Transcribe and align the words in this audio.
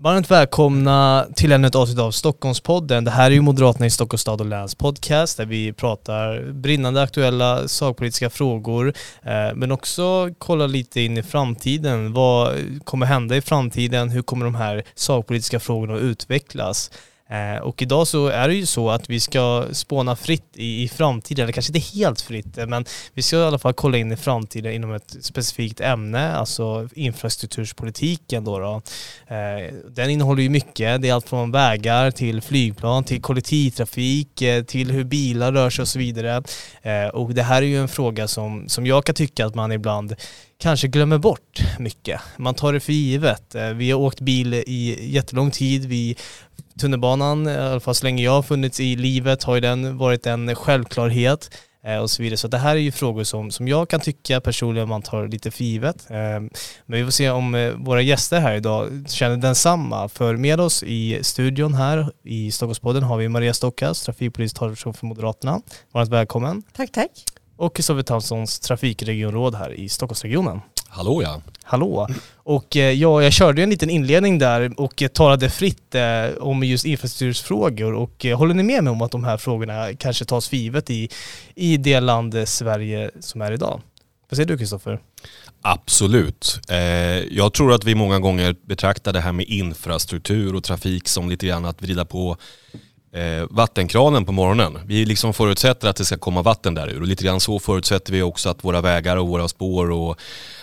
Varmt 0.00 0.30
välkomna 0.30 1.26
till 1.34 1.52
ännu 1.52 1.66
ett 1.66 1.74
avsnitt 1.74 1.98
av 1.98 2.10
Stockholmspodden. 2.10 3.04
Det 3.04 3.10
här 3.10 3.30
är 3.30 3.34
ju 3.34 3.40
Moderaterna 3.40 3.86
i 3.86 3.90
Stockholms 3.90 4.20
stad 4.20 4.40
och 4.40 4.46
läns 4.46 4.74
podcast 4.74 5.36
där 5.36 5.46
vi 5.46 5.72
pratar 5.72 6.52
brinnande 6.52 7.02
aktuella 7.02 7.68
sakpolitiska 7.68 8.30
frågor 8.30 8.92
eh, 9.22 9.54
men 9.54 9.72
också 9.72 10.30
kollar 10.38 10.68
lite 10.68 11.00
in 11.00 11.18
i 11.18 11.22
framtiden. 11.22 12.12
Vad 12.12 12.56
kommer 12.84 13.06
hända 13.06 13.36
i 13.36 13.40
framtiden? 13.40 14.10
Hur 14.10 14.22
kommer 14.22 14.44
de 14.44 14.54
här 14.54 14.82
sakpolitiska 14.94 15.60
frågorna 15.60 15.94
att 15.94 16.00
utvecklas? 16.00 16.90
Eh, 17.30 17.62
och 17.62 17.82
idag 17.82 18.06
så 18.06 18.26
är 18.26 18.48
det 18.48 18.54
ju 18.54 18.66
så 18.66 18.90
att 18.90 19.10
vi 19.10 19.20
ska 19.20 19.66
spåna 19.72 20.16
fritt 20.16 20.50
i, 20.54 20.82
i 20.82 20.88
framtiden, 20.88 21.42
eller 21.42 21.52
kanske 21.52 21.76
inte 21.76 21.98
helt 21.98 22.20
fritt, 22.20 22.58
eh, 22.58 22.66
men 22.66 22.84
vi 23.14 23.22
ska 23.22 23.36
i 23.36 23.42
alla 23.42 23.58
fall 23.58 23.72
kolla 23.72 23.98
in 23.98 24.12
i 24.12 24.16
framtiden 24.16 24.72
inom 24.72 24.92
ett 24.92 25.16
specifikt 25.20 25.80
ämne, 25.80 26.32
alltså 26.32 26.88
infrastrukturspolitiken 26.94 28.44
då. 28.44 28.58
då. 28.58 28.82
Eh, 29.34 29.74
den 29.90 30.10
innehåller 30.10 30.42
ju 30.42 30.48
mycket, 30.48 31.02
det 31.02 31.08
är 31.08 31.14
allt 31.14 31.28
från 31.28 31.50
vägar 31.50 32.10
till 32.10 32.42
flygplan, 32.42 33.04
till 33.04 33.22
kollektivtrafik, 33.22 34.42
till 34.66 34.90
hur 34.90 35.04
bilar 35.04 35.52
rör 35.52 35.70
sig 35.70 35.82
och 35.82 35.88
så 35.88 35.98
vidare. 35.98 36.42
Och 37.12 37.34
det 37.34 37.42
här 37.42 37.62
är 37.62 37.66
ju 37.66 37.80
en 37.80 37.88
fråga 37.88 38.28
som, 38.28 38.68
som 38.68 38.86
jag 38.86 39.04
kan 39.04 39.14
tycka 39.14 39.46
att 39.46 39.54
man 39.54 39.72
ibland 39.72 40.14
kanske 40.60 40.88
glömmer 40.88 41.18
bort 41.18 41.62
mycket. 41.78 42.20
Man 42.36 42.54
tar 42.54 42.72
det 42.72 42.80
för 42.80 42.92
givet. 42.92 43.54
Vi 43.74 43.90
har 43.90 44.00
åkt 44.00 44.20
bil 44.20 44.54
i 44.54 45.10
jättelång 45.10 45.50
tid. 45.50 45.84
Vi 45.84 46.16
tunnelbanan, 46.78 47.48
i 47.48 47.56
alla 47.56 47.80
fall 47.80 47.94
så 47.94 48.04
länge 48.04 48.22
jag 48.22 48.32
har 48.32 48.42
funnits 48.42 48.80
i 48.80 48.96
livet, 48.96 49.42
har 49.42 49.54
ju 49.54 49.60
den 49.60 49.98
varit 49.98 50.26
en 50.26 50.54
självklarhet 50.54 51.50
eh, 51.84 51.96
och 51.96 52.10
så 52.10 52.22
vidare. 52.22 52.36
Så 52.36 52.48
det 52.48 52.58
här 52.58 52.76
är 52.76 52.80
ju 52.80 52.92
frågor 52.92 53.24
som, 53.24 53.50
som 53.50 53.68
jag 53.68 53.88
kan 53.88 54.00
tycka 54.00 54.40
personligen 54.40 54.88
man 54.88 55.02
tar 55.02 55.28
lite 55.28 55.50
för 55.50 55.64
givet. 55.64 56.10
Eh, 56.10 56.16
men 56.16 56.50
vi 56.86 57.04
får 57.04 57.10
se 57.10 57.30
om 57.30 57.54
eh, 57.54 57.72
våra 57.72 58.02
gäster 58.02 58.40
här 58.40 58.54
idag 58.54 59.04
känner 59.08 59.36
densamma. 59.36 60.08
För 60.08 60.36
med 60.36 60.60
oss 60.60 60.82
i 60.82 61.18
studion 61.22 61.74
här 61.74 62.12
i 62.24 62.50
Stockholmspodden 62.50 63.02
har 63.02 63.16
vi 63.16 63.28
Maria 63.28 63.54
Stockas, 63.54 64.02
trafikpolitisk 64.02 64.56
talesperson 64.56 64.94
för 64.94 65.06
Moderaterna. 65.06 65.60
Varmt 65.92 66.10
välkommen. 66.10 66.62
Tack, 66.76 66.92
tack. 66.92 67.10
Och 67.56 67.76
Kristoffer 67.76 68.02
Tamsons 68.02 68.60
trafikregionråd 68.60 69.54
här 69.54 69.72
i 69.72 69.88
Stockholmsregionen. 69.88 70.60
Hallå 70.88 71.22
ja. 71.22 71.42
Hallå. 71.70 72.08
Och 72.36 72.76
eh, 72.76 72.92
ja, 72.92 73.22
jag 73.22 73.32
körde 73.32 73.62
en 73.62 73.70
liten 73.70 73.90
inledning 73.90 74.38
där 74.38 74.80
och 74.80 75.02
eh, 75.02 75.08
talade 75.08 75.50
fritt 75.50 75.94
eh, 75.94 76.02
om 76.40 76.62
just 76.62 76.84
infrastrukturfrågor 76.84 77.94
och 77.94 78.26
håller 78.36 78.54
ni 78.54 78.62
med 78.62 78.84
mig 78.84 78.90
om 78.90 79.02
att 79.02 79.10
de 79.10 79.24
här 79.24 79.36
frågorna 79.36 79.94
kanske 79.94 80.24
tas 80.24 80.48
för 80.48 80.56
givet 80.56 80.90
i, 80.90 81.08
i 81.54 81.76
det 81.76 82.00
land 82.00 82.48
Sverige 82.48 83.10
som 83.20 83.40
är 83.40 83.52
idag? 83.52 83.80
Vad 84.30 84.36
säger 84.36 84.46
du 84.48 84.58
Kristoffer? 84.58 85.00
Absolut. 85.62 86.60
Jag 87.30 87.52
tror 87.52 87.72
att 87.72 87.84
vi 87.84 87.94
många 87.94 88.18
gånger 88.18 88.56
betraktar 88.66 89.12
det 89.12 89.20
här 89.20 89.32
med 89.32 89.46
infrastruktur 89.46 90.54
och 90.54 90.64
trafik 90.64 91.08
som 91.08 91.28
lite 91.28 91.46
grann 91.46 91.64
att 91.64 91.82
vrida 91.82 92.04
på 92.04 92.36
vattenkranen 93.50 94.24
på 94.24 94.32
morgonen. 94.32 94.78
Vi 94.86 95.04
liksom 95.04 95.34
förutsätter 95.34 95.88
att 95.88 95.96
det 95.96 96.04
ska 96.04 96.18
komma 96.18 96.42
vatten 96.42 96.74
där 96.74 96.88
ur 96.88 97.00
och 97.00 97.06
lite 97.06 97.24
grann 97.24 97.40
så 97.40 97.58
förutsätter 97.58 98.12
vi 98.12 98.22
också 98.22 98.48
att 98.48 98.64
våra 98.64 98.80
vägar 98.80 99.16
och 99.16 99.28
våra 99.28 99.48
spår 99.48 99.90
och 99.90 100.20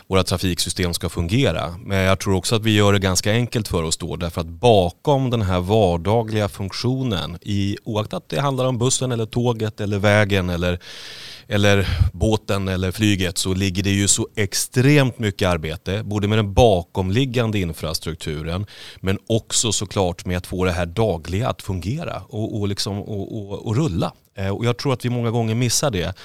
våra 0.08 0.24
trafiksystem 0.24 0.94
ska 0.94 1.10
fungera. 1.10 1.76
Men 1.80 1.98
jag 1.98 2.20
tror 2.20 2.36
också 2.36 2.56
att 2.56 2.64
vi 2.64 2.76
gör 2.76 2.94
det 2.94 3.00
ganska 3.00 3.32
enkelt 3.32 3.68
för 3.68 3.84
oss 3.84 3.98
då 3.98 4.16
därför 4.16 4.42
att 4.42 4.48
bakom 4.48 5.30
den 5.30 5.42
här 5.42 5.60
vardagliga 5.60 6.50
funktionen 6.50 7.38
i 7.42 7.78
oaktat 7.84 8.30
det 8.30 8.40
handlar 8.40 8.66
om 8.66 8.78
bussen 8.78 9.12
eller 9.12 9.26
tåget 9.26 9.82
eller 9.82 10.00
vägen 10.00 10.50
eller, 10.50 10.80
eller 11.48 11.88
båten 12.14 12.68
eller 12.68 12.92
flyget 12.92 13.38
så 13.38 13.54
ligger 13.54 13.84
det 13.84 13.90
ju 13.90 14.08
så 14.08 14.28
extremt 14.36 15.20
mycket 15.20 15.48
arbete 15.48 16.04
både 16.04 16.28
med 16.28 16.38
den 16.38 16.54
bakomliggande 16.54 17.60
infrastrukturen 17.60 18.66
men 19.00 19.18
också 19.28 19.72
såklart 19.72 20.26
med 20.26 20.38
att 20.38 20.48
få 20.48 20.66
det 20.66 20.72
här 20.72 20.86
dagliga 20.86 21.48
att 21.48 21.62
fungera 21.62 22.22
och, 22.30 22.60
och, 22.60 22.68
liksom, 22.68 23.00
och, 23.02 23.38
och, 23.38 23.66
och 23.66 23.76
rulla. 23.76 24.14
Eh, 24.38 24.50
och 24.50 24.66
jag 24.66 24.78
tror 24.78 24.94
att 24.94 25.06
vi 25.06 25.10
många 25.10 25.32
gånger 25.32 25.56
missar 25.56 25.92
det. 25.92 26.16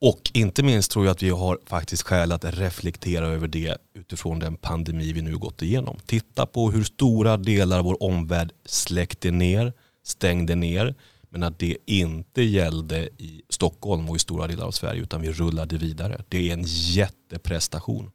Och 0.00 0.30
inte 0.34 0.62
minst 0.62 0.90
tror 0.90 1.04
jag 1.04 1.12
att 1.12 1.22
vi 1.22 1.30
har 1.30 1.58
faktiskt 1.66 2.02
skäl 2.02 2.32
att 2.32 2.44
reflektera 2.44 3.26
över 3.26 3.48
det 3.48 3.76
utifrån 3.94 4.38
den 4.38 4.56
pandemi 4.56 5.12
vi 5.12 5.22
nu 5.22 5.38
gått 5.38 5.62
igenom. 5.62 5.98
Titta 6.06 6.46
på 6.46 6.70
hur 6.70 6.84
stora 6.84 7.36
delar 7.36 7.78
av 7.78 7.84
vår 7.84 8.02
omvärld 8.02 8.52
släckte 8.64 9.30
ner, 9.30 9.72
stängde 10.04 10.54
ner, 10.54 10.94
men 11.30 11.42
att 11.42 11.58
det 11.58 11.76
inte 11.86 12.42
gällde 12.42 13.08
i 13.18 13.42
Stockholm 13.48 14.10
och 14.10 14.16
i 14.16 14.18
stora 14.18 14.46
delar 14.46 14.66
av 14.66 14.70
Sverige 14.70 15.02
utan 15.02 15.22
vi 15.22 15.32
rullade 15.32 15.76
vidare. 15.76 16.24
Det 16.28 16.48
är 16.48 16.52
en 16.52 16.64
jätteprestation. 16.66 18.10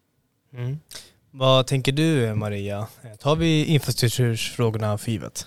Mm. 0.53 0.79
Vad 1.31 1.67
tänker 1.67 1.91
du 1.91 2.35
Maria? 2.35 2.87
Tar 3.19 3.35
vi 3.35 3.65
infrastruktursfrågorna 3.65 4.97
för 4.97 5.11
givet? 5.11 5.45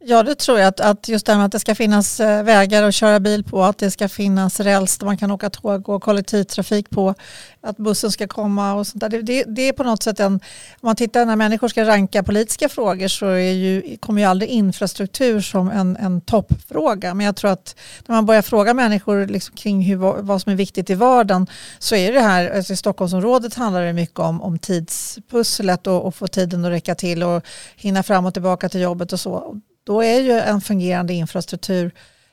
Ja, 0.00 0.22
det 0.22 0.34
tror 0.34 0.58
jag. 0.58 0.68
Att, 0.68 0.80
att 0.80 1.08
just 1.08 1.26
det 1.26 1.32
här 1.32 1.38
med 1.38 1.46
att 1.46 1.52
det 1.52 1.58
ska 1.58 1.74
finnas 1.74 2.20
eh, 2.20 2.42
vägar 2.42 2.82
att 2.82 2.94
köra 2.94 3.20
bil 3.20 3.44
på, 3.44 3.62
att 3.62 3.78
det 3.78 3.90
ska 3.90 4.08
finnas 4.08 4.60
räls 4.60 4.98
där 4.98 5.06
man 5.06 5.16
kan 5.16 5.30
åka 5.30 5.50
tåg 5.50 5.88
och 5.88 6.02
kollektivtrafik 6.02 6.90
på, 6.90 7.14
att 7.60 7.76
bussen 7.76 8.12
ska 8.12 8.28
komma 8.28 8.74
och 8.74 8.86
sånt 8.86 9.00
där. 9.00 9.08
Det, 9.08 9.22
det, 9.22 9.44
det 9.44 9.62
är 9.62 9.72
på 9.72 9.82
något 9.82 10.02
sätt 10.02 10.20
en, 10.20 10.32
om 10.32 10.40
man 10.80 10.96
tittar 10.96 11.26
när 11.26 11.36
människor 11.36 11.68
ska 11.68 11.84
ranka 11.84 12.22
politiska 12.22 12.68
frågor 12.68 13.08
så 13.08 13.26
är 13.26 13.52
ju, 13.52 13.96
kommer 13.96 14.22
ju 14.22 14.28
aldrig 14.28 14.50
infrastruktur 14.50 15.40
som 15.40 15.70
en, 15.70 15.96
en 15.96 16.20
toppfråga. 16.20 17.14
Men 17.14 17.26
jag 17.26 17.36
tror 17.36 17.50
att 17.50 17.76
när 18.06 18.14
man 18.14 18.26
börjar 18.26 18.42
fråga 18.42 18.74
människor 18.74 19.26
liksom 19.26 19.56
kring 19.56 19.82
hur, 19.82 19.96
vad 20.22 20.42
som 20.42 20.52
är 20.52 20.56
viktigt 20.56 20.90
i 20.90 20.94
vardagen 20.94 21.46
så 21.78 21.94
är 21.94 22.12
det 22.12 22.20
här, 22.20 22.56
alltså 22.56 22.72
i 22.72 22.76
Stockholmsområdet 22.76 23.54
handlar 23.54 23.82
det 23.82 23.92
mycket 23.92 24.18
om, 24.18 24.42
om 24.42 24.58
tidspusslet 24.58 25.86
och, 25.86 26.04
och 26.04 26.14
få 26.14 26.26
tiden 26.26 26.64
att 26.64 26.70
räcka 26.70 26.94
till 26.94 27.22
och 27.22 27.42
hinna 27.76 28.02
fram 28.02 28.26
och 28.26 28.32
tillbaka 28.32 28.68
till 28.68 28.80
jobbet 28.80 29.12
och 29.12 29.20
så 29.20 29.60
då 29.88 30.02
är 30.02 30.20
ju 30.20 30.32
en 30.32 30.60
fungerande 30.60 31.12
infrastruktur 31.12 31.92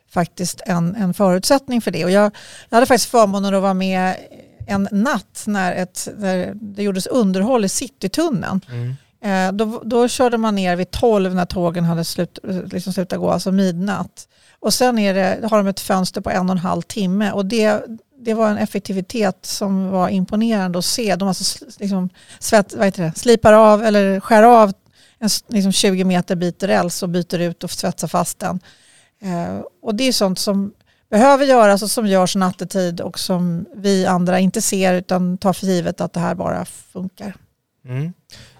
faktiskt 0.09 0.61
en, 0.65 0.95
en 0.95 1.13
förutsättning 1.13 1.81
för 1.81 1.91
det. 1.91 2.05
Och 2.05 2.11
jag, 2.11 2.31
jag 2.69 2.75
hade 2.75 2.85
faktiskt 2.85 3.11
förmånen 3.11 3.55
att 3.55 3.61
vara 3.61 3.73
med 3.73 4.15
en 4.67 4.87
natt 4.91 5.43
när, 5.47 5.73
ett, 5.73 6.07
när 6.17 6.51
det 6.53 6.83
gjordes 6.83 7.07
underhåll 7.07 7.65
i 7.65 7.69
Citytunneln. 7.69 8.61
Mm. 8.69 8.95
Eh, 9.21 9.53
då, 9.53 9.81
då 9.85 10.07
körde 10.07 10.37
man 10.37 10.55
ner 10.55 10.75
vid 10.75 10.91
12 10.91 11.35
när 11.35 11.45
tågen 11.45 11.83
hade 11.83 12.03
slut, 12.03 12.39
liksom 12.71 12.93
slutat 12.93 13.19
gå, 13.19 13.29
alltså 13.29 13.51
midnatt. 13.51 14.27
Och 14.59 14.73
sen 14.73 14.95
det, 14.95 15.39
har 15.49 15.57
de 15.57 15.67
ett 15.67 15.79
fönster 15.79 16.21
på 16.21 16.29
en 16.29 16.49
och 16.49 16.55
en 16.55 16.57
halv 16.57 16.81
timme 16.81 17.31
och 17.31 17.45
det, 17.45 17.85
det 18.19 18.33
var 18.33 18.49
en 18.49 18.57
effektivitet 18.57 19.37
som 19.41 19.89
var 19.89 20.09
imponerande 20.09 20.79
att 20.79 20.85
se. 20.85 21.15
De 21.15 21.27
alltså 21.27 21.65
liksom 21.79 22.09
svett, 22.39 22.73
vad 22.73 22.85
heter 22.85 23.03
det, 23.03 23.13
slipar 23.15 23.53
av 23.53 23.83
eller 23.83 24.19
skär 24.19 24.43
av 24.43 24.73
en 25.25 25.55
liksom 25.55 25.71
20 25.71 26.03
meter 26.03 26.35
bit 26.35 26.63
räls 26.63 27.03
och 27.03 27.09
byter 27.09 27.39
ut 27.39 27.63
och 27.63 27.71
svetsar 27.71 28.07
fast 28.07 28.39
den. 28.39 28.59
Eh, 29.21 29.61
och 29.81 29.95
det 29.95 30.03
är 30.07 30.11
sånt 30.11 30.39
som 30.39 30.73
behöver 31.09 31.45
göras 31.45 31.83
och 31.83 31.91
som 31.91 32.07
görs 32.07 32.35
nattetid 32.35 33.01
och 33.01 33.19
som 33.19 33.65
vi 33.75 34.05
andra 34.05 34.39
inte 34.39 34.61
ser 34.61 34.93
utan 34.93 35.37
tar 35.37 35.53
för 35.53 35.67
givet 35.67 36.01
att 36.01 36.13
det 36.13 36.19
här 36.19 36.35
bara 36.35 36.65
funkar. 36.65 37.35
Mm. 37.85 38.13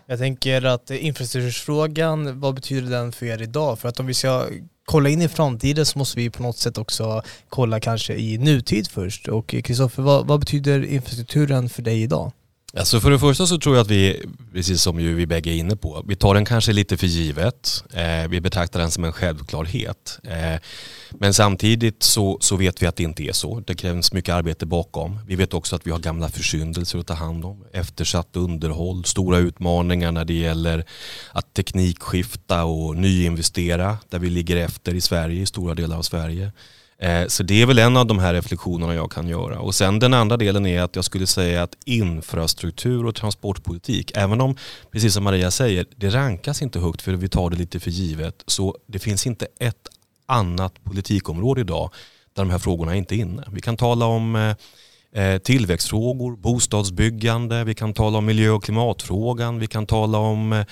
Jag 0.06 0.20
tänker 0.20 0.66
att 0.66 0.92
infrastrukturfrågan, 0.92 2.40
vad 2.40 2.56
betyder 2.56 2.92
den 2.92 3.12
för 3.12 3.26
er 3.26 3.42
idag? 3.42 3.80
För 3.80 3.90
att 3.90 4.00
om 4.00 4.06
vi 4.06 4.14
ska 4.14 4.47
kolla 4.86 5.09
in 5.09 5.22
i 5.22 5.28
framtiden 5.28 5.86
så 5.86 6.00
måste 6.00 6.18
vi 6.18 6.30
på 6.30 6.44
något 6.44 6.58
sätt 6.58 6.78
också 6.78 7.22
kolla 7.50 7.80
kanske 7.80 8.16
i 8.16 8.38
nutid 8.38 8.88
först. 8.88 9.28
Och 9.28 9.47
Kristoffer, 9.47 10.03
vad, 10.03 10.28
vad 10.28 10.40
betyder 10.40 10.86
infrastrukturen 10.86 11.70
för 11.70 11.82
dig 11.82 12.02
idag? 12.02 12.32
Alltså 12.78 13.00
för 13.00 13.12
det 13.12 13.19
första 13.19 13.47
så 13.47 13.58
tror 13.58 13.75
jag 13.75 13.81
att 13.81 13.91
vi, 13.91 14.25
precis 14.53 14.81
som 14.81 15.00
ju 15.00 15.13
vi 15.13 15.25
bägge 15.28 15.50
är 15.50 15.56
inne 15.56 15.75
på, 15.75 16.03
vi 16.08 16.16
tar 16.16 16.34
den 16.34 16.46
kanske 16.46 16.73
lite 16.73 16.97
för 16.97 17.08
givet. 17.08 17.84
Eh, 17.94 18.28
vi 18.29 18.41
betraktar 18.41 18.79
den 18.79 18.91
som 18.91 19.03
en 19.03 19.14
självklarhet. 19.14 20.20
Eh, 20.23 20.59
men 21.11 21.34
samtidigt 21.34 22.03
så, 22.03 22.38
så 22.41 22.55
vet 22.55 22.82
vi 22.82 22.85
att 22.85 22.96
det 22.96 23.03
inte 23.03 23.23
är 23.23 23.32
så. 23.32 23.59
Det 23.59 23.76
krävs 23.76 24.14
mycket 24.14 24.35
arbete 24.35 24.66
bakom. 24.66 25.20
Vi 25.28 25.35
vet 25.35 25.53
också 25.53 25.76
att 25.76 25.88
vi 25.88 25.91
har 25.91 25.99
gamla 25.99 26.29
försyndelser 26.29 26.99
att 26.99 27.08
ta 27.08 27.14
hand 27.14 27.46
om. 27.46 27.66
Eftersatt 27.73 28.35
underhåll, 28.35 29.05
stora 29.05 29.38
utmaningar 29.38 30.11
när 30.11 30.26
det 30.26 30.34
gäller 30.34 30.85
att 31.32 31.53
teknikskifta 31.53 32.64
och 32.64 32.96
nyinvestera 32.97 33.97
där 34.09 34.20
vi 34.20 34.29
ligger 34.29 34.58
efter 34.58 34.94
i 34.94 35.02
Sverige, 35.02 35.41
i 35.41 35.46
stora 35.46 35.76
delar 35.76 35.97
av 35.97 36.02
Sverige. 36.02 36.52
Eh, 36.97 37.28
så 37.28 37.44
det 37.44 37.62
är 37.62 37.66
väl 37.66 37.80
en 37.80 37.97
av 37.97 38.06
de 38.06 38.20
här 38.20 38.34
reflektionerna 38.34 38.96
jag 38.96 39.12
kan 39.12 39.28
göra. 39.28 39.59
Och 39.59 39.76
sen 39.76 40.00
den 40.00 40.14
andra 40.14 40.38
delen 40.38 40.66
är 40.66 40.82
att 40.82 40.96
jag 40.96 41.06
skulle 41.06 41.28
säga 41.28 41.64
att 41.64 41.78
infrastruktur 41.86 43.06
och 43.06 43.16
transportpolitik, 43.16 44.12
även 44.16 44.42
om, 44.42 44.56
precis 44.92 45.14
som 45.14 45.24
Maria 45.24 45.52
säger, 45.52 45.86
det 45.96 46.09
rankas 46.09 46.62
inte 46.62 46.80
högt 46.80 47.02
för 47.02 47.12
vi 47.12 47.30
tar 47.30 47.50
det 47.50 47.56
lite 47.56 47.80
för 47.80 47.92
givet, 47.92 48.44
så 48.47 48.78
det 48.88 49.00
finns 49.00 49.28
inte 49.28 49.47
ett 49.59 49.88
annat 50.26 50.84
politikområde 50.84 51.62
idag 51.62 51.90
där 52.34 52.44
de 52.44 52.50
här 52.52 52.59
frågorna 52.59 52.96
inte 52.96 53.16
är 53.16 53.18
inne. 53.18 53.44
Vi 53.52 53.62
kan 53.62 53.78
tala 53.78 54.06
om 54.06 54.36
eh, 54.36 54.56
Eh, 55.16 55.38
tillväxtfrågor, 55.38 56.35
bostadsbyggande, 56.35 57.64
vi 57.64 57.73
kan 57.73 57.94
tala 57.94 58.17
om 58.17 58.26
miljö 58.26 58.50
och 58.50 58.64
klimatfrågan, 58.64 59.59
vi 59.59 59.67
kan 59.67 59.85
tala 59.85 60.17
om 60.17 60.53
eh, 60.53 60.64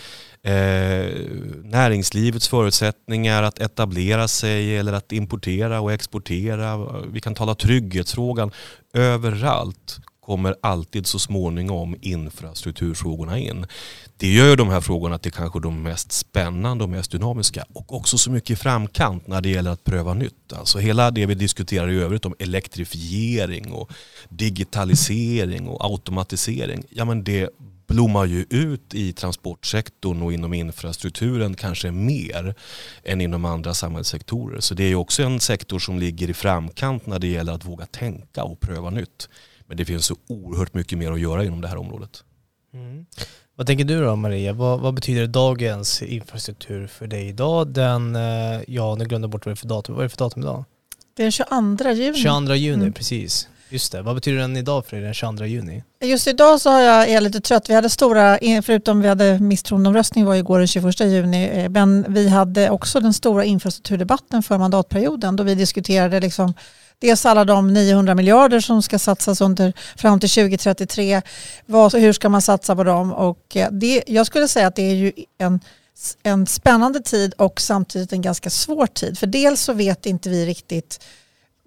näringslivets 1.64 2.48
förutsättningar 2.48 3.44
att 3.44 3.60
etablera 3.60 4.28
sig 4.28 4.78
eller 4.78 4.94
att 4.94 5.12
importera 5.12 5.82
och 5.82 5.92
exportera. 5.92 6.88
Vi 7.08 7.22
kan 7.22 7.36
tala 7.36 7.56
trygghetsfrågan. 7.56 8.52
Överallt 8.94 10.00
kommer 10.26 10.56
alltid 10.62 11.08
så 11.08 11.20
småningom 11.20 11.96
infrastrukturfrågorna 12.02 13.40
in. 13.40 13.66
Det 14.18 14.28
gör 14.28 14.56
de 14.56 14.70
här 14.70 14.82
frågorna 14.82 15.18
till 15.18 15.32
kanske 15.32 15.60
de 15.60 15.84
mest 15.84 16.12
spännande 16.12 16.84
och 16.84 16.90
mest 16.90 17.12
dynamiska 17.12 17.66
och 17.74 17.94
också 17.94 18.18
så 18.18 18.32
mycket 18.32 18.50
i 18.50 18.56
framkant 18.56 19.28
när 19.28 19.42
det 19.42 19.50
gäller 19.50 19.72
att 19.72 19.84
pröva 19.84 20.14
nytt. 20.14 20.54
Alltså 20.54 20.80
hela 20.80 21.12
det 21.12 21.26
vi 21.26 21.36
diskuterar 21.36 21.90
i 21.90 22.00
övrigt 22.00 22.26
om 22.26 22.36
elektrifiering 22.40 23.72
och 23.72 23.92
digitalisering 24.30 25.68
och 25.68 25.86
automatisering, 25.86 26.84
ja 26.90 27.06
men 27.06 27.24
det 27.24 27.50
blommar 27.88 28.26
ju 28.26 28.46
ut 28.50 28.94
i 28.94 29.14
transportsektorn 29.14 30.22
och 30.22 30.34
inom 30.34 30.54
infrastrukturen 30.54 31.56
kanske 31.56 31.92
mer 31.92 32.56
än 33.04 33.22
inom 33.22 33.46
andra 33.46 33.74
samhällssektorer. 33.74 34.60
Så 34.60 34.74
det 34.74 34.84
är 34.84 34.88
ju 34.88 34.96
också 34.96 35.24
en 35.24 35.40
sektor 35.40 35.80
som 35.80 36.00
ligger 36.00 36.30
i 36.30 36.34
framkant 36.34 37.06
när 37.06 37.20
det 37.20 37.28
gäller 37.28 37.54
att 37.54 37.66
våga 37.66 37.86
tänka 37.86 38.44
och 38.44 38.60
pröva 38.60 38.90
nytt. 38.90 39.30
Men 39.68 39.78
det 39.78 39.86
finns 39.86 40.06
så 40.06 40.16
oerhört 40.28 40.74
mycket 40.74 40.98
mer 40.98 41.12
att 41.12 41.20
göra 41.20 41.46
inom 41.46 41.62
det 41.62 41.68
här 41.68 41.78
området. 41.78 42.24
Mm. 42.74 43.06
Vad 43.56 43.68
tänker 43.68 43.86
du 43.86 44.02
då 44.02 44.16
Maria? 44.16 44.54
Vad, 44.54 44.80
vad, 44.80 44.94
betyder 44.94 45.28
dagens 45.28 46.02
infrastruktur 46.02 46.88
för 46.88 47.08
dig 47.08 47.28
idag? 47.28 47.68
Den, 47.68 48.16
eh, 48.16 48.62
ja 48.68 48.96
nu 48.96 49.06
glömde 49.06 49.26
jag 49.26 49.30
bort 49.32 49.46
vad 49.46 49.52
det 49.52 49.54
är 49.54 49.60
för 49.60 49.68
datum. 49.68 49.96
Vad 49.96 50.02
är 50.02 50.04
det 50.04 50.10
för 50.10 50.18
datum 50.18 50.44
idag? 50.44 50.66
Det 51.14 51.24
är 51.24 51.32
22 51.32 51.92
juni. 51.92 52.18
22 52.18 52.54
juni, 52.54 52.82
mm. 52.82 52.94
precis. 52.94 53.48
Just 53.70 53.92
det. 53.92 54.02
Vad 54.02 54.16
betyder 54.16 54.38
den 54.38 54.58
idag 54.58 54.86
för 54.86 54.96
dig 54.96 55.06
den 55.06 55.14
22 55.14 55.46
juni? 55.46 55.84
Just 56.04 56.28
idag 56.28 56.62
så 56.62 56.70
har 56.70 56.82
jag, 56.82 57.10
är 57.10 57.14
jag 57.14 57.24
lite 57.24 57.42
trött. 57.42 57.70
Vi 57.70 57.74
hade 57.74 57.90
stora, 57.90 58.40
förutom 58.64 59.02
vi 59.02 59.08
hade 59.08 59.40
misstroendeomröstning 59.40 60.26
var 60.26 60.36
igår 60.36 60.58
den 60.58 60.68
21 60.68 61.00
juni, 61.00 61.50
eh, 61.54 61.70
men 61.70 62.06
vi 62.10 62.30
hade 62.30 62.70
också 62.70 63.00
den 63.00 63.14
stora 63.14 63.46
infrastrukturdebatten 63.46 64.44
för 64.44 64.58
mandatperioden 64.58 65.36
då 65.36 65.44
vi 65.44 65.56
diskuterade 65.56 66.20
liksom 66.20 66.54
Dels 67.04 67.26
alla 67.26 67.46
de 67.46 67.74
900 67.74 68.16
miljarder 68.16 68.60
som 68.60 68.84
ska 68.84 69.00
satsas 69.00 69.42
under, 69.42 69.74
fram 69.98 70.20
till 70.20 70.30
2033. 70.30 71.22
Vad, 71.66 71.94
hur 71.94 72.14
ska 72.14 72.30
man 72.30 72.42
satsa 72.42 72.76
på 72.76 72.84
dem? 72.84 73.14
Och 73.14 73.58
eh, 73.58 73.72
det, 73.72 74.04
jag 74.08 74.26
skulle 74.28 74.48
säga 74.48 74.68
att 74.68 74.76
det 74.76 74.82
är 74.82 74.96
ju 74.96 75.12
en, 75.38 75.60
en 76.24 76.48
spännande 76.48 77.00
tid 77.00 77.34
och 77.38 77.62
samtidigt 77.62 78.14
en 78.14 78.22
ganska 78.22 78.50
svår 78.50 78.88
tid. 78.88 79.20
För 79.20 79.28
dels 79.28 79.62
så 79.62 79.74
vet 79.74 80.06
inte 80.06 80.30
vi 80.30 80.46
riktigt 80.46 81.04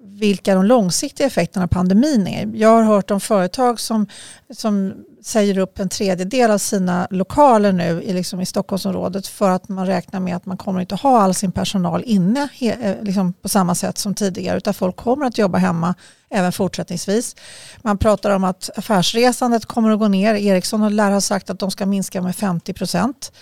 vilka 0.07 0.55
de 0.55 0.65
långsiktiga 0.65 1.27
effekterna 1.27 1.65
av 1.65 1.69
pandemin 1.69 2.27
är. 2.27 2.51
Jag 2.55 2.69
har 2.69 2.83
hört 2.83 3.11
om 3.11 3.21
företag 3.21 3.81
som, 3.81 4.07
som 4.51 4.95
säger 5.27 5.59
upp 5.59 5.79
en 5.79 5.89
tredjedel 5.89 6.51
av 6.51 6.59
sina 6.59 7.07
lokaler 7.11 7.73
nu 7.73 8.03
i, 8.03 8.13
liksom 8.13 8.41
i 8.41 8.47
Stockholmsområdet 8.47 9.27
för 9.27 9.51
att 9.51 9.69
man 9.69 9.87
räknar 9.87 10.21
med 10.21 10.37
att 10.37 10.47
man 10.47 10.57
kommer 10.57 10.81
inte 10.81 10.95
ha 10.95 11.21
all 11.21 11.35
sin 11.35 11.53
personal 11.53 12.03
inne 12.07 12.49
eh, 12.61 12.95
liksom 13.03 13.33
på 13.33 13.49
samma 13.49 13.75
sätt 13.75 13.99
som 13.99 14.15
tidigare 14.15 14.57
utan 14.57 14.75
folk 14.75 14.97
kommer 14.97 15.27
att 15.27 15.39
jobba 15.39 15.59
hemma 15.59 15.95
även 16.31 16.53
fortsättningsvis. 16.53 17.37
Man 17.83 17.99
pratar 17.99 18.31
om 18.31 18.45
att 18.45 18.71
affärsresandet 18.77 19.67
kommer 19.67 19.91
att 19.91 19.99
gå 19.99 20.09
ner. 20.09 20.35
Ericsson 20.35 20.97
lär 20.97 21.11
ha 21.11 21.21
sagt 21.21 21.51
att 21.51 21.59
de 21.59 21.71
ska 21.71 21.87
minska 21.87 22.23
med 22.23 22.37
50 22.37 22.73
procent 22.73 23.33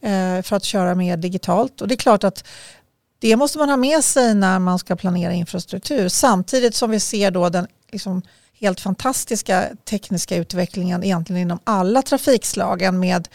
eh, 0.00 0.42
för 0.42 0.56
att 0.56 0.64
köra 0.64 0.94
mer 0.94 1.16
digitalt 1.16 1.80
och 1.80 1.88
det 1.88 1.94
är 1.94 1.96
klart 1.96 2.24
att 2.24 2.44
det 3.20 3.36
måste 3.36 3.58
man 3.58 3.68
ha 3.68 3.76
med 3.76 4.04
sig 4.04 4.34
när 4.34 4.58
man 4.58 4.78
ska 4.78 4.96
planera 4.96 5.32
infrastruktur 5.32 6.08
samtidigt 6.08 6.74
som 6.74 6.90
vi 6.90 7.00
ser 7.00 7.30
då 7.30 7.48
den 7.48 7.66
liksom 7.92 8.22
helt 8.60 8.80
fantastiska 8.80 9.68
tekniska 9.84 10.36
utvecklingen 10.36 11.04
egentligen 11.04 11.42
inom 11.42 11.58
alla 11.64 12.02
trafikslagen 12.02 13.00
med 13.00 13.28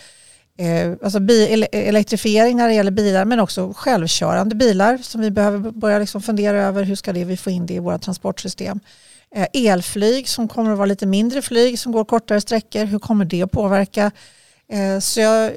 eh, 0.58 0.92
alltså 1.04 1.20
bi, 1.20 1.68
elektrifiering 1.72 2.58
när 2.58 2.68
det 2.68 2.74
gäller 2.74 2.92
bilar 2.92 3.26
men 3.26 3.40
också 3.40 3.74
självkörande 3.76 4.56
bilar 4.56 4.98
som 4.98 5.22
vi 5.22 5.32
behöver 5.32 5.72
börja 5.72 6.00
liksom 6.00 6.22
fundera 6.22 6.62
över 6.62 6.84
hur 6.84 6.96
ska 6.96 7.14
det 7.14 7.24
vi 7.24 7.38
få 7.38 7.50
in 7.50 7.66
det 7.66 7.74
i 7.74 7.80
våra 7.80 8.00
transportsystem. 8.00 8.80
Eh, 9.36 9.48
elflyg 9.54 10.30
som 10.30 10.48
kommer 10.48 10.72
att 10.72 10.78
vara 10.78 10.86
lite 10.86 11.06
mindre 11.06 11.42
flyg 11.42 11.80
som 11.80 11.92
går 11.92 12.06
kortare 12.06 12.42
sträckor, 12.42 12.86
hur 12.86 13.00
kommer 13.00 13.26
det 13.26 13.42
att 13.42 13.52
påverka? 13.52 14.12
Eh, 14.72 15.00
så 15.00 15.20
jag 15.20 15.52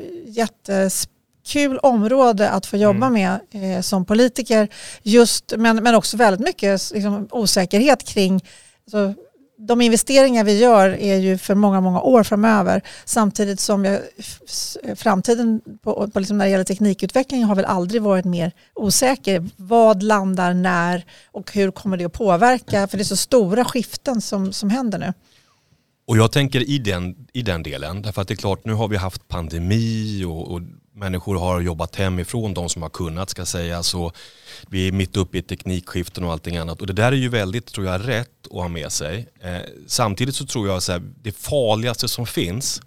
jätteskul 1.48 1.78
område 1.78 2.50
att 2.50 2.66
få 2.66 2.76
jobba 2.76 3.06
mm. 3.06 3.12
med 3.12 3.76
eh, 3.76 3.80
som 3.80 4.04
politiker. 4.04 4.68
Just, 5.02 5.54
men, 5.56 5.76
men 5.76 5.94
också 5.94 6.16
väldigt 6.16 6.46
mycket 6.46 6.90
liksom, 6.94 7.28
osäkerhet 7.30 8.04
kring 8.04 8.40
alltså, 8.84 9.14
de 9.58 9.80
investeringar 9.80 10.44
vi 10.44 10.58
gör 10.58 10.88
är 10.88 11.16
ju 11.16 11.38
för 11.38 11.54
många, 11.54 11.80
många 11.80 12.00
år 12.00 12.22
framöver. 12.22 12.82
Samtidigt 13.04 13.60
som 13.60 13.84
jag, 13.84 14.00
framtiden 14.96 15.60
på, 15.82 16.08
på 16.08 16.20
liksom 16.20 16.38
när 16.38 16.44
det 16.44 16.50
gäller 16.50 16.64
teknikutveckling 16.64 17.44
har 17.44 17.54
väl 17.54 17.64
aldrig 17.64 18.02
varit 18.02 18.24
mer 18.24 18.52
osäker. 18.74 19.48
Vad 19.56 20.02
landar 20.02 20.54
när 20.54 21.04
och 21.32 21.52
hur 21.52 21.70
kommer 21.70 21.96
det 21.96 22.04
att 22.04 22.12
påverka? 22.12 22.88
För 22.88 22.98
det 22.98 23.02
är 23.02 23.04
så 23.04 23.16
stora 23.16 23.64
skiften 23.64 24.20
som, 24.20 24.52
som 24.52 24.70
händer 24.70 24.98
nu. 24.98 25.12
Och 26.08 26.16
jag 26.16 26.32
tänker 26.32 26.68
i 26.68 26.78
den, 26.78 27.16
i 27.32 27.42
den 27.42 27.62
delen, 27.62 28.02
därför 28.02 28.22
att 28.22 28.28
det 28.28 28.34
är 28.34 28.36
klart 28.36 28.64
nu 28.64 28.72
har 28.72 28.88
vi 28.88 28.96
haft 28.96 29.28
pandemi 29.28 30.24
och, 30.24 30.52
och 30.52 30.60
människor 30.98 31.38
har 31.38 31.60
jobbat 31.60 31.96
hemifrån, 31.96 32.54
de 32.54 32.68
som 32.68 32.82
har 32.82 32.88
kunnat 32.88 33.30
ska 33.30 33.46
säga 33.46 33.82
så 33.82 34.12
vi 34.68 34.88
är 34.88 34.92
mitt 34.92 35.16
uppe 35.16 35.38
i 35.38 35.42
teknikskiften 35.42 36.24
och 36.24 36.32
allting 36.32 36.56
annat 36.56 36.80
och 36.80 36.86
det 36.86 36.92
där 36.92 37.12
är 37.12 37.16
ju 37.16 37.28
väldigt, 37.28 37.66
tror 37.66 37.86
jag, 37.86 38.08
rätt 38.08 38.46
att 38.46 38.52
ha 38.52 38.68
med 38.68 38.92
sig. 38.92 39.28
Eh, 39.40 39.58
samtidigt 39.86 40.34
så 40.34 40.46
tror 40.46 40.68
jag 40.68 40.76
att 40.76 41.02
det 41.22 41.32
farligaste 41.32 42.08
som 42.08 42.26
finns 42.26 42.82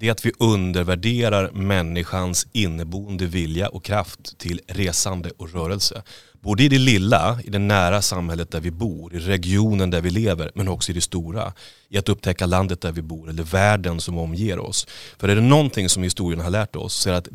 det 0.00 0.08
är 0.08 0.12
att 0.12 0.26
vi 0.26 0.32
undervärderar 0.38 1.50
människans 1.50 2.46
inneboende 2.52 3.26
vilja 3.26 3.68
och 3.68 3.84
kraft 3.84 4.38
till 4.38 4.60
resande 4.66 5.30
och 5.36 5.52
rörelse. 5.52 6.02
Både 6.40 6.62
i 6.62 6.68
det 6.68 6.78
lilla, 6.78 7.38
i 7.44 7.50
det 7.50 7.58
nära 7.58 8.02
samhället 8.02 8.50
där 8.50 8.60
vi 8.60 8.70
bor, 8.70 9.14
i 9.14 9.18
regionen 9.18 9.90
där 9.90 10.00
vi 10.00 10.10
lever, 10.10 10.50
men 10.54 10.68
också 10.68 10.90
i 10.90 10.94
det 10.94 11.00
stora. 11.00 11.52
I 11.88 11.98
att 11.98 12.08
upptäcka 12.08 12.46
landet 12.46 12.80
där 12.80 12.92
vi 12.92 13.02
bor 13.02 13.28
eller 13.28 13.42
världen 13.42 14.00
som 14.00 14.18
omger 14.18 14.58
oss. 14.58 14.86
För 15.18 15.28
är 15.28 15.34
det 15.34 15.40
någonting 15.40 15.88
som 15.88 16.02
historien 16.02 16.40
har 16.40 16.50
lärt 16.50 16.76
oss 16.76 16.94
så 16.94 17.08
är 17.08 17.12
det 17.12 17.18
att 17.18 17.28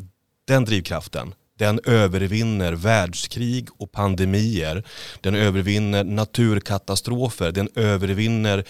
den 0.46 0.64
drivkraften, 0.64 1.34
den 1.58 1.80
övervinner 1.84 2.72
världskrig 2.72 3.68
och 3.78 3.92
pandemier. 3.92 4.84
Den 5.20 5.34
övervinner 5.34 6.04
naturkatastrofer. 6.04 7.52
Den 7.52 7.68
övervinner 7.74 8.64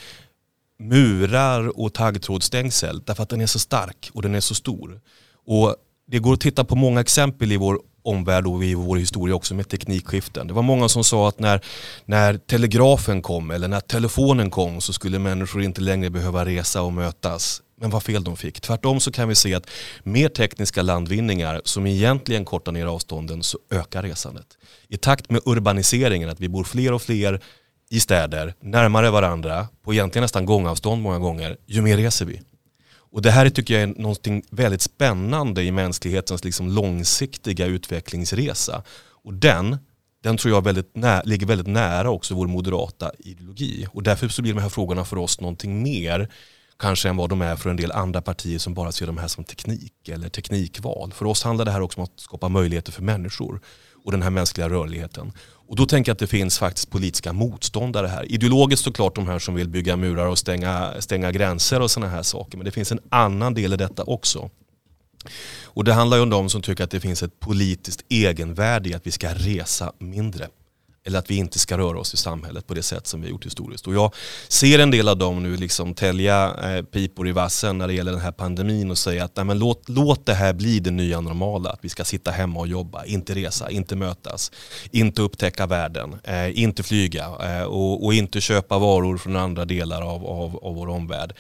murar 0.79 1.81
och 1.81 1.95
taggtrådsstängsel 1.95 3.03
därför 3.07 3.23
att 3.23 3.29
den 3.29 3.41
är 3.41 3.47
så 3.47 3.59
stark 3.59 4.11
och 4.13 4.23
den 4.23 4.35
är 4.35 4.41
så 4.41 4.55
stor. 4.55 5.01
Och 5.47 5.77
det 6.07 6.19
går 6.19 6.35
att 6.35 6.41
titta 6.41 6.65
på 6.65 6.75
många 6.75 7.01
exempel 7.01 7.53
i 7.53 7.57
vår 7.57 7.81
omvärld 8.07 8.47
och 8.47 8.65
i 8.65 8.75
vår 8.75 8.97
historia 8.97 9.35
också 9.35 9.55
med 9.55 9.69
teknikskiften. 9.69 10.47
Det 10.47 10.55
var 10.55 10.63
många 10.63 10.89
som 10.89 11.05
sa 11.05 11.29
att 11.29 11.39
när, 11.39 11.61
när 12.05 12.39
telegrafen 12.39 13.23
kom 13.23 13.51
eller 13.51 13.69
när 13.69 13.81
telefonen 13.81 14.51
kom 14.51 14.81
så 14.81 14.93
skulle 14.93 15.19
människor 15.19 15.63
inte 15.63 15.81
längre 15.81 16.11
behöva 16.11 16.45
resa 16.45 16.83
och 16.83 16.93
mötas. 16.93 17.63
Men 17.81 17.91
vad 17.91 18.03
fel 18.03 18.25
de 18.25 18.37
fick. 18.37 18.61
Tvärtom 18.61 19.01
så 19.01 19.13
kan 19.13 19.29
vi 19.29 19.35
se 19.35 19.55
att 19.55 19.71
mer 20.03 20.29
tekniska 20.29 20.83
landvinningar 20.83 21.61
som 21.65 21.87
egentligen 21.87 22.45
kortar 22.45 22.73
ner 22.73 22.87
avstånden 22.87 23.43
så 23.43 23.59
ökar 23.71 24.03
resandet. 24.03 24.47
I 24.89 24.97
takt 24.97 25.31
med 25.31 25.41
urbaniseringen, 25.45 26.29
att 26.29 26.41
vi 26.41 26.49
bor 26.49 26.65
fler 26.65 26.93
och 26.93 27.03
fler 27.03 27.41
i 27.91 28.01
städer, 28.01 28.55
närmare 28.61 29.11
varandra, 29.11 29.69
på 29.85 29.93
egentligen 29.93 30.23
nästan 30.23 30.47
gångavstånd 30.47 31.03
många 31.03 31.19
gånger, 31.19 31.57
ju 31.67 31.83
mer 31.83 31.97
reser 31.97 32.25
vi. 32.25 32.41
Och 33.11 33.23
det 33.23 33.31
här 33.31 33.51
tycker 33.51 33.75
jag 33.75 33.83
är 33.83 34.03
något 34.03 34.27
väldigt 34.51 34.83
spännande 34.83 35.63
i 35.63 35.73
mänsklighetens 35.73 36.45
liksom 36.45 36.69
långsiktiga 36.69 37.67
utvecklingsresa. 37.67 38.83
Och 39.25 39.35
den, 39.35 39.77
den 40.23 40.37
tror 40.37 40.55
jag 40.55 40.65
väldigt 40.65 40.97
nä 40.97 41.23
ligger 41.25 41.47
väldigt 41.47 41.67
nära 41.67 42.11
också 42.11 42.35
vår 42.35 42.47
moderata 42.47 43.11
ideologi. 43.19 43.87
Och 43.93 44.03
därför 44.03 44.29
så 44.29 44.43
blir 44.43 44.55
de 44.55 44.61
här 44.61 44.69
frågorna 44.69 45.05
för 45.05 45.19
oss 45.19 45.41
någonting 45.41 45.83
mer 45.83 46.29
kanske 46.79 47.09
än 47.09 47.17
vad 47.17 47.31
de 47.31 47.43
är 47.43 47.57
för 47.57 47.71
en 47.71 47.77
del 47.77 47.93
andra 47.93 48.23
partier 48.23 48.59
som 48.59 48.75
bara 48.75 48.93
ser 48.93 49.07
de 49.07 49.19
här 49.19 49.29
som 49.29 49.45
teknik 49.45 50.09
eller 50.09 50.29
teknikval. 50.29 51.13
För 51.13 51.25
oss 51.25 51.43
handlar 51.43 51.65
det 51.65 51.71
här 51.71 51.81
också 51.81 52.01
om 52.01 52.05
att 52.05 52.21
skapa 52.21 52.49
möjligheter 52.49 52.93
för 52.93 53.03
människor 53.03 53.61
och 54.05 54.13
den 54.13 54.23
här 54.23 54.31
mänskliga 54.31 54.69
rörligheten. 54.69 55.33
Och 55.69 55.77
då 55.77 55.87
tänker 55.87 56.11
jag 56.11 56.15
att 56.15 56.19
det 56.19 56.27
finns 56.27 56.59
faktiskt 56.59 56.91
politiska 56.91 57.33
motståndare 57.33 58.07
här. 58.07 58.33
Ideologiskt 58.33 58.85
såklart 58.85 59.15
de 59.15 59.27
här 59.27 59.39
som 59.39 59.55
vill 59.55 59.69
bygga 59.69 59.97
murar 59.97 60.27
och 60.27 60.39
stänga, 60.39 60.93
stänga 61.01 61.33
gränser 61.33 61.81
och 61.81 61.91
sådana 61.91 62.13
här 62.13 62.23
saker. 62.23 62.59
Men 62.59 62.65
det 62.65 62.71
finns 62.71 62.93
en 62.93 63.01
annan 63.09 63.55
del 63.55 63.73
i 63.73 63.77
detta 63.77 64.03
också. 64.03 64.51
Och 65.65 65.85
det 65.85 65.93
handlar 65.93 66.17
ju 66.17 66.23
om 66.23 66.31
de 66.31 66.49
som 66.51 66.63
tycker 66.63 66.85
att 66.85 66.91
det 66.91 67.01
finns 67.01 67.23
ett 67.23 67.41
politiskt 67.41 68.05
egenvärde 68.09 68.89
i 68.89 68.95
att 68.95 69.07
vi 69.07 69.11
ska 69.11 69.29
resa 69.29 69.93
mindre 69.99 70.49
eller 71.07 71.19
att 71.19 71.31
vi 71.31 71.37
inte 71.37 71.59
ska 71.59 71.79
röra 71.79 71.99
oss 71.99 72.15
i 72.15 72.17
samhället 72.17 72.67
på 72.67 72.75
det 72.75 72.83
sätt 72.83 73.07
som 73.07 73.21
vi 73.21 73.27
har 73.27 73.31
gjort 73.31 73.47
historiskt. 73.47 73.87
Och 73.87 73.95
jag 73.95 74.15
ser 74.49 74.79
en 74.79 74.91
del 74.91 75.09
av 75.09 75.17
dem 75.17 75.43
nu 75.43 75.57
liksom 75.57 75.95
tälja 75.95 76.55
eh, 76.63 76.83
pipor 76.83 77.29
i 77.29 77.33
vassen 77.33 77.79
när 77.79 77.87
det 77.87 77.95
gäller 77.95 78.13
den 78.13 78.21
här 78.21 78.33
pandemin 78.33 78.91
och 78.91 78.99
säga 78.99 79.25
att 79.25 79.37
nej, 79.37 79.45
men 79.45 79.59
låt, 79.59 79.89
låt 79.89 80.27
det 80.27 80.35
här 80.35 80.53
bli 80.53 80.81
det 80.81 80.91
nya 80.91 81.21
normala. 81.21 81.71
Att 81.71 81.79
vi 81.83 81.89
ska 81.89 82.05
sitta 82.05 82.31
hemma 82.31 82.61
och 82.61 82.69
jobba, 82.69 83.05
inte 83.05 83.35
resa, 83.35 83.71
inte 83.71 83.97
mötas, 83.97 84.53
inte 84.91 85.23
upptäcka 85.23 85.67
världen, 85.67 86.17
eh, 86.25 86.59
inte 86.61 86.83
flyga 86.83 87.25
eh, 87.25 87.63
och, 87.63 88.05
och, 88.05 88.15
inte 88.15 88.41
köpa 88.41 88.79
varor 88.79 89.19
från 89.19 89.37
andra 89.37 89.65
delar 89.65 90.03
av, 90.03 90.27
av, 90.27 90.57
av 90.63 90.75
vår 90.75 90.89
omvärld 90.89 91.35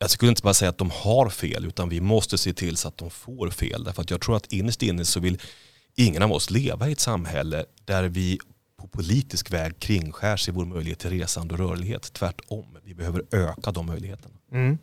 jag 0.00 0.10
skulle 0.10 0.28
inte 0.28 0.42
bara 0.42 0.54
säga 0.54 0.68
att 0.68 0.78
de 0.78 0.90
har 0.90 1.28
fel 1.28 1.64
utan 1.64 1.88
vi 1.88 2.00
måste 2.00 2.38
se 2.38 2.52
till 2.52 2.76
så 2.76 2.88
att 2.88 2.98
de 2.98 3.10
får 3.10 3.50
fel. 3.50 3.84
Därför 3.84 4.02
att 4.02 4.10
jag 4.10 4.20
tror 4.20 4.36
att 4.36 4.52
innerst 4.52 4.82
inne 4.82 5.04
så 5.04 5.20
vill 5.20 5.38
ingen 5.96 6.22
av 6.22 6.32
oss 6.32 6.50
leva 6.50 6.88
i 6.88 6.92
ett 6.92 7.00
samhälle 7.00 7.64
där 7.84 8.02
vi 8.02 8.38
på 8.78 8.88
politisk 8.88 9.52
väg 9.52 9.78
kringskärs 9.78 10.48
i 10.48 10.52
vår 10.52 10.64
möjlighet 10.64 10.98
till 10.98 11.10
resande 11.10 11.54
och 11.54 11.60
rörlighet. 11.60 12.12
Tvärtom, 12.12 12.66
vi 12.84 12.94
behöver 12.94 13.22
öka 13.30 13.72
de 13.72 13.86
möjligheterna. 13.86 14.34
Mm. 14.52 14.78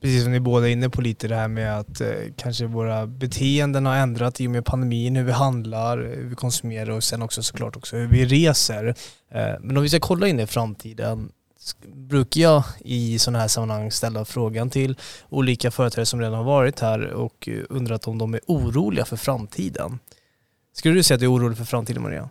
Precis 0.00 0.22
som 0.22 0.32
ni 0.32 0.40
båda 0.40 0.68
är 0.68 0.72
inne 0.72 0.90
på 0.90 1.00
lite 1.00 1.28
det 1.28 1.34
här 1.36 1.48
med 1.48 1.78
att 1.78 2.00
eh, 2.00 2.08
kanske 2.36 2.66
våra 2.66 3.06
beteenden 3.06 3.86
har 3.86 3.96
ändrat 3.96 4.40
i 4.40 4.46
och 4.46 4.50
med 4.50 4.64
pandemin, 4.64 5.16
hur 5.16 5.24
vi 5.24 5.32
handlar, 5.32 5.98
hur 5.98 6.28
vi 6.28 6.34
konsumerar 6.34 6.90
och 6.90 7.04
sen 7.04 7.22
också 7.22 7.42
såklart 7.42 7.76
också 7.76 7.96
hur 7.96 8.06
vi 8.06 8.26
reser. 8.26 8.86
Eh, 9.30 9.54
men 9.60 9.76
om 9.76 9.82
vi 9.82 9.88
ska 9.88 10.00
kolla 10.00 10.28
in 10.28 10.40
i 10.40 10.46
framtiden 10.46 11.32
brukar 11.94 12.40
jag 12.40 12.64
i 12.78 13.18
sådana 13.18 13.38
här 13.38 13.48
sammanhang 13.48 13.90
ställa 13.90 14.24
frågan 14.24 14.70
till 14.70 14.96
olika 15.28 15.70
företrädare 15.70 16.06
som 16.06 16.20
redan 16.20 16.34
har 16.34 16.44
varit 16.44 16.80
här 16.80 17.10
och 17.10 17.48
eh, 17.48 17.62
undrat 17.68 18.08
om 18.08 18.18
de 18.18 18.34
är 18.34 18.40
oroliga 18.46 19.04
för 19.04 19.16
framtiden. 19.16 19.98
Skulle 20.72 20.94
du 20.94 21.02
säga 21.02 21.14
att 21.14 21.20
du 21.20 21.26
är 21.26 21.32
orolig 21.32 21.58
för 21.58 21.64
framtiden 21.64 22.02
Maria? 22.02 22.28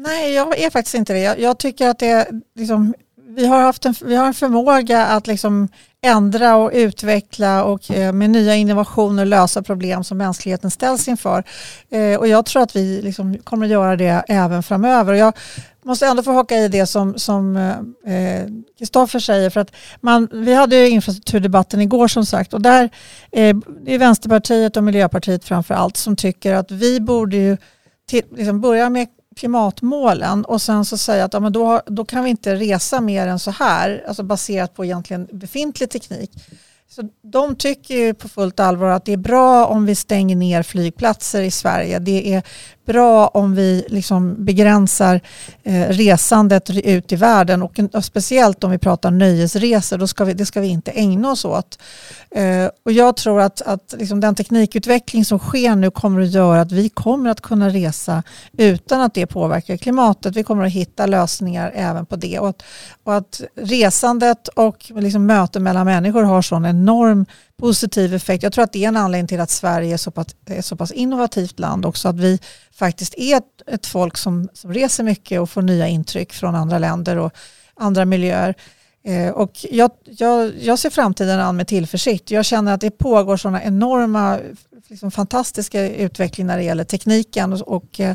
Nej, 0.00 0.34
jag 0.34 0.58
är 0.58 0.70
faktiskt 0.70 0.94
inte 0.94 1.12
det. 1.12 1.20
Jag, 1.20 1.40
jag 1.40 1.58
tycker 1.58 1.88
att 1.88 1.98
det 1.98 2.28
liksom, 2.54 2.94
vi 3.28 3.46
har 3.46 3.60
haft 3.60 3.84
en, 3.84 3.94
vi 4.04 4.16
har 4.16 4.26
en 4.26 4.34
förmåga 4.34 5.06
att 5.06 5.26
liksom 5.26 5.68
ändra 6.02 6.56
och 6.56 6.70
utveckla 6.74 7.64
och 7.64 7.90
eh, 7.90 8.12
med 8.12 8.30
nya 8.30 8.54
innovationer 8.54 9.24
lösa 9.24 9.62
problem 9.62 10.04
som 10.04 10.18
mänskligheten 10.18 10.70
ställs 10.70 11.08
inför. 11.08 11.44
Eh, 11.90 12.18
och 12.18 12.28
jag 12.28 12.46
tror 12.46 12.62
att 12.62 12.76
vi 12.76 13.02
liksom 13.02 13.38
kommer 13.38 13.66
att 13.66 13.72
göra 13.72 13.96
det 13.96 14.24
även 14.28 14.62
framöver. 14.62 15.12
Och 15.12 15.18
jag 15.18 15.34
måste 15.84 16.06
ändå 16.06 16.22
få 16.22 16.32
haka 16.32 16.56
i 16.56 16.68
det 16.68 16.86
som 16.86 17.14
Kristoffer 18.78 19.18
eh, 19.18 19.20
eh 19.20 19.24
säger. 19.24 19.50
För 19.50 19.60
att 19.60 19.72
man, 20.00 20.28
vi 20.32 20.54
hade 20.54 20.76
ju 20.76 20.88
infrastrukturdebatten 20.88 21.80
igår 21.80 22.08
som 22.08 22.26
sagt 22.26 22.54
och 22.54 22.62
där 22.62 22.84
eh, 23.32 23.56
det 23.84 23.94
är 23.94 23.98
Vänsterpartiet 23.98 24.76
och 24.76 24.84
Miljöpartiet 24.84 25.44
framför 25.44 25.74
allt 25.74 25.96
som 25.96 26.16
tycker 26.16 26.54
att 26.54 26.70
vi 26.70 27.00
borde 27.00 27.36
ju 27.36 27.56
till, 28.08 28.22
liksom 28.36 28.60
börja 28.60 28.90
med 28.90 29.08
klimatmålen 29.38 30.44
och 30.44 30.62
sen 30.62 30.84
så 30.84 30.98
säga 30.98 31.24
att 31.24 31.32
ja, 31.32 31.40
men 31.40 31.52
då, 31.52 31.82
då 31.86 32.04
kan 32.04 32.24
vi 32.24 32.30
inte 32.30 32.54
resa 32.54 33.00
mer 33.00 33.26
än 33.26 33.38
så 33.38 33.50
här, 33.50 34.04
alltså 34.08 34.22
baserat 34.22 34.74
på 34.74 34.84
egentligen 34.84 35.28
befintlig 35.32 35.90
teknik. 35.90 36.30
Så 36.90 37.02
de 37.22 37.56
tycker 37.56 37.94
ju 37.94 38.14
på 38.14 38.28
fullt 38.28 38.60
allvar 38.60 38.88
att 38.88 39.04
det 39.04 39.12
är 39.12 39.16
bra 39.16 39.66
om 39.66 39.86
vi 39.86 39.94
stänger 39.94 40.36
ner 40.36 40.62
flygplatser 40.62 41.42
i 41.42 41.50
Sverige. 41.50 41.98
Det 41.98 42.34
är 42.34 42.42
bra 42.88 43.26
om 43.26 43.54
vi 43.54 43.84
liksom 43.88 44.44
begränsar 44.44 45.20
eh, 45.62 45.88
resandet 45.88 46.70
ut 46.70 47.12
i 47.12 47.16
världen 47.16 47.62
och, 47.62 47.80
och, 47.92 48.04
speciellt 48.04 48.64
om 48.64 48.70
vi 48.70 48.78
pratar 48.78 49.10
nöjesresor, 49.10 49.98
då 49.98 50.06
ska 50.06 50.24
vi, 50.24 50.34
det 50.34 50.46
ska 50.46 50.60
vi 50.60 50.68
inte 50.68 50.90
ägna 50.90 51.30
oss 51.30 51.44
åt. 51.44 51.78
Eh, 52.30 52.68
och 52.84 52.92
jag 52.92 53.16
tror 53.16 53.40
att, 53.40 53.62
att 53.62 53.94
liksom 53.98 54.20
den 54.20 54.34
teknikutveckling 54.34 55.24
som 55.24 55.38
sker 55.38 55.76
nu 55.76 55.90
kommer 55.90 56.20
att 56.20 56.30
göra 56.30 56.60
att 56.60 56.72
vi 56.72 56.88
kommer 56.88 57.30
att 57.30 57.40
kunna 57.40 57.68
resa 57.68 58.22
utan 58.52 59.00
att 59.00 59.14
det 59.14 59.26
påverkar 59.26 59.76
klimatet. 59.76 60.36
Vi 60.36 60.42
kommer 60.42 60.64
att 60.64 60.72
hitta 60.72 61.06
lösningar 61.06 61.72
även 61.74 62.06
på 62.06 62.16
det 62.16 62.38
och 62.38 62.48
att, 62.48 62.62
och 63.04 63.14
att 63.14 63.40
resandet 63.54 64.48
och 64.48 64.92
liksom 64.94 65.26
möten 65.26 65.62
mellan 65.62 65.86
människor 65.86 66.22
har 66.22 66.42
sån 66.42 66.64
enorm 66.78 67.26
positiv 67.56 68.14
effekt. 68.14 68.42
Jag 68.42 68.52
tror 68.52 68.64
att 68.64 68.72
det 68.72 68.84
är 68.84 68.88
en 68.88 68.96
anledning 68.96 69.28
till 69.28 69.40
att 69.40 69.50
Sverige 69.50 69.92
är 69.94 69.96
så 69.96 70.10
pass, 70.10 70.26
är 70.46 70.62
så 70.62 70.76
pass 70.76 70.92
innovativt 70.92 71.58
land 71.58 71.86
också. 71.86 72.08
Att 72.08 72.18
vi 72.18 72.38
faktiskt 72.72 73.14
är 73.16 73.36
ett, 73.36 73.62
ett 73.66 73.86
folk 73.86 74.16
som, 74.16 74.48
som 74.52 74.74
reser 74.74 75.04
mycket 75.04 75.40
och 75.40 75.50
får 75.50 75.62
nya 75.62 75.88
intryck 75.88 76.32
från 76.32 76.54
andra 76.54 76.78
länder 76.78 77.16
och 77.16 77.32
andra 77.74 78.04
miljöer. 78.04 78.54
Eh, 79.04 79.30
och 79.30 79.66
jag, 79.70 79.90
jag, 80.04 80.52
jag 80.60 80.78
ser 80.78 80.90
framtiden 80.90 81.40
an 81.40 81.56
med 81.56 81.66
tillförsikt. 81.66 82.30
Jag 82.30 82.44
känner 82.44 82.74
att 82.74 82.80
det 82.80 82.90
pågår 82.90 83.36
sådana 83.36 83.62
enorma, 83.62 84.38
liksom 84.88 85.10
fantastiska 85.10 85.88
utveckling 85.88 86.46
när 86.46 86.56
det 86.56 86.64
gäller 86.64 86.84
tekniken 86.84 87.52
och, 87.52 87.60
och 87.60 88.00
eh, 88.00 88.14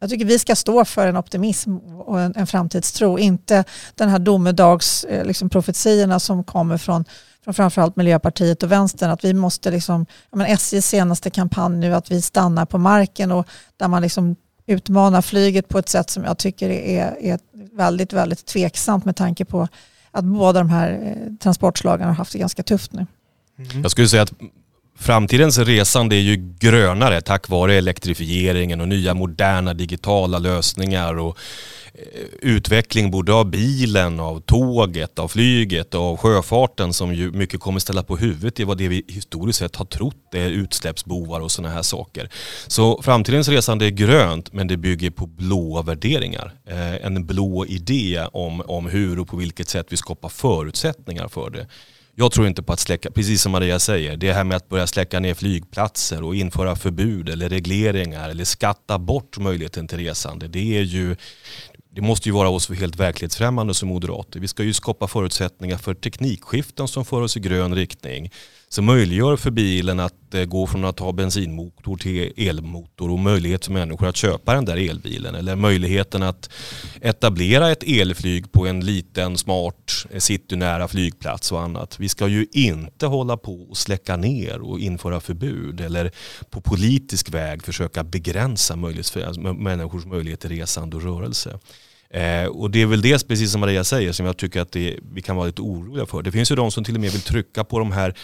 jag 0.00 0.10
tycker 0.10 0.24
vi 0.24 0.38
ska 0.38 0.56
stå 0.56 0.84
för 0.84 1.06
en 1.06 1.16
optimism 1.16 1.76
och 1.76 2.20
en, 2.20 2.32
en 2.36 2.46
framtidstro, 2.46 3.18
inte 3.18 3.64
den 3.94 4.08
här 4.08 4.18
domedagsprofetiorna 4.18 6.02
eh, 6.02 6.18
liksom, 6.18 6.20
som 6.20 6.44
kommer 6.44 6.78
från 6.78 7.04
från 7.44 7.54
framförallt 7.54 7.96
Miljöpartiet 7.96 8.62
och 8.62 8.72
Vänstern 8.72 9.10
att 9.10 9.24
vi 9.24 9.34
måste, 9.34 9.70
liksom, 9.70 10.06
men 10.32 10.46
SJs 10.46 10.86
senaste 10.86 11.30
kampanj 11.30 11.76
nu 11.76 11.94
att 11.94 12.10
vi 12.10 12.22
stannar 12.22 12.66
på 12.66 12.78
marken 12.78 13.32
och 13.32 13.48
där 13.76 13.88
man 13.88 14.02
liksom 14.02 14.36
utmanar 14.66 15.22
flyget 15.22 15.68
på 15.68 15.78
ett 15.78 15.88
sätt 15.88 16.10
som 16.10 16.24
jag 16.24 16.38
tycker 16.38 16.70
är, 16.70 17.16
är 17.20 17.38
väldigt, 17.72 18.12
väldigt 18.12 18.46
tveksamt 18.46 19.04
med 19.04 19.16
tanke 19.16 19.44
på 19.44 19.68
att 20.10 20.24
båda 20.24 20.60
de 20.60 20.70
här 20.70 20.90
eh, 21.02 21.34
transportslagen 21.34 22.08
har 22.08 22.14
haft 22.14 22.32
det 22.32 22.38
ganska 22.38 22.62
tufft 22.62 22.92
nu. 22.92 23.06
Mm. 23.58 23.82
Jag 23.82 23.90
skulle 23.90 24.08
säga 24.08 24.22
att 24.22 24.32
framtidens 24.98 25.58
resande 25.58 26.16
är 26.16 26.20
ju 26.20 26.54
grönare 26.58 27.20
tack 27.20 27.48
vare 27.48 27.74
elektrifieringen 27.74 28.80
och 28.80 28.88
nya 28.88 29.14
moderna 29.14 29.74
digitala 29.74 30.38
lösningar 30.38 31.18
och 31.18 31.38
Eh, 31.98 32.24
utveckling 32.40 33.10
både 33.10 33.32
av 33.32 33.50
bilen, 33.50 34.20
av 34.20 34.40
tåget, 34.40 35.18
av 35.18 35.28
flyget 35.28 35.94
och 35.94 36.02
av 36.02 36.16
sjöfarten 36.16 36.92
som 36.92 37.14
ju 37.14 37.32
mycket 37.32 37.60
kommer 37.60 37.80
ställa 37.80 38.02
på 38.02 38.16
huvudet 38.16 38.60
i 38.60 38.64
vad 38.64 38.78
det 38.78 38.88
vi 38.88 39.04
historiskt 39.08 39.58
sett 39.58 39.76
har 39.76 39.84
trott 39.84 40.34
är 40.34 40.50
utsläppsbovar 40.50 41.40
och 41.40 41.50
sådana 41.50 41.74
här 41.74 41.82
saker. 41.82 42.30
Så 42.66 43.02
framtidens 43.02 43.48
resande 43.48 43.86
är 43.86 43.90
grönt 43.90 44.52
men 44.52 44.66
det 44.66 44.76
bygger 44.76 45.10
på 45.10 45.26
blåa 45.26 45.82
värderingar. 45.82 46.52
Eh, 46.66 47.06
en 47.06 47.26
blå 47.26 47.66
idé 47.66 48.26
om, 48.32 48.60
om 48.60 48.86
hur 48.86 49.18
och 49.18 49.28
på 49.28 49.36
vilket 49.36 49.68
sätt 49.68 49.86
vi 49.90 49.96
skapar 49.96 50.28
förutsättningar 50.28 51.28
för 51.28 51.50
det. 51.50 51.66
Jag 52.14 52.32
tror 52.32 52.46
inte 52.46 52.62
på 52.62 52.72
att 52.72 52.80
släcka, 52.80 53.10
precis 53.10 53.42
som 53.42 53.52
Maria 53.52 53.78
säger, 53.78 54.16
det 54.16 54.32
här 54.32 54.44
med 54.44 54.56
att 54.56 54.68
börja 54.68 54.86
släcka 54.86 55.20
ner 55.20 55.34
flygplatser 55.34 56.22
och 56.22 56.36
införa 56.36 56.76
förbud 56.76 57.28
eller 57.28 57.48
regleringar 57.48 58.28
eller 58.28 58.44
skatta 58.44 58.98
bort 58.98 59.38
möjligheten 59.38 59.88
till 59.88 59.98
resande. 59.98 60.48
Det 60.48 60.78
är 60.78 60.82
ju 60.82 61.16
det 61.98 62.02
måste 62.02 62.28
ju 62.28 62.32
vara 62.32 62.48
oss 62.48 62.70
helt 62.70 62.96
verklighetsfrämmande 62.96 63.74
som 63.74 63.88
moderater. 63.88 64.40
Vi 64.40 64.48
ska 64.48 64.62
ju 64.62 64.72
skapa 64.72 65.08
förutsättningar 65.08 65.78
för 65.78 65.94
teknikskiften 65.94 66.88
som 66.88 67.04
för 67.04 67.20
oss 67.22 67.36
i 67.36 67.40
grön 67.40 67.74
riktning. 67.74 68.30
Som 68.68 68.84
möjliggör 68.84 69.36
för 69.36 69.50
bilen 69.50 70.00
att 70.00 70.34
eh, 70.34 70.44
gå 70.44 70.66
från 70.66 70.84
att 70.84 70.98
ha 70.98 71.12
bensinmotor 71.12 71.96
till 71.96 72.48
elmotor 72.48 73.10
och 73.10 73.18
möjlighet 73.18 73.64
för 73.64 73.72
människor 73.72 74.06
att 74.06 74.16
köpa 74.16 74.54
den 74.54 74.64
där 74.64 74.76
elbilen. 74.90 75.34
Eller 75.34 75.56
möjligheten 75.56 76.22
att 76.22 76.50
etablera 77.00 77.70
ett 77.70 77.82
elflyg 77.82 78.52
på 78.52 78.66
en 78.66 78.80
liten 78.80 79.38
smart 79.38 80.06
eh, 80.10 80.18
citynära 80.18 80.88
flygplats 80.88 81.52
och 81.52 81.62
annat. 81.62 82.00
Vi 82.00 82.08
ska 82.08 82.28
ju 82.28 82.46
inte 82.52 83.06
hålla 83.06 83.36
på 83.36 83.62
och 83.62 83.76
släcka 83.76 84.16
ner 84.16 84.60
och 84.60 84.80
införa 84.80 85.20
förbud 85.20 85.80
eller 85.80 86.12
på 86.50 86.60
politisk 86.60 87.30
väg 87.30 87.62
försöka 87.62 88.04
begränsa 88.04 88.76
människors 88.76 90.06
möjlighet 90.06 90.40
till 90.40 90.50
resande 90.50 90.96
och 90.96 91.02
rörelse. 91.02 91.58
Eh, 92.10 92.44
och 92.44 92.70
det 92.70 92.82
är 92.82 92.86
väl 92.86 93.02
det, 93.02 93.28
precis 93.28 93.52
som 93.52 93.60
Maria 93.60 93.84
säger, 93.84 94.12
som 94.12 94.26
jag 94.26 94.36
tycker 94.36 94.60
att 94.60 94.72
det, 94.72 94.98
vi 95.12 95.22
kan 95.22 95.36
vara 95.36 95.46
lite 95.46 95.62
oroliga 95.62 96.06
för. 96.06 96.22
Det 96.22 96.32
finns 96.32 96.50
ju 96.50 96.56
de 96.56 96.70
som 96.70 96.84
till 96.84 96.94
och 96.94 97.00
med 97.00 97.12
vill 97.12 97.20
trycka 97.20 97.64
på 97.64 97.78
de 97.78 97.92
här 97.92 98.14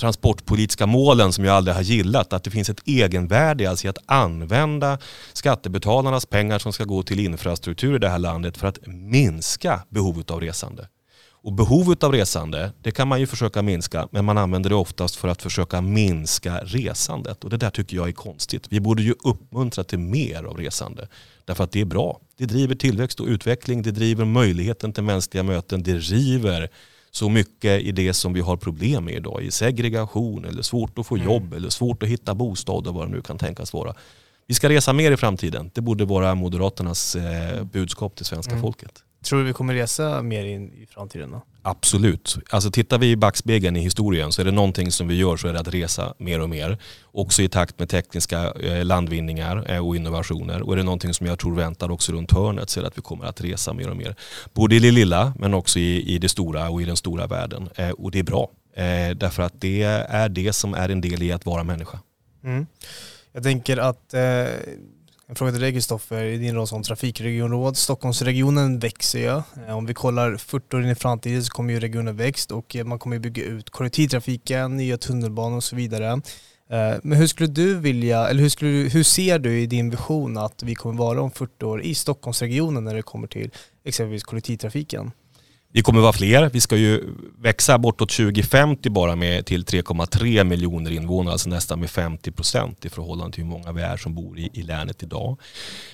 transportpolitiska 0.00 0.86
målen 0.86 1.32
som 1.32 1.44
jag 1.44 1.56
aldrig 1.56 1.74
har 1.74 1.82
gillat. 1.82 2.32
Att 2.32 2.44
det 2.44 2.50
finns 2.50 2.70
ett 2.70 2.88
egenvärde 2.88 3.70
alltså 3.70 3.86
i 3.86 3.90
att 3.90 3.98
använda 4.06 4.98
skattebetalarnas 5.32 6.26
pengar 6.26 6.58
som 6.58 6.72
ska 6.72 6.84
gå 6.84 7.02
till 7.02 7.20
infrastruktur 7.20 7.96
i 7.96 7.98
det 7.98 8.08
här 8.08 8.18
landet 8.18 8.56
för 8.56 8.66
att 8.66 8.86
minska 8.86 9.82
behovet 9.88 10.30
av 10.30 10.40
resande. 10.40 10.88
Och 11.44 11.52
behovet 11.52 12.02
av 12.02 12.12
resande, 12.12 12.72
det 12.82 12.90
kan 12.90 13.08
man 13.08 13.20
ju 13.20 13.26
försöka 13.26 13.62
minska, 13.62 14.08
men 14.10 14.24
man 14.24 14.38
använder 14.38 14.70
det 14.70 14.76
oftast 14.76 15.16
för 15.16 15.28
att 15.28 15.42
försöka 15.42 15.80
minska 15.80 16.60
resandet. 16.64 17.44
Och 17.44 17.50
det 17.50 17.56
där 17.56 17.70
tycker 17.70 17.96
jag 17.96 18.08
är 18.08 18.12
konstigt. 18.12 18.66
Vi 18.68 18.80
borde 18.80 19.02
ju 19.02 19.14
uppmuntra 19.24 19.84
till 19.84 19.98
mer 19.98 20.44
av 20.44 20.56
resande. 20.56 21.08
Därför 21.44 21.64
att 21.64 21.72
det 21.72 21.80
är 21.80 21.84
bra. 21.84 22.20
Det 22.36 22.46
driver 22.46 22.74
tillväxt 22.74 23.20
och 23.20 23.26
utveckling, 23.26 23.82
det 23.82 23.90
driver 23.90 24.24
möjligheten 24.24 24.92
till 24.92 25.02
mänskliga 25.02 25.42
möten, 25.42 25.82
det 25.82 25.98
river 25.98 26.68
så 27.10 27.28
mycket 27.28 27.82
i 27.82 27.92
det 27.92 28.14
som 28.14 28.32
vi 28.32 28.40
har 28.40 28.56
problem 28.56 29.04
med 29.04 29.14
idag. 29.14 29.42
I 29.42 29.50
segregation 29.50 30.44
eller 30.44 30.62
svårt 30.62 30.98
att 30.98 31.06
få 31.06 31.14
mm. 31.14 31.26
jobb 31.26 31.42
mm. 31.42 31.56
eller 31.56 31.68
svårt 31.68 32.02
att 32.02 32.08
hitta 32.08 32.34
bostad 32.34 32.86
och 32.86 32.94
vad 32.94 33.08
det 33.08 33.12
nu 33.12 33.22
kan 33.22 33.38
tänkas 33.38 33.72
vara. 33.72 33.94
Vi 34.46 34.54
ska 34.54 34.68
resa 34.68 34.92
mer 34.92 35.12
i 35.12 35.16
framtiden. 35.16 35.70
Det 35.74 35.80
borde 35.80 36.04
vara 36.04 36.34
Moderaternas 36.34 37.16
eh, 37.16 37.64
budskap 37.64 38.16
till 38.16 38.26
svenska 38.26 38.52
mm. 38.52 38.62
folket. 38.62 39.04
Tror 39.24 39.38
du 39.38 39.44
vi 39.44 39.52
kommer 39.52 39.74
resa 39.74 40.22
mer 40.22 40.44
in 40.44 40.72
i 40.72 40.86
framtiden 40.86 41.30
då? 41.30 41.42
Absolut. 41.62 42.36
Alltså 42.50 42.70
tittar 42.70 42.98
vi 42.98 43.10
i 43.10 43.16
backspegeln 43.16 43.76
i 43.76 43.80
historien 43.80 44.32
så 44.32 44.40
är 44.40 44.44
det 44.44 44.50
någonting 44.50 44.90
som 44.90 45.08
vi 45.08 45.14
gör 45.14 45.36
så 45.36 45.48
är 45.48 45.52
det 45.52 45.60
att 45.60 45.74
resa 45.74 46.14
mer 46.18 46.40
och 46.40 46.50
mer. 46.50 46.78
Också 47.04 47.42
i 47.42 47.48
takt 47.48 47.78
med 47.78 47.88
tekniska 47.88 48.52
eh, 48.52 48.84
landvinningar 48.84 49.70
eh, 49.70 49.86
och 49.86 49.96
innovationer. 49.96 50.62
Och 50.62 50.72
är 50.72 50.76
det 50.76 50.82
någonting 50.82 51.14
som 51.14 51.26
jag 51.26 51.38
tror 51.38 51.54
väntar 51.54 51.90
också 51.90 52.12
runt 52.12 52.32
hörnet 52.32 52.70
så 52.70 52.80
är 52.80 52.82
det 52.82 52.88
att 52.88 52.98
vi 52.98 53.02
kommer 53.02 53.24
att 53.24 53.40
resa 53.40 53.72
mer 53.72 53.90
och 53.90 53.96
mer. 53.96 54.16
Både 54.52 54.74
i 54.74 54.78
det 54.78 54.90
lilla 54.90 55.34
men 55.38 55.54
också 55.54 55.78
i, 55.78 56.14
i 56.14 56.18
det 56.18 56.28
stora 56.28 56.68
och 56.68 56.82
i 56.82 56.84
den 56.84 56.96
stora 56.96 57.26
världen. 57.26 57.68
Eh, 57.74 57.90
och 57.90 58.10
det 58.10 58.18
är 58.18 58.22
bra. 58.22 58.50
Därför 59.16 59.42
att 59.42 59.60
det 59.60 59.82
är 59.82 60.28
det 60.28 60.52
som 60.52 60.74
är 60.74 60.88
en 60.88 61.00
del 61.00 61.22
i 61.22 61.32
att 61.32 61.46
vara 61.46 61.64
människa. 61.64 61.98
Mm. 62.44 62.66
Jag 63.32 63.42
tänker 63.42 63.76
att 63.76 64.14
eh 64.14 64.20
en 65.34 65.36
fråga 65.36 65.52
till 65.52 65.60
dig 65.60 65.72
Kristoffer, 65.72 66.24
i 66.24 66.38
din 66.38 66.54
roll 66.54 66.66
som 66.66 66.82
trafikregionråd. 66.82 67.76
Stockholmsregionen 67.76 68.78
växer 68.78 69.18
ju. 69.18 69.42
Eh, 69.66 69.76
om 69.76 69.86
vi 69.86 69.94
kollar 69.94 70.36
40 70.36 70.76
år 70.76 70.82
in 70.82 70.90
i 70.90 70.94
framtiden 70.94 71.44
så 71.44 71.52
kommer 71.52 71.72
ju 71.72 71.80
regionen 71.80 72.16
växt 72.16 72.52
och 72.52 72.76
eh, 72.76 72.84
man 72.84 72.98
kommer 72.98 73.18
bygga 73.18 73.44
ut 73.44 73.70
kollektivtrafiken, 73.70 74.76
nya 74.76 74.98
tunnelbanor 74.98 75.56
och 75.56 75.64
så 75.64 75.76
vidare. 75.76 76.06
Eh, 76.70 76.94
men 77.02 77.18
hur 77.18 77.26
skulle 77.26 77.48
du 77.48 77.74
vilja, 77.74 78.28
eller 78.28 78.42
hur, 78.42 78.48
skulle 78.48 78.68
hur 78.68 79.02
ser 79.02 79.38
du 79.38 79.60
i 79.60 79.66
din 79.66 79.90
vision 79.90 80.38
att 80.38 80.62
vi 80.62 80.74
kommer 80.74 80.98
vara 80.98 81.22
om 81.22 81.30
40 81.30 81.64
år 81.64 81.82
i 81.82 81.94
Stockholmsregionen 81.94 82.84
när 82.84 82.94
det 82.94 83.02
kommer 83.02 83.26
till 83.26 83.50
exempelvis 83.84 84.24
kollektivtrafiken? 84.24 85.10
Vi 85.76 85.82
kommer 85.82 86.00
vara 86.00 86.12
fler. 86.12 86.50
Vi 86.52 86.60
ska 86.60 86.76
ju 86.76 87.02
växa 87.38 87.78
bortåt 87.78 88.10
2050 88.10 88.90
bara 88.90 89.16
med 89.16 89.46
till 89.46 89.64
3,3 89.64 90.44
miljoner 90.44 90.90
invånare, 90.90 91.32
alltså 91.32 91.48
nästan 91.48 91.80
med 91.80 91.90
50 91.90 92.30
procent 92.30 92.84
i 92.84 92.88
förhållande 92.88 93.34
till 93.34 93.44
hur 93.44 93.50
många 93.50 93.72
vi 93.72 93.82
är 93.82 93.96
som 93.96 94.14
bor 94.14 94.38
i, 94.38 94.50
i 94.52 94.62
länet 94.62 95.02
idag. 95.02 95.40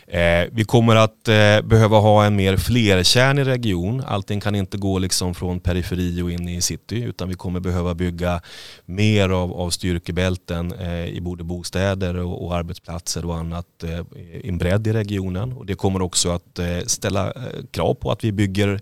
Eh, 0.06 0.44
vi 0.52 0.64
kommer 0.64 0.96
att 0.96 1.28
eh, 1.28 1.60
behöva 1.62 1.98
ha 1.98 2.24
en 2.24 2.36
mer 2.36 2.56
flerkärnig 2.56 3.46
region. 3.46 4.02
Allting 4.06 4.40
kan 4.40 4.54
inte 4.54 4.78
gå 4.78 4.98
liksom 4.98 5.34
från 5.34 5.60
periferi 5.60 6.22
och 6.22 6.30
in 6.30 6.48
i 6.48 6.60
city 6.60 7.02
utan 7.02 7.28
vi 7.28 7.34
kommer 7.34 7.60
behöva 7.60 7.94
bygga 7.94 8.40
mer 8.86 9.28
av, 9.28 9.52
av 9.52 9.70
styrkebälten 9.70 10.72
eh, 10.72 11.06
i 11.06 11.20
både 11.20 11.44
bostäder 11.44 12.16
och, 12.16 12.46
och, 12.46 12.56
arbetsplatser 12.56 13.24
och 13.24 13.36
annat 13.36 13.82
eh, 13.82 14.00
i 14.42 14.48
en 14.48 14.58
bredd 14.58 14.86
i 14.86 14.92
regionen. 14.92 15.52
Och 15.52 15.66
det 15.66 15.74
kommer 15.74 16.02
också 16.02 16.30
att 16.30 16.58
eh, 16.58 16.78
ställa 16.86 17.26
eh, 17.26 17.42
krav 17.70 17.94
på 17.94 18.12
att 18.12 18.24
vi 18.24 18.32
bygger 18.32 18.80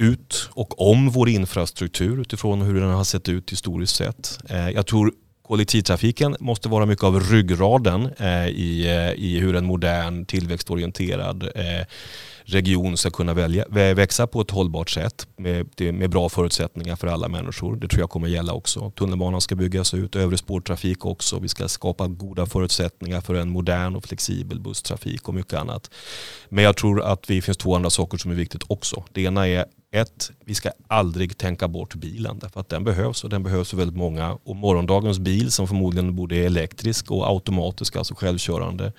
ut 0.00 0.48
och 0.52 0.90
om 0.90 1.10
vår 1.10 1.28
infrastruktur 1.28 2.20
utifrån 2.20 2.62
hur 2.62 2.80
den 2.80 2.90
har 2.90 3.04
sett 3.04 3.28
ut 3.28 3.52
historiskt 3.52 3.96
sett. 3.96 4.38
Eh, 4.48 4.70
jag 4.70 4.86
tror 4.86 5.12
kollektivtrafiken 5.42 6.36
måste 6.40 6.68
vara 6.68 6.86
mycket 6.86 7.04
av 7.04 7.20
ryggraden 7.20 8.10
eh, 8.18 8.48
i, 8.48 8.86
eh, 8.86 9.24
i 9.24 9.38
hur 9.40 9.56
en 9.56 9.66
modern 9.66 10.26
tillväxtorienterad 10.26 11.50
region 12.44 12.96
ska 12.96 13.10
kunna 13.10 13.34
välja, 13.34 13.64
växa 13.94 14.26
på 14.26 14.40
ett 14.40 14.50
hållbart 14.50 14.90
sätt 14.90 15.26
med, 15.36 15.66
med 15.94 16.10
bra 16.10 16.28
förutsättningar 16.28 16.96
för 16.96 17.06
alla 17.06 17.28
människor. 17.28 17.76
Det 17.76 17.88
tror 17.88 18.00
jag 18.00 18.10
kommer 18.10 18.28
gälla 18.28 18.52
också. 18.52 18.90
Tunnelbanan 18.90 19.40
ska 19.40 19.54
byggas 19.54 19.94
ut, 19.94 20.16
övrig 20.16 20.38
spårtrafik 20.38 21.04
också. 21.04 21.38
Vi 21.38 21.48
ska 21.48 21.68
skapa 21.68 22.06
goda 22.06 22.46
förutsättningar 22.46 23.20
för 23.20 23.34
en 23.34 23.50
modern 23.50 23.96
och 23.96 24.04
flexibel 24.04 24.60
busstrafik 24.60 25.28
och 25.28 25.34
mycket 25.34 25.54
annat. 25.54 25.90
Men 26.48 26.64
jag 26.64 26.76
tror 26.76 27.02
att 27.02 27.22
det 27.22 27.42
finns 27.42 27.56
två 27.56 27.76
andra 27.76 27.90
saker 27.90 28.18
som 28.18 28.30
är 28.30 28.34
viktigt 28.34 28.62
också. 28.66 29.04
Det 29.12 29.22
ena 29.22 29.48
är 29.48 29.64
ett, 29.92 30.30
vi 30.44 30.54
ska 30.54 30.70
aldrig 30.86 31.38
tänka 31.38 31.68
bort 31.68 31.94
bilen 31.94 32.38
därför 32.38 32.60
att 32.60 32.68
den 32.68 32.84
behövs 32.84 33.24
och 33.24 33.30
den 33.30 33.42
behövs 33.42 33.70
för 33.70 33.76
väldigt 33.76 33.96
många. 33.96 34.38
Och 34.44 34.56
morgondagens 34.56 35.18
bil 35.18 35.50
som 35.50 35.68
förmodligen 35.68 36.16
både 36.16 36.36
är 36.36 36.46
elektrisk 36.46 37.10
och 37.10 37.28
automatisk, 37.28 37.96
alltså 37.96 38.14
självkörande, 38.14 38.92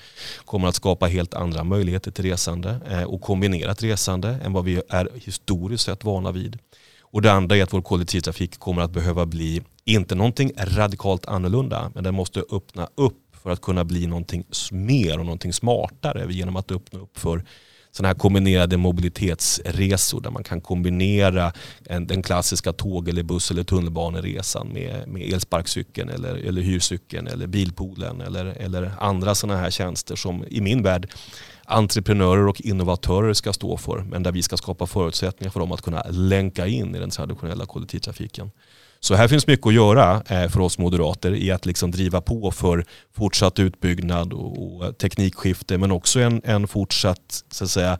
kommer 0.46 0.68
att 0.68 0.76
skapa 0.76 1.06
helt 1.06 1.34
andra 1.34 1.64
möjligheter 1.64 2.12
till 2.12 2.26
resande 2.26 2.80
eh, 2.90 3.04
och 3.04 3.22
kombinerat 3.22 3.84
resande 3.84 4.30
än 4.44 4.54
vad 4.54 4.66
vi 4.66 4.82
är 4.90 5.10
historiskt 5.26 5.84
sett 5.84 6.04
vana 6.04 6.32
vid. 6.32 6.60
Och 7.02 7.22
det 7.22 7.32
andra 7.32 7.58
är 7.58 7.64
att 7.64 7.74
vår 7.74 7.82
kollektivtrafik 7.82 8.60
kommer 8.60 8.82
att 8.82 8.92
behöva 8.92 9.26
bli, 9.26 9.62
inte 9.86 10.16
någonting 10.16 10.52
radikalt 10.58 11.26
annorlunda, 11.26 11.92
men 11.96 12.04
den 12.04 12.16
måste 12.16 12.44
öppna 12.52 12.90
upp 12.96 13.18
för 13.44 13.50
att 13.50 13.62
kunna 13.62 13.86
bli 13.86 14.08
någonting 14.08 14.46
mer 14.72 15.20
och 15.20 15.26
någonting 15.26 15.54
smartare 15.54 16.34
genom 16.34 16.56
att 16.56 16.72
öppna 16.72 17.00
upp 17.00 17.18
för 17.18 17.44
sådana 17.92 18.08
här 18.08 18.20
kombinerade 18.20 18.78
mobilitetsresor 18.78 20.22
där 20.22 20.32
man 20.32 20.44
kan 20.44 20.62
kombinera 20.62 21.54
en, 21.86 22.08
den 22.08 22.24
klassiska 22.24 22.74
tåg 22.74 23.10
eller 23.10 23.24
buss 23.24 23.52
eller 23.52 23.64
tunnelbaneresan 23.64 24.68
med, 24.68 25.08
med 25.08 25.34
elsparkcykeln 25.34 26.10
eller, 26.10 26.36
eller 26.36 26.62
hyrcykeln 26.62 27.28
eller 27.28 27.48
bilpoolen 27.48 28.22
eller, 28.22 28.46
eller 28.46 28.92
andra 29.00 29.36
sådana 29.36 29.60
här 29.60 29.72
tjänster 29.72 30.16
som 30.16 30.46
i 30.48 30.62
min 30.62 30.84
värld 30.84 31.10
entreprenörer 31.66 32.48
och 32.48 32.62
innovatörer 32.62 33.34
ska 33.34 33.54
stå 33.54 33.78
för 33.78 34.00
men 34.00 34.24
där 34.24 34.32
vi 34.32 34.44
ska 34.44 34.58
skapa 34.58 34.88
förutsättningar 34.88 35.52
för 35.52 35.60
dem 35.60 35.72
att 35.72 35.82
kunna 35.82 36.04
länka 36.10 36.68
in 36.68 36.96
i 36.96 37.00
den 37.00 37.10
traditionella 37.10 37.66
kollektivtrafiken. 37.66 38.52
Så 39.04 39.16
här 39.16 39.28
finns 39.28 39.48
mycket 39.48 39.68
att 39.68 39.74
göra 39.74 40.24
eh, 40.28 40.50
för 40.50 40.60
oss 40.60 40.78
moderater 40.78 41.36
i 41.36 41.52
att 41.52 41.66
liksom 41.66 41.92
driva 41.92 42.22
på 42.22 42.52
för 42.52 42.86
fortsatt 43.16 43.60
utbyggnad 43.60 44.34
och 44.34 44.98
teknikskifte 44.98 45.78
men 45.78 45.92
också 45.92 46.20
en, 46.20 46.42
en 46.44 46.68
fortsatt 46.68 47.44
så 47.52 47.64
att 47.64 47.70
säga, 47.70 48.00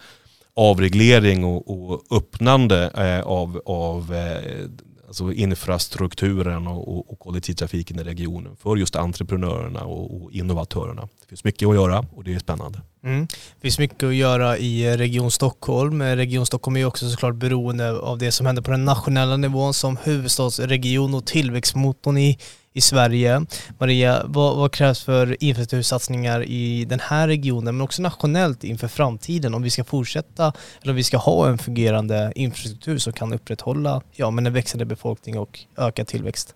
avreglering 0.56 1.44
och, 1.44 1.92
och 1.92 2.04
öppnande 2.12 2.92
eh, 2.98 3.28
av, 3.28 3.62
av 3.66 4.16
eh, 4.16 4.70
alltså 5.12 5.34
infrastrukturen 5.34 6.68
och, 6.68 7.12
och, 7.12 7.20
kollektivtrafiken 7.20 8.00
i 8.00 8.04
regionen 8.04 8.56
för 8.56 8.76
just 8.76 8.96
entreprenörerna 8.96 9.84
och, 9.84 10.24
och, 10.24 10.32
innovatörerna. 10.32 11.02
Det 11.02 11.28
finns 11.30 11.44
mycket 11.44 11.68
att 11.68 11.76
göra 11.76 12.06
och 12.16 12.24
det 12.24 12.34
är 12.34 12.40
spännande. 12.40 12.82
Mm. 13.04 13.28
Det 13.56 13.62
finns 13.62 13.80
mycket 13.80 14.04
att 14.04 14.16
göra 14.16 14.58
i 14.58 14.98
Region 14.98 15.32
Stockholm. 15.32 16.02
Region 16.02 16.46
Stockholm 16.46 16.78
är 16.78 16.86
också 16.86 17.10
såklart 17.10 17.36
beroende 17.36 17.92
av 17.92 18.18
det 18.18 18.32
som 18.32 18.46
händer 18.46 18.62
på 18.62 18.72
den 18.72 18.86
nationella 18.86 19.38
nivån 19.38 19.74
som 19.74 19.98
huvudstadsregion 20.04 21.14
och 21.14 21.26
tillväxtmotorn 21.26 22.18
i 22.18 22.38
i 22.74 22.82
Sverige. 22.82 23.46
Maria, 23.78 24.24
vad, 24.26 24.58
vad, 24.58 24.72
krävs 24.72 25.04
för 25.04 25.44
infrastruktursatsningar 25.44 26.44
i 26.44 26.86
den 26.86 27.00
här 27.00 27.28
regionen 27.28 27.78
men 27.78 27.82
också 27.82 28.02
nationellt 28.02 28.64
inför 28.64 28.88
framtiden 28.88 29.54
om 29.54 29.62
vi 29.62 29.70
ska 29.70 29.84
fortsätta 29.84 30.54
eller 30.82 30.92
om 30.92 30.96
vi 30.96 31.04
ska 31.04 31.18
ha 31.18 31.50
en 31.50 31.58
fungerande 31.58 32.32
infrastruktur 32.36 32.98
som 32.98 33.14
kan 33.14 33.34
upprätthålla 33.34 34.02
ja, 34.12 34.32
men 34.32 34.48
en 34.48 34.54
växande 34.54 34.86
befolkning 34.86 35.40
och 35.40 35.60
ökad 35.78 36.08
tillväxt? 36.08 36.56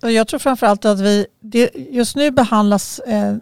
Jag 0.00 0.28
tror 0.28 0.40
framförallt 0.40 0.84
att 0.84 1.00
vi, 1.00 1.26
just 1.90 2.16
nu 2.16 2.30
behandlas 2.30 2.98
eh, 2.98 3.34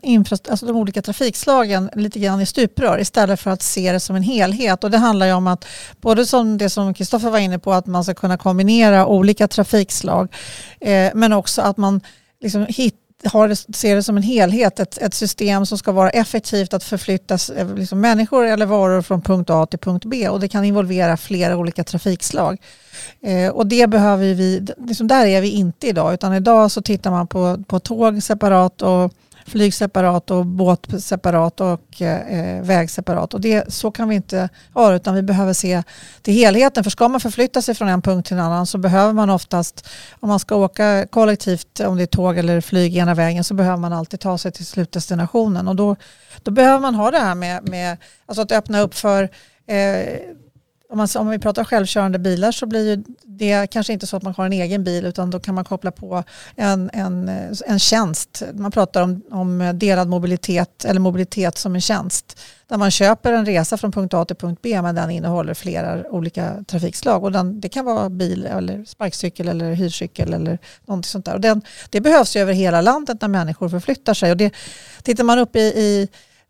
alltså 0.50 0.66
de 0.66 0.76
olika 0.76 1.02
trafikslagen 1.02 1.90
lite 1.94 2.18
grann 2.18 2.40
i 2.40 2.46
stuprör 2.46 3.00
istället 3.00 3.40
för 3.40 3.50
att 3.50 3.62
se 3.62 3.92
det 3.92 4.00
som 4.00 4.16
en 4.16 4.22
helhet. 4.22 4.84
Och 4.84 4.90
det 4.90 4.98
handlar 4.98 5.26
ju 5.26 5.32
om 5.32 5.46
att, 5.46 5.64
både 6.00 6.26
som 6.26 6.58
det 6.58 6.70
som 6.70 6.94
Kristoffer 6.94 7.30
var 7.30 7.38
inne 7.38 7.58
på, 7.58 7.72
att 7.72 7.86
man 7.86 8.04
ska 8.04 8.14
kunna 8.14 8.36
kombinera 8.36 9.06
olika 9.06 9.48
trafikslag, 9.48 10.34
eh, 10.80 11.10
men 11.14 11.32
också 11.32 11.62
att 11.62 11.76
man 11.76 12.00
liksom 12.40 12.66
hittar 12.68 13.05
har 13.26 13.72
ser 13.72 13.96
det 13.96 14.02
som 14.02 14.16
en 14.16 14.22
helhet, 14.22 14.80
ett, 14.80 14.98
ett 14.98 15.14
system 15.14 15.66
som 15.66 15.78
ska 15.78 15.92
vara 15.92 16.10
effektivt 16.10 16.74
att 16.74 16.84
förflytta 16.84 17.38
eh, 17.56 17.74
liksom 17.74 18.00
människor 18.00 18.46
eller 18.46 18.66
varor 18.66 19.02
från 19.02 19.22
punkt 19.22 19.50
A 19.50 19.66
till 19.66 19.78
punkt 19.78 20.04
B 20.04 20.28
och 20.28 20.40
det 20.40 20.48
kan 20.48 20.64
involvera 20.64 21.16
flera 21.16 21.56
olika 21.56 21.84
trafikslag. 21.84 22.60
Eh, 23.20 23.48
och 23.48 23.66
det 23.66 23.86
behöver 23.86 24.34
vi, 24.34 24.66
liksom 24.78 25.08
där 25.08 25.26
är 25.26 25.40
vi 25.40 25.50
inte 25.50 25.86
idag 25.86 26.14
utan 26.14 26.34
idag 26.34 26.70
så 26.70 26.82
tittar 26.82 27.10
man 27.10 27.26
på, 27.26 27.64
på 27.66 27.80
tåg 27.80 28.22
separat 28.22 28.82
och 28.82 29.12
flyg 29.46 29.74
separat 29.74 30.30
och 30.30 30.46
båt 30.46 31.02
separat 31.02 31.60
och 31.60 32.02
eh, 32.02 32.56
eh, 32.56 32.62
väg 32.62 32.90
separat. 32.90 33.34
Och 33.34 33.40
det, 33.40 33.72
så 33.72 33.90
kan 33.90 34.08
vi 34.08 34.14
inte 34.14 34.48
ha 34.74 34.94
utan 34.94 35.14
vi 35.14 35.22
behöver 35.22 35.52
se 35.52 35.82
till 36.22 36.34
helheten. 36.34 36.84
För 36.84 36.90
ska 36.90 37.08
man 37.08 37.20
förflytta 37.20 37.62
sig 37.62 37.74
från 37.74 37.88
en 37.88 38.02
punkt 38.02 38.26
till 38.26 38.36
en 38.36 38.42
annan 38.42 38.66
så 38.66 38.78
behöver 38.78 39.12
man 39.12 39.30
oftast, 39.30 39.88
om 40.20 40.28
man 40.28 40.40
ska 40.40 40.56
åka 40.56 41.06
kollektivt, 41.10 41.80
om 41.80 41.96
det 41.96 42.02
är 42.02 42.06
tåg 42.06 42.38
eller 42.38 42.60
flyg 42.60 42.96
ena 42.96 43.14
vägen, 43.14 43.44
så 43.44 43.54
behöver 43.54 43.76
man 43.76 43.92
alltid 43.92 44.20
ta 44.20 44.38
sig 44.38 44.52
till 44.52 44.66
slutdestinationen. 44.66 45.68
Och 45.68 45.76
då, 45.76 45.96
då 46.42 46.50
behöver 46.50 46.80
man 46.80 46.94
ha 46.94 47.10
det 47.10 47.18
här 47.18 47.34
med, 47.34 47.68
med 47.68 47.96
alltså 48.26 48.42
att 48.42 48.52
öppna 48.52 48.80
upp 48.80 48.94
för 48.94 49.22
eh, 49.66 50.18
om, 50.96 51.08
man, 51.14 51.22
om 51.22 51.28
vi 51.28 51.38
pratar 51.38 51.64
självkörande 51.64 52.18
bilar 52.18 52.52
så 52.52 52.66
blir 52.66 53.04
det 53.24 53.66
kanske 53.70 53.92
inte 53.92 54.06
så 54.06 54.16
att 54.16 54.22
man 54.22 54.34
har 54.36 54.46
en 54.46 54.52
egen 54.52 54.84
bil 54.84 55.06
utan 55.06 55.30
då 55.30 55.40
kan 55.40 55.54
man 55.54 55.64
koppla 55.64 55.90
på 55.90 56.24
en, 56.56 56.90
en, 56.92 57.28
en 57.66 57.78
tjänst. 57.78 58.42
Man 58.54 58.70
pratar 58.70 59.02
om, 59.02 59.22
om 59.30 59.72
delad 59.74 60.08
mobilitet 60.08 60.84
eller 60.84 61.00
mobilitet 61.00 61.58
som 61.58 61.74
en 61.74 61.80
tjänst. 61.80 62.40
Där 62.68 62.76
man 62.76 62.90
köper 62.90 63.32
en 63.32 63.46
resa 63.46 63.76
från 63.76 63.92
punkt 63.92 64.14
A 64.14 64.24
till 64.24 64.36
punkt 64.36 64.58
B 64.62 64.82
men 64.82 64.94
den 64.94 65.10
innehåller 65.10 65.54
flera 65.54 66.10
olika 66.10 66.64
trafikslag. 66.66 67.24
Och 67.24 67.32
den, 67.32 67.60
det 67.60 67.68
kan 67.68 67.84
vara 67.84 68.10
bil 68.10 68.46
eller 68.46 68.84
sparkcykel 68.84 69.48
eller 69.48 69.72
hyrcykel 69.72 70.34
eller 70.34 70.58
någonting 70.86 71.08
sånt 71.08 71.24
där. 71.24 71.34
Och 71.34 71.40
den, 71.40 71.62
det 71.90 72.00
behövs 72.00 72.36
ju 72.36 72.40
över 72.40 72.52
hela 72.52 72.80
landet 72.80 73.20
när 73.20 73.28
människor 73.28 73.68
förflyttar 73.68 74.14
sig. 74.14 74.30
Och 74.30 74.36
det, 74.36 74.54
tittar 75.02 75.24
man 75.24 75.38
upp 75.38 75.56
i, 75.56 75.60
i 75.60 76.08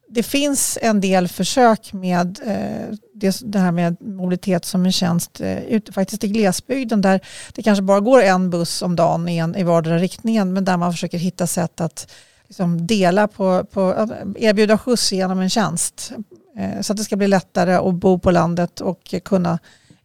det 0.08 0.22
finns 0.22 0.78
en 0.82 1.00
del 1.00 1.28
försök 1.28 1.92
med 1.92 2.38
eh, 2.46 2.96
det, 3.20 3.40
det, 3.44 3.58
här 3.58 3.72
med 3.72 3.96
mobilitet 4.00 4.64
som 4.64 4.86
en 4.86 4.92
tjänst 4.92 5.40
eh, 5.40 5.64
ute 5.64 5.92
faktiskt 5.92 6.24
i 6.24 6.28
glesbygden 6.28 7.00
där 7.00 7.20
det 7.54 7.62
kanske 7.62 7.82
bara 7.82 8.00
går 8.00 8.22
en 8.22 8.50
buss 8.50 8.82
om 8.82 8.96
dagen 8.96 9.28
i, 9.28 9.36
en, 9.36 9.56
i 9.56 9.62
vardera 9.62 9.98
riktningen 9.98 10.52
men 10.52 10.64
där 10.64 10.76
man 10.76 10.92
försöker 10.92 11.18
hitta 11.18 11.46
sätt 11.46 11.80
att 11.80 12.12
liksom, 12.48 12.86
dela 12.86 13.28
på, 13.28 13.64
på 13.64 13.94
eh, 13.94 14.44
erbjuda 14.48 14.78
skjuts 14.78 15.12
genom 15.12 15.40
en 15.40 15.50
tjänst 15.50 16.12
eh, 16.58 16.80
så 16.80 16.92
att 16.92 16.96
det 16.96 17.04
ska 17.04 17.16
bli 17.16 17.28
lättare 17.28 17.74
att 17.74 17.94
bo 17.94 18.18
på 18.18 18.30
landet 18.30 18.80
och 18.80 19.14
kunna 19.24 19.58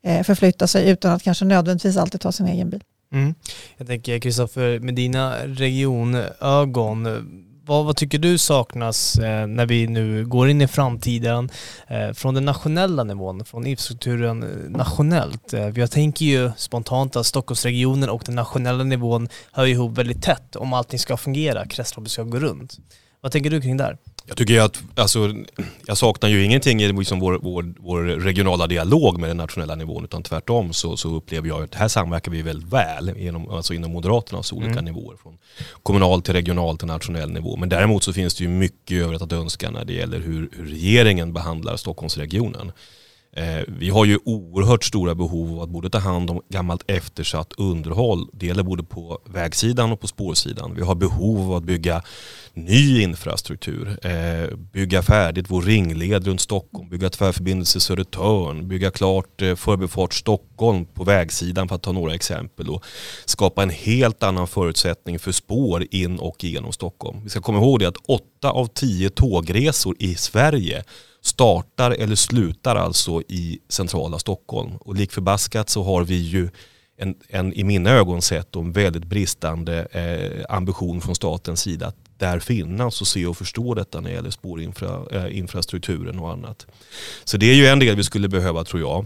eh, 0.03 0.23
förflytta 0.23 0.67
sig 0.67 0.89
utan 0.89 1.11
att 1.11 1.23
kanske 1.23 1.45
nödvändigtvis 1.45 1.97
alltid 1.97 2.21
ta 2.21 2.31
sin 2.31 2.47
egen 2.47 2.69
bil. 2.69 2.83
Mm. 3.13 3.35
Jag 3.77 3.87
tänker 3.87 4.19
Kristoffer, 4.19 4.79
med 4.79 4.95
dina 4.95 5.35
regionögon, 5.45 7.07
vad, 7.71 7.85
vad 7.85 7.95
tycker 7.95 8.19
du 8.19 8.37
saknas 8.37 9.15
eh, 9.17 9.47
när 9.47 9.65
vi 9.65 9.87
nu 9.87 10.25
går 10.25 10.49
in 10.49 10.61
i 10.61 10.67
framtiden 10.67 11.49
eh, 11.87 12.11
från 12.13 12.33
den 12.33 12.45
nationella 12.45 13.03
nivån, 13.03 13.45
från 13.45 13.67
infrastrukturen 13.67 14.43
eh, 14.43 14.69
nationellt? 14.69 15.53
Eh, 15.53 15.69
jag 15.69 15.91
tänker 15.91 16.25
ju 16.25 16.51
spontant 16.57 17.15
att 17.15 17.25
Stockholmsregionen 17.25 18.09
och 18.09 18.23
den 18.25 18.35
nationella 18.35 18.83
nivån 18.83 19.29
hör 19.51 19.65
ihop 19.65 19.97
väldigt 19.97 20.23
tätt 20.23 20.55
om 20.55 20.73
allting 20.73 20.99
ska 20.99 21.17
fungera, 21.17 21.67
kretsloppet 21.67 22.11
ska 22.11 22.23
gå 22.23 22.39
runt. 22.39 22.77
Vad 23.21 23.31
tänker 23.31 23.49
du 23.49 23.61
kring 23.61 23.77
det 23.77 23.83
här? 23.83 23.97
Jag 24.25 24.37
tycker 24.37 24.59
att, 24.59 24.83
alltså, 24.95 25.33
jag 25.85 25.97
saknar 25.97 26.29
ju 26.29 26.43
ingenting 26.43 26.81
i 26.81 26.93
liksom 26.93 27.19
vår, 27.19 27.39
vår, 27.41 27.73
vår, 27.79 28.03
regionala 28.03 28.67
dialog 28.67 29.19
med 29.19 29.29
den 29.29 29.37
nationella 29.37 29.75
nivån 29.75 30.03
utan 30.03 30.23
tvärtom 30.23 30.73
så, 30.73 30.97
så 30.97 31.15
upplever 31.15 31.47
jag 31.47 31.63
att 31.63 31.75
här 31.75 31.87
samverkar 31.87 32.31
vi 32.31 32.41
väldigt 32.41 32.73
väl 32.73 33.17
genom, 33.17 33.49
alltså 33.49 33.73
inom 33.73 33.91
Moderaternas 33.91 34.53
olika 34.53 34.71
mm. 34.71 34.85
nivåer. 34.85 35.17
Från 35.23 35.37
kommunal 35.83 36.21
till 36.21 36.33
regional 36.33 36.77
till 36.77 36.87
nationell 36.87 37.31
nivå. 37.31 37.57
Men 37.57 37.69
däremot 37.69 38.03
så 38.03 38.13
finns 38.13 38.35
det 38.35 38.43
ju 38.43 38.49
mycket 38.49 38.97
övrigt 38.97 39.21
att 39.21 39.31
önska 39.31 39.69
när 39.71 39.85
det 39.85 39.93
gäller 39.93 40.19
hur, 40.19 40.49
hur 40.51 40.65
regeringen 40.65 41.33
behandlar 41.33 41.77
Stockholmsregionen. 41.77 42.71
Eh, 43.33 43.63
vi 43.67 43.89
har 43.89 44.05
ju 44.05 44.19
oerhört 44.25 44.83
stora 44.83 45.15
behov 45.15 45.53
av 45.53 45.61
att 45.61 45.69
både 45.69 45.89
ta 45.89 45.97
hand 45.97 46.29
om 46.29 46.41
gammalt 46.49 46.83
eftersatt 46.87 47.53
underhåll. 47.57 48.27
Det 48.33 48.45
gäller 48.45 48.63
både 48.63 48.83
på 48.83 49.19
vägsidan 49.25 49.91
och 49.91 49.99
på 49.99 50.07
spårsidan. 50.07 50.75
Vi 50.75 50.81
har 50.81 50.95
behov 50.95 51.51
av 51.51 51.57
att 51.57 51.63
bygga 51.63 52.01
ny 52.53 53.01
infrastruktur. 53.01 54.07
Eh, 54.07 54.57
bygga 54.57 55.01
färdigt 55.01 55.45
vår 55.49 55.61
ringled 55.61 56.27
runt 56.27 56.41
Stockholm, 56.41 56.89
bygga 56.89 57.09
tvärförbindelse 57.09 57.79
Södertörn, 57.79 58.67
bygga 58.67 58.91
klart 58.91 59.41
eh, 59.41 59.55
Förbifart 59.55 60.13
Stockholm 60.13 60.85
på 60.85 61.03
vägsidan 61.03 61.67
för 61.67 61.75
att 61.75 61.83
ta 61.83 61.91
några 61.91 62.13
exempel. 62.13 62.69
Och 62.69 62.85
skapa 63.25 63.63
en 63.63 63.69
helt 63.69 64.23
annan 64.23 64.47
förutsättning 64.47 65.19
för 65.19 65.31
spår 65.31 65.85
in 65.91 66.19
och 66.19 66.43
genom 66.43 66.71
Stockholm. 66.71 67.23
Vi 67.23 67.29
ska 67.29 67.41
komma 67.41 67.57
ihåg 67.57 67.79
det 67.79 67.87
att 67.87 67.97
åtta 68.07 68.51
av 68.51 68.67
tio 68.67 69.09
tågresor 69.09 69.95
i 69.99 70.15
Sverige 70.15 70.83
startar 71.21 71.91
eller 71.91 72.15
slutar 72.15 72.75
alltså 72.75 73.21
i 73.21 73.59
centrala 73.69 74.19
Stockholm. 74.19 74.71
Och 74.79 74.95
lik 74.95 75.11
förbaskat 75.11 75.69
så 75.69 75.83
har 75.83 76.03
vi 76.03 76.15
ju 76.15 76.49
en, 76.97 77.15
en 77.27 77.53
i 77.53 77.63
mina 77.63 77.89
ögon 77.89 78.21
sett 78.21 78.55
en 78.55 78.71
väldigt 78.71 79.05
bristande 79.05 79.87
eh, 79.91 80.55
ambition 80.55 81.01
från 81.01 81.15
statens 81.15 81.61
sida 81.61 81.87
att 81.87 81.95
där 82.17 82.39
finnas 82.39 83.01
och 83.01 83.07
se 83.07 83.25
och 83.25 83.37
förstå 83.37 83.73
detta 83.73 84.01
när 84.01 84.09
det 84.09 84.15
gäller 84.15 84.29
spårinfrastrukturen 84.29 86.15
eh, 86.15 86.23
och 86.23 86.31
annat. 86.31 86.67
Så 87.23 87.37
det 87.37 87.51
är 87.51 87.55
ju 87.55 87.67
en 87.67 87.79
del 87.79 87.95
vi 87.95 88.03
skulle 88.03 88.29
behöva 88.29 88.63
tror 88.63 88.81
jag. 88.81 89.05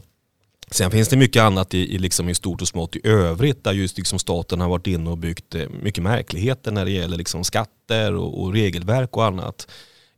Sen 0.71 0.91
finns 0.91 1.07
det 1.07 1.17
mycket 1.17 1.41
annat 1.41 1.73
i, 1.73 1.95
i, 1.95 1.97
liksom 1.97 2.29
i 2.29 2.35
stort 2.35 2.61
och 2.61 2.67
smått 2.67 2.95
i 2.95 3.07
övrigt 3.07 3.63
där 3.63 3.73
just 3.73 3.97
liksom 3.97 4.19
staten 4.19 4.61
har 4.61 4.69
varit 4.69 4.87
inne 4.87 5.09
och 5.09 5.17
byggt 5.17 5.55
eh, 5.55 5.69
mycket 5.81 6.03
märkligheter 6.03 6.71
när 6.71 6.85
det 6.85 6.91
gäller 6.91 7.17
liksom 7.17 7.43
skatter 7.43 8.15
och, 8.15 8.41
och 8.41 8.53
regelverk 8.53 9.17
och 9.17 9.25
annat. 9.25 9.67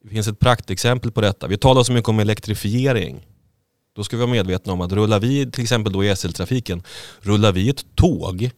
Det 0.04 0.10
finns 0.10 0.28
ett 0.28 0.40
praktexempel 0.40 1.12
på 1.12 1.22
detta. 1.22 1.48
Vi 1.48 1.58
talar 1.58 1.84
så 1.84 1.94
mycket 1.94 2.10
om 2.10 2.20
elektrifiering. 2.20 3.28
Då 3.96 4.04
ska 4.04 4.16
vi 4.16 4.22
vara 4.22 4.32
medvetna 4.32 4.74
om 4.74 4.82
att 4.82 4.92
rullar 4.92 5.20
vi 5.20 5.52
till 5.52 5.64
exempel 5.64 5.94
då 5.94 6.04
i 6.04 6.16
SL-trafiken, 6.16 6.84
rullar 7.20 7.52
vi 7.52 7.70
ett 7.70 7.96
tåg 7.96 8.50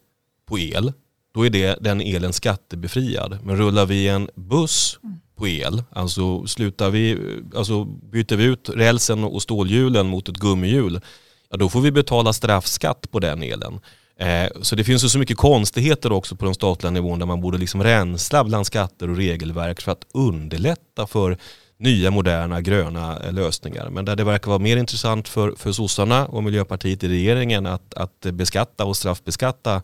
på 0.45 0.59
el, 0.59 0.93
då 1.33 1.45
är 1.45 1.49
det, 1.49 1.77
den 1.81 2.01
elen 2.01 2.33
skattebefriad. 2.33 3.37
Men 3.43 3.57
rullar 3.57 3.85
vi 3.85 4.07
en 4.07 4.29
buss 4.35 4.99
på 5.35 5.47
el, 5.47 5.83
alltså, 5.89 6.47
slutar 6.47 6.89
vi, 6.89 7.17
alltså 7.55 7.85
byter 7.85 8.35
vi 8.35 8.43
ut 8.43 8.69
rälsen 8.69 9.23
och 9.23 9.41
stålhjulen 9.41 10.07
mot 10.07 10.29
ett 10.29 10.37
gummihjul, 10.37 11.01
ja, 11.49 11.57
då 11.57 11.69
får 11.69 11.81
vi 11.81 11.91
betala 11.91 12.33
straffskatt 12.33 13.11
på 13.11 13.19
den 13.19 13.43
elen. 13.43 13.79
Eh, 14.19 14.49
så 14.61 14.75
det 14.75 14.83
finns 14.83 15.03
ju 15.03 15.09
så 15.09 15.19
mycket 15.19 15.37
konstigheter 15.37 16.11
också 16.11 16.35
på 16.35 16.45
den 16.45 16.53
statliga 16.53 16.91
nivån 16.91 17.19
där 17.19 17.25
man 17.25 17.41
borde 17.41 17.57
liksom 17.57 17.83
rensla 17.83 18.43
bland 18.43 18.65
skatter 18.65 19.09
och 19.09 19.17
regelverk 19.17 19.81
för 19.81 19.91
att 19.91 20.05
underlätta 20.13 21.07
för 21.07 21.37
nya 21.77 22.11
moderna 22.11 22.61
gröna 22.61 23.19
eh, 23.19 23.33
lösningar. 23.33 23.89
Men 23.89 24.05
där 24.05 24.15
det 24.15 24.23
verkar 24.23 24.47
vara 24.47 24.59
mer 24.59 24.77
intressant 24.77 25.27
för, 25.27 25.51
för 25.57 25.71
sossarna 25.71 26.25
och 26.27 26.43
Miljöpartiet 26.43 27.03
i 27.03 27.07
regeringen 27.07 27.65
att, 27.65 27.93
att 27.93 28.19
beskatta 28.19 28.85
och 28.85 28.97
straffbeskatta 28.97 29.81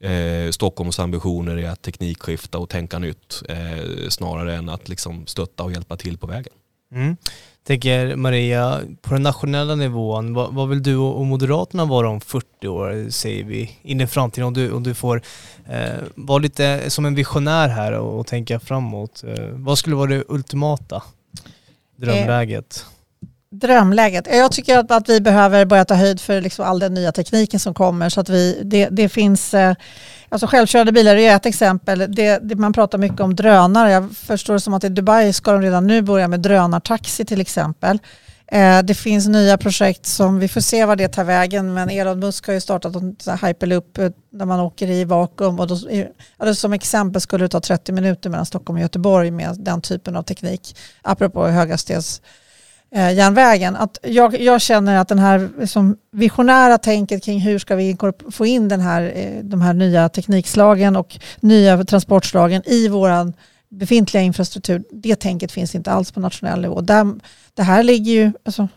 eh, 0.00 0.50
Stockholms 0.50 1.00
ambitioner 1.00 1.58
i 1.58 1.66
att 1.66 1.82
teknikskifta 1.82 2.58
och 2.58 2.68
tänka 2.68 2.98
nytt 2.98 3.42
eh, 3.48 4.08
snarare 4.08 4.54
än 4.54 4.68
att 4.68 4.88
liksom 4.88 5.26
stötta 5.26 5.62
och 5.62 5.72
hjälpa 5.72 5.96
till 5.96 6.18
på 6.18 6.26
vägen. 6.26 6.52
Mm 6.92 7.16
tänker 7.66 8.16
Maria, 8.16 8.80
på 9.02 9.14
den 9.14 9.22
nationella 9.22 9.74
nivån, 9.74 10.34
vad, 10.34 10.54
vad, 10.54 10.68
vill 10.68 10.82
du 10.82 10.96
och 10.96 11.26
Moderaterna 11.26 11.84
vara 11.84 12.08
om 12.08 12.20
40 12.20 12.68
år, 12.68 13.10
säger 13.10 13.44
vi, 13.44 13.78
in 13.82 14.00
i 14.00 14.06
framtiden? 14.06 14.46
Om 14.46 14.54
du, 14.54 14.72
om 14.72 14.82
du 14.82 14.94
får 14.94 15.22
eh, 15.68 16.02
vara 16.14 16.38
lite 16.38 16.90
som 16.90 17.06
en 17.06 17.14
visionär 17.14 17.68
här 17.68 17.92
och, 17.92 18.20
och 18.20 18.26
tänka 18.26 18.60
framåt. 18.60 19.24
Eh, 19.26 19.44
vad 19.52 19.78
skulle 19.78 19.96
vara 19.96 20.10
det 20.10 20.24
ultimata 20.28 21.02
drömläget? 21.96 22.84
Eh 22.86 22.96
drömläget. 23.50 24.26
Jag 24.30 24.52
tycker 24.52 24.78
att, 24.78 24.90
att 24.90 25.08
vi 25.08 25.20
behöver 25.20 25.64
börja 25.64 25.84
ta 25.84 25.94
höjd 25.94 26.20
för 26.20 26.40
liksom 26.40 26.64
all 26.64 26.78
den 26.78 26.94
nya 26.94 27.12
tekniken 27.12 27.60
som 27.60 27.74
kommer. 27.74 28.08
Så 28.08 28.20
att 28.20 28.28
vi, 28.28 28.60
det, 28.64 28.88
det 28.90 29.08
finns, 29.08 29.54
eh, 29.54 29.74
alltså 30.28 30.46
självkörande 30.46 30.92
bilar 30.92 31.16
är 31.16 31.36
ett 31.36 31.46
exempel. 31.46 31.98
Det, 32.08 32.38
det, 32.42 32.54
man 32.54 32.72
pratar 32.72 32.98
mycket 32.98 33.20
om 33.20 33.36
drönare. 33.36 33.90
Jag 33.90 34.16
förstår 34.16 34.54
det 34.54 34.60
som 34.60 34.74
att 34.74 34.84
i 34.84 34.88
Dubai 34.88 35.32
ska 35.32 35.52
de 35.52 35.62
redan 35.62 35.86
nu 35.86 36.02
börja 36.02 36.28
med 36.28 36.40
drönartaxi 36.40 37.24
till 37.24 37.40
exempel. 37.40 37.98
Eh, 38.52 38.82
det 38.82 38.94
finns 38.94 39.28
nya 39.28 39.58
projekt 39.58 40.06
som 40.06 40.38
vi 40.38 40.48
får 40.48 40.60
se 40.60 40.84
var 40.84 40.96
det 40.96 41.08
tar 41.08 41.24
vägen 41.24 41.74
men 41.74 41.90
Elon 41.90 42.18
Musk 42.18 42.46
har 42.46 42.54
ju 42.54 42.60
startat 42.60 42.96
en 42.96 43.16
hyperloop 43.42 43.98
eh, 43.98 44.10
där 44.30 44.44
man 44.44 44.60
åker 44.60 44.90
i 44.90 45.04
vakuum 45.04 45.60
och 45.60 45.66
då, 45.66 45.78
ja, 45.90 46.04
alltså, 46.36 46.54
som 46.54 46.72
exempel 46.72 47.20
skulle 47.20 47.44
det 47.44 47.48
ta 47.48 47.60
30 47.60 47.92
minuter 47.92 48.30
mellan 48.30 48.46
Stockholm 48.46 48.76
och 48.76 48.82
Göteborg 48.82 49.30
med 49.30 49.56
den 49.58 49.80
typen 49.80 50.16
av 50.16 50.22
teknik 50.22 50.76
apropå 51.02 51.46
höghastighets 51.46 52.22
eh, 52.96 53.12
järnvägen. 53.12 53.76
Att 53.76 53.98
jag, 54.02 54.40
jag 54.40 54.60
känner 54.60 54.96
att 54.96 55.08
den 55.08 55.18
här 55.18 55.48
liksom, 55.60 55.96
visionära 56.12 56.78
tänket 56.78 57.24
kring 57.24 57.40
hur 57.40 57.58
ska 57.58 57.76
vi 57.76 57.96
få 58.30 58.46
in 58.46 58.68
den 58.68 58.80
här, 58.80 59.12
eh, 59.14 59.44
de 59.44 59.60
här 59.60 59.72
nya 59.72 60.08
teknikslagen 60.08 60.96
och 60.96 61.18
nya 61.40 61.84
transportslagen 61.84 62.62
i 62.66 62.88
vår 62.88 63.32
befintliga 63.68 64.22
infrastruktur, 64.22 64.84
det 64.90 65.16
tänket 65.16 65.52
finns 65.52 65.74
inte 65.74 65.90
alls 65.90 66.12
på 66.12 66.20
nationell 66.20 66.60
nivå. 66.60 66.80
Där, 66.80 67.14
det 67.54 67.62
här 67.62 67.82
ligger 67.82 68.12
ju, 68.12 68.32
alltså, 68.44 68.68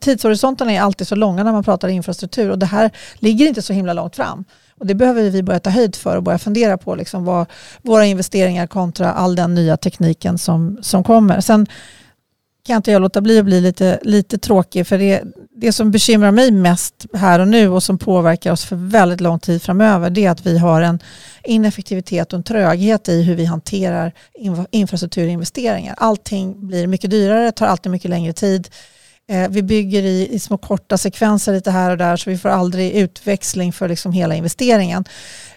tidshorisonterna 0.00 0.72
är 0.72 0.80
alltid 0.80 1.08
så 1.08 1.14
långa 1.14 1.44
när 1.44 1.52
man 1.52 1.64
pratar 1.64 1.88
infrastruktur 1.88 2.50
och 2.50 2.58
det 2.58 2.66
här 2.66 2.90
ligger 3.14 3.46
inte 3.46 3.62
så 3.62 3.72
himla 3.72 3.92
långt 3.92 4.16
fram. 4.16 4.44
Och 4.78 4.86
det 4.86 4.94
behöver 4.94 5.30
vi 5.30 5.42
börja 5.42 5.60
ta 5.60 5.70
höjd 5.70 5.96
för 5.96 6.16
och 6.16 6.22
börja 6.22 6.38
fundera 6.38 6.78
på 6.78 6.94
liksom 6.94 7.24
vad 7.24 7.46
våra 7.82 8.04
investeringar 8.04 8.66
kontra 8.66 9.12
all 9.12 9.36
den 9.36 9.54
nya 9.54 9.76
tekniken 9.76 10.38
som, 10.38 10.78
som 10.82 11.04
kommer. 11.04 11.40
Sen 11.40 11.66
kan 12.68 12.76
inte 12.76 12.90
jag 12.90 13.02
låta 13.02 13.20
bli 13.20 13.38
att 13.38 13.44
bli 13.44 13.60
lite, 13.60 13.98
lite 14.02 14.38
tråkig. 14.38 14.86
För 14.86 14.98
det, 14.98 15.22
det 15.56 15.72
som 15.72 15.90
bekymrar 15.90 16.30
mig 16.30 16.50
mest 16.50 17.06
här 17.14 17.38
och 17.38 17.48
nu 17.48 17.68
och 17.68 17.82
som 17.82 17.98
påverkar 17.98 18.52
oss 18.52 18.64
för 18.64 18.76
väldigt 18.76 19.20
lång 19.20 19.38
tid 19.38 19.62
framöver 19.62 20.10
det 20.10 20.24
är 20.24 20.30
att 20.30 20.46
vi 20.46 20.58
har 20.58 20.82
en 20.82 20.98
ineffektivitet 21.44 22.32
och 22.32 22.36
en 22.36 22.42
tröghet 22.42 23.08
i 23.08 23.22
hur 23.22 23.34
vi 23.34 23.44
hanterar 23.44 24.12
infrastrukturinvesteringar. 24.70 25.94
Allting 25.98 26.66
blir 26.66 26.86
mycket 26.86 27.10
dyrare, 27.10 27.52
tar 27.52 27.66
alltid 27.66 27.92
mycket 27.92 28.10
längre 28.10 28.32
tid. 28.32 28.68
Eh, 29.28 29.48
vi 29.48 29.62
bygger 29.62 30.02
i, 30.02 30.28
i, 30.32 30.38
små 30.38 30.58
korta 30.58 30.98
sekvenser 30.98 31.52
lite 31.52 31.70
här 31.70 31.90
och 31.90 31.98
där 31.98 32.16
så 32.16 32.30
vi 32.30 32.38
får 32.38 32.48
aldrig 32.48 32.92
utväxling 32.92 33.72
för 33.72 33.88
liksom 33.88 34.12
hela 34.12 34.34
investeringen. 34.34 35.04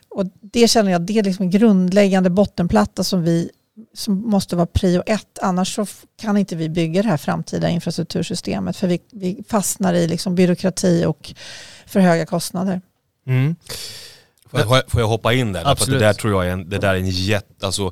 Och 0.10 0.26
det 0.41 0.67
känner 0.67 0.91
jag 0.91 1.02
det 1.02 1.19
är 1.19 1.24
liksom 1.24 1.43
en 1.43 1.52
grundläggande 1.52 2.30
bottenplatta 2.30 3.04
som 3.04 3.24
vi 3.24 3.50
som 3.94 4.30
måste 4.30 4.56
vara 4.56 4.65
prio 4.65 5.04
ett. 5.06 5.39
Annars 5.41 5.76
så 5.76 5.86
kan 6.22 6.38
inte 6.38 6.56
vi 6.56 6.70
bygga 6.70 7.02
det 7.02 7.08
här 7.08 7.17
framtida 7.17 7.70
infrastruktursystemet 7.70 8.78
för 8.78 8.88
vi, 8.88 9.00
vi 9.12 9.44
fastnar 9.48 9.94
i 9.94 10.08
liksom 10.08 10.36
byråkrati 10.36 11.06
och 11.06 11.34
för 11.86 12.00
höga 12.00 12.26
kostnader. 12.26 12.82
Mm. 13.28 13.56
Får, 14.46 14.60
jag, 14.60 14.84
får 14.88 15.02
jag 15.02 15.08
hoppa 15.08 15.34
in 15.34 15.54
där? 15.54 15.63
Absolut. 15.65 16.00
det 16.00 16.06
där 16.06 16.13
tror 16.13 16.34
jag 16.34 16.48
är 16.48 16.54
en, 16.54 16.70
det 16.70 16.78
där 16.78 16.94
är 16.94 17.00
en 17.00 17.10
jätte, 17.10 17.65
alltså, 17.65 17.91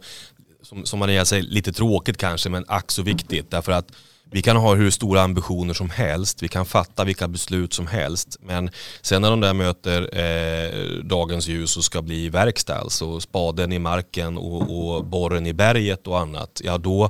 som, 0.61 0.85
som 0.85 0.99
man 0.99 1.25
säger, 1.25 1.43
lite 1.43 1.73
tråkigt 1.73 2.17
kanske 2.17 2.49
men 2.49 2.65
ack 2.67 2.91
så 2.91 3.01
viktigt. 3.01 3.51
Därför 3.51 3.71
att 3.71 3.91
vi 4.31 4.41
kan 4.41 4.55
ha 4.55 4.75
hur 4.75 4.91
stora 4.91 5.21
ambitioner 5.21 5.73
som 5.73 5.89
helst, 5.89 6.43
vi 6.43 6.47
kan 6.47 6.65
fatta 6.65 7.03
vilka 7.03 7.27
beslut 7.27 7.73
som 7.73 7.87
helst. 7.87 8.37
Men 8.39 8.69
sen 9.01 9.21
när 9.21 9.29
de 9.29 9.41
där 9.41 9.53
möter 9.53 10.01
eh, 10.17 11.03
dagens 11.03 11.47
ljus 11.47 11.77
och 11.77 11.83
ska 11.83 12.01
bli 12.01 12.29
verkstad, 12.29 12.75
alltså 12.75 13.19
spaden 13.19 13.71
i 13.71 13.79
marken 13.79 14.37
och, 14.37 14.95
och 14.95 15.05
borren 15.05 15.47
i 15.47 15.53
berget 15.53 16.07
och 16.07 16.19
annat, 16.19 16.61
ja 16.63 16.77
då, 16.77 17.09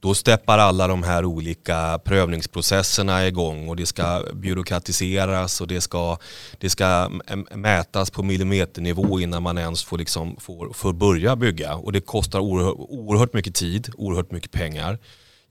då 0.00 0.14
steppar 0.14 0.58
alla 0.58 0.86
de 0.86 1.02
här 1.02 1.24
olika 1.24 2.00
prövningsprocesserna 2.04 3.26
igång 3.26 3.68
och 3.68 3.76
det 3.76 3.86
ska 3.86 4.24
byråkratiseras 4.34 5.60
och 5.60 5.68
det 5.68 5.80
ska, 5.80 6.18
det 6.58 6.70
ska 6.70 7.10
mätas 7.54 8.10
på 8.10 8.22
millimeternivå 8.22 9.20
innan 9.20 9.42
man 9.42 9.58
ens 9.58 9.84
får, 9.84 9.98
liksom, 9.98 10.36
får, 10.40 10.72
får 10.72 10.92
börja 10.92 11.36
bygga. 11.36 11.74
Och 11.74 11.92
det 11.92 12.00
kostar 12.00 12.40
oerhört, 12.40 12.76
oerhört 12.78 13.32
mycket 13.32 13.54
tid, 13.54 13.88
oerhört 13.94 14.30
mycket 14.30 14.50
pengar. 14.50 14.98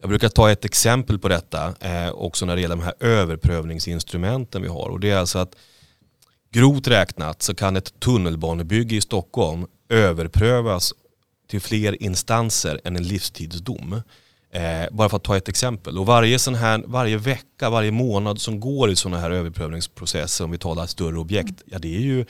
Jag 0.02 0.10
brukar 0.10 0.30
ta 0.30 0.52
ett 0.52 0.66
exempel 0.66 1.20
på 1.20 1.28
detta 1.28 1.76
eh, 1.80 2.10
också 2.10 2.46
när 2.46 2.56
det 2.56 2.62
gäller 2.62 2.76
de 2.76 2.84
här 2.84 2.94
överprövningsinstrumenten 3.00 4.62
vi 4.62 4.68
har. 4.68 4.90
Och 4.90 5.00
det 5.00 5.12
är 5.12 5.18
alltså 5.18 5.40
att 5.40 5.56
grovt 6.52 6.88
räknat 6.88 7.42
så 7.42 7.56
kan 7.56 7.76
ett 7.76 8.00
tunnelbanebygge 8.00 8.96
i 8.96 9.02
Stockholm 9.02 9.66
överprövas 9.90 10.94
till 11.50 11.62
fler 11.62 12.04
instanser 12.04 12.82
än 12.84 12.96
en 12.96 13.04
livstidsdom. 13.04 14.02
Eh, 14.52 14.86
bara 14.92 15.10
för 15.10 15.18
att 15.18 15.24
ta 15.24 15.38
ett 15.38 15.50
exempel. 15.50 15.98
Och 15.98 16.06
varje, 16.06 16.40
sån 16.40 16.56
här, 16.56 16.84
varje 16.86 17.18
vecka, 17.18 17.70
varje 17.70 17.92
månad 17.92 18.42
som 18.42 18.60
går 18.60 18.90
i 18.92 18.96
sådana 18.96 19.20
här 19.22 19.32
överprövningsprocesser, 19.32 20.44
om 20.44 20.52
vi 20.52 20.58
talar 20.58 20.86
större 20.86 21.18
objekt, 21.18 21.62
ja 21.66 21.80
det 21.80 21.96
är 21.96 22.00
ju, 22.00 22.26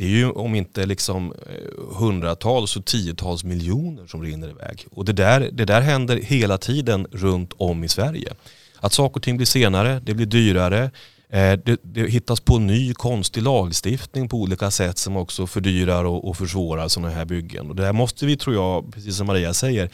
det 0.00 0.06
är 0.06 0.08
ju 0.08 0.30
om 0.30 0.54
inte 0.54 0.86
liksom 0.86 1.32
eh, 1.32 1.96
hundratals 1.96 2.76
och 2.76 2.84
tiotals 2.84 3.44
miljoner 3.44 4.06
som 4.06 4.22
rinner 4.22 4.48
iväg. 4.48 4.86
Och 4.90 5.04
det 5.04 5.12
där, 5.12 5.50
det 5.52 5.64
där 5.64 5.80
händer 5.80 6.16
hela 6.16 6.58
tiden 6.58 7.06
runt 7.12 7.52
om 7.56 7.84
i 7.84 7.88
Sverige. 7.88 8.32
Att 8.76 8.92
saker 8.92 9.16
och 9.16 9.22
ting 9.22 9.36
blir 9.36 9.46
senare, 9.46 10.00
det 10.04 10.14
blir 10.14 10.26
dyrare, 10.26 10.90
eh, 11.28 11.52
det, 11.64 11.80
det, 11.82 12.10
hittas 12.10 12.40
på 12.40 12.58
ny 12.58 12.94
konstig 12.94 13.42
lagstiftning 13.42 14.28
på 14.28 14.36
olika 14.36 14.70
sätt 14.70 14.98
som 14.98 15.16
också 15.16 15.46
fördyrar 15.46 16.04
och, 16.04 16.28
och 16.28 16.36
försvårar 16.36 16.88
sådana 16.88 17.14
här 17.14 17.24
byggen. 17.24 17.70
Och 17.70 17.76
det 17.76 17.84
här 17.84 17.92
måste 17.92 18.26
vi, 18.26 18.36
tror 18.36 18.56
jag, 18.56 18.92
precis 18.92 19.16
som 19.16 19.26
Maria 19.26 19.54
säger, 19.54 19.90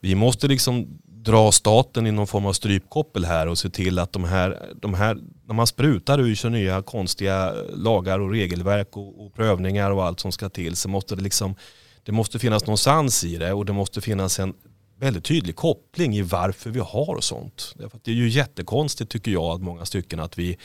vi 0.00 0.14
måste 0.14 0.48
liksom 0.48 0.86
dra 1.24 1.52
staten 1.52 2.06
i 2.06 2.12
någon 2.12 2.26
form 2.26 2.46
av 2.46 2.52
strypkoppel 2.52 3.24
här 3.24 3.46
och 3.46 3.58
se 3.58 3.70
till 3.70 3.98
att 3.98 4.12
de 4.12 4.24
här, 4.24 4.74
de 4.80 4.94
här 4.94 5.18
när 5.50 5.54
man 5.54 5.66
sprutar 5.66 6.20
ur 6.20 6.34
sig 6.34 6.50
nya 6.50 6.82
konstiga 6.82 7.54
lagar 7.74 8.20
och 8.20 8.30
regelverk 8.30 8.96
och, 8.96 9.26
och 9.26 9.34
prövningar 9.34 9.90
och 9.90 10.04
allt 10.04 10.20
som 10.20 10.32
ska 10.32 10.48
till 10.48 10.76
så 10.76 10.88
måste 10.88 11.16
det 11.16 11.22
liksom 11.22 11.54
det 12.02 12.12
måste 12.12 12.38
finnas 12.38 12.66
någon 12.66 12.78
sans 12.78 13.24
i 13.24 13.36
det 13.36 13.52
och 13.52 13.66
det 13.66 13.72
måste 13.72 14.00
finnas 14.00 14.38
en 14.38 14.54
väldigt 14.98 15.24
tydlig 15.24 15.56
koppling 15.56 16.16
i 16.16 16.22
varför 16.22 16.70
vi 16.70 16.80
har 16.80 17.20
sånt. 17.20 17.74
Det 18.02 18.10
är 18.10 18.14
ju 18.14 18.28
jättekonstigt 18.28 19.10
tycker 19.10 19.30
jag 19.30 19.44
att 19.44 19.60
många 19.60 19.84
stycken 19.84 20.20
att 20.20 20.38
vi 20.38 20.58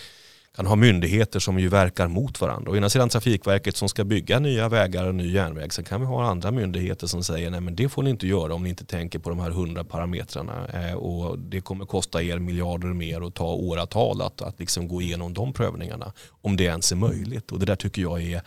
kan 0.55 0.65
ha 0.65 0.75
myndigheter 0.75 1.39
som 1.39 1.59
ju 1.59 1.69
verkar 1.69 2.07
mot 2.07 2.41
varandra. 2.41 2.71
Å 2.71 2.75
ena 2.75 2.89
sidan 2.89 3.09
Trafikverket 3.09 3.77
som 3.77 3.89
ska 3.89 4.03
bygga 4.03 4.39
nya 4.39 4.69
vägar 4.69 5.07
och 5.07 5.15
ny 5.15 5.31
järnväg. 5.31 5.73
Sen 5.73 5.85
kan 5.85 6.01
vi 6.01 6.07
ha 6.07 6.25
andra 6.25 6.51
myndigheter 6.51 7.07
som 7.07 7.23
säger 7.23 7.49
nej 7.49 7.61
men 7.61 7.75
det 7.75 7.89
får 7.89 8.03
ni 8.03 8.09
inte 8.09 8.27
göra 8.27 8.53
om 8.53 8.63
ni 8.63 8.69
inte 8.69 8.85
tänker 8.85 9.19
på 9.19 9.29
de 9.29 9.39
här 9.39 9.51
hundra 9.51 9.83
parametrarna. 9.83 10.67
Eh, 10.73 10.93
och 10.93 11.39
det 11.39 11.61
kommer 11.61 11.85
kosta 11.85 12.23
er 12.23 12.39
miljarder 12.39 12.87
mer 12.87 13.23
och 13.23 13.33
ta 13.33 13.53
åratal 13.53 14.21
att, 14.21 14.41
att 14.41 14.59
liksom 14.59 14.87
gå 14.87 15.01
igenom 15.01 15.33
de 15.33 15.53
prövningarna. 15.53 16.13
Om 16.41 16.57
det 16.57 16.63
ens 16.63 16.91
är 16.91 16.95
möjligt. 16.95 17.51
Och 17.51 17.59
det 17.59 17.65
där 17.65 17.75
tycker 17.75 18.01
jag 18.01 18.21
är 18.21 18.41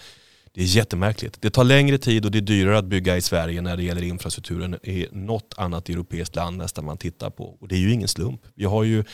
det 0.55 0.61
är 0.61 0.67
jättemärkligt. 0.67 1.43
Det 1.43 1.51
tar 1.51 1.65
längre 1.65 1.99
tid 1.99 2.25
och 2.25 2.31
det 2.31 2.39
är 2.39 2.43
dyrare 2.43 2.79
att 2.79 2.85
bygga 2.85 3.17
i 3.17 3.21
Sverige 3.21 3.61
när 3.61 3.77
det 3.77 3.83
gäller 3.83 4.03
infrastrukturen 4.03 4.75
i 4.83 5.07
något 5.13 5.55
annat 5.57 5.89
europeiskt 5.89 6.37
land 6.37 6.57
nästan 6.57 6.85
man 6.85 6.97
tittar 6.97 7.31
på. 7.31 7.57
Och 7.61 7.69
det 7.69 7.75
är 7.75 7.79
ju 7.79 7.93
ingen 7.93 8.09
slump. 8.09 8.41
Vi 8.55 8.65
har 8.65 8.85
ju 8.85 9.05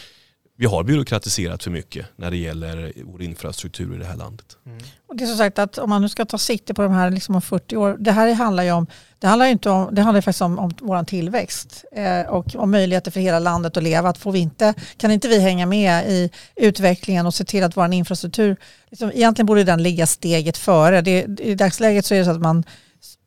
vi 0.57 0.67
har 0.67 0.85
byråkratiserat 0.85 1.63
för 1.63 1.71
mycket 1.71 2.07
när 2.17 2.31
det 2.31 2.37
gäller 2.37 2.93
vår 3.05 3.23
infrastruktur 3.23 3.95
i 3.95 3.99
det 3.99 4.05
här 4.05 4.17
landet. 4.17 4.57
Mm. 4.67 4.79
Och 5.07 5.17
det 5.17 5.25
är 5.25 5.27
som 5.29 5.37
sagt 5.37 5.59
att 5.59 5.79
om 5.79 5.91
man 5.91 6.03
nu 6.03 6.09
ska 6.09 6.25
ta 6.25 6.39
sikte 6.39 6.75
på 6.75 6.83
de 6.83 6.93
här 6.93 7.11
liksom 7.11 7.35
om 7.35 7.43
40 7.43 7.77
år, 7.77 7.97
det 7.99 8.13
här 8.13 8.35
handlar 8.35 8.63
ju 8.63 8.73
om, 8.73 8.87
det 9.19 9.27
handlar 9.27 9.47
inte 9.47 9.71
om, 9.71 9.95
det 9.95 10.03
handlar 10.03 10.21
faktiskt 10.21 10.43
om, 10.43 10.59
om 10.59 10.71
vår 10.81 11.05
tillväxt 11.05 11.85
eh, 11.93 12.21
och 12.21 12.57
om 12.57 12.71
möjligheter 12.71 13.11
för 13.11 13.21
hela 13.21 13.39
landet 13.39 13.77
att 13.77 13.83
leva. 13.83 14.09
Att 14.09 14.19
får 14.19 14.33
vi 14.33 14.39
inte, 14.39 14.75
kan 14.97 15.11
inte 15.11 15.29
vi 15.29 15.41
hänga 15.41 15.67
med 15.67 16.11
i 16.11 16.31
utvecklingen 16.57 17.27
och 17.27 17.35
se 17.35 17.45
till 17.45 17.65
att 17.65 17.77
vår 17.77 17.93
infrastruktur, 17.93 18.57
liksom, 18.91 19.11
egentligen 19.15 19.47
borde 19.47 19.65
den 19.65 19.83
ligga 19.83 20.07
steget 20.07 20.57
före. 20.57 21.01
Det, 21.01 21.41
I 21.41 21.55
dagsläget 21.55 22.07
så 22.07 22.15
är 22.15 22.19
det 22.19 22.25
så 22.25 22.31
att 22.31 22.41
man 22.41 22.65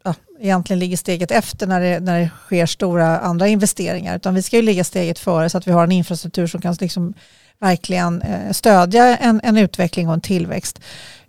ja, 0.07 0.13
egentligen 0.39 0.79
ligger 0.79 0.97
steget 0.97 1.31
efter 1.31 1.67
när 1.67 1.81
det, 1.81 1.99
när 1.99 2.19
det 2.19 2.29
sker 2.45 2.65
stora 2.65 3.19
andra 3.19 3.47
investeringar. 3.47 4.15
Utan 4.15 4.35
vi 4.35 4.41
ska 4.41 4.55
ju 4.55 4.61
ligga 4.61 4.83
steget 4.83 5.19
före 5.19 5.49
så 5.49 5.57
att 5.57 5.67
vi 5.67 5.71
har 5.71 5.83
en 5.83 5.91
infrastruktur 5.91 6.47
som 6.47 6.61
kan 6.61 6.75
liksom 6.79 7.13
verkligen 7.59 8.21
eh, 8.21 8.51
stödja 8.51 9.17
en, 9.17 9.41
en 9.43 9.57
utveckling 9.57 10.07
och 10.07 10.13
en 10.13 10.21
tillväxt. 10.21 10.79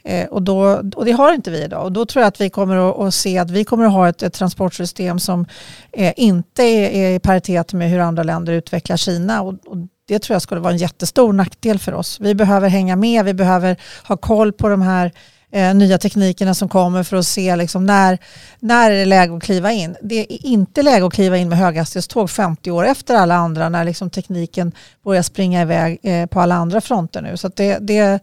Eh, 0.04 0.26
och, 0.26 0.42
då, 0.42 0.82
och 0.96 1.04
det 1.04 1.12
har 1.12 1.34
inte 1.34 1.50
vi 1.50 1.64
idag. 1.64 1.84
Och 1.84 1.92
då 1.92 2.06
tror 2.06 2.22
jag 2.22 2.28
att 2.28 2.40
vi 2.40 2.50
kommer 2.50 2.90
att, 2.90 2.98
att 2.98 3.14
se 3.14 3.38
att 3.38 3.50
vi 3.50 3.64
kommer 3.64 3.84
att 3.84 3.92
ha 3.92 4.08
ett, 4.08 4.22
ett 4.22 4.32
transportsystem 4.32 5.18
som 5.18 5.46
eh, 5.92 6.12
inte 6.16 6.62
är, 6.62 6.90
är, 6.90 7.14
i 7.14 7.18
paritet 7.18 7.72
med 7.72 7.90
hur 7.90 7.98
andra 7.98 8.22
länder 8.22 8.52
utvecklar 8.52 8.96
Kina. 8.96 9.42
Och, 9.42 9.54
och 9.66 9.76
det 10.08 10.18
tror 10.18 10.34
jag 10.34 10.42
skulle 10.42 10.60
vara 10.60 10.72
en 10.72 10.78
jättestor 10.78 11.32
nackdel 11.32 11.78
för 11.78 11.94
oss. 11.94 12.20
Vi 12.20 12.34
behöver 12.34 12.68
hänga 12.68 12.96
med, 12.96 13.24
vi 13.24 13.34
behöver 13.34 13.76
ha 14.04 14.16
koll 14.16 14.52
på 14.52 14.68
de 14.68 14.82
här 14.82 15.12
eh, 15.50 15.74
nya 15.74 15.98
teknikerna 15.98 16.54
som 16.54 16.68
kommer 16.68 17.02
för 17.02 17.16
att 17.16 17.26
se 17.26 17.56
liksom 17.56 17.86
när, 17.86 18.18
när 18.58 18.90
är 18.90 18.94
det 18.94 19.04
läge 19.04 19.36
att 19.36 19.42
kliva 19.42 19.72
in. 19.72 19.96
Det 20.02 20.34
är 20.34 20.46
inte 20.46 20.82
läge 20.82 21.06
att 21.06 21.12
kliva 21.12 21.36
in 21.36 21.48
med 21.48 21.58
höghastighetståg 21.58 22.30
50 22.30 22.70
år 22.70 22.86
efter 22.86 23.14
alla 23.14 23.34
andra 23.34 23.68
när 23.68 23.84
liksom 23.84 24.10
tekniken 24.10 24.72
börjar 25.04 25.22
springa 25.22 25.62
iväg 25.62 25.98
eh, 26.02 26.26
på 26.26 26.40
alla 26.40 26.54
andra 26.54 26.80
fronter 26.80 27.22
nu. 27.22 27.36
Så 27.36 27.48
det, 27.48 27.78
det 27.80 27.98
är 27.98 28.20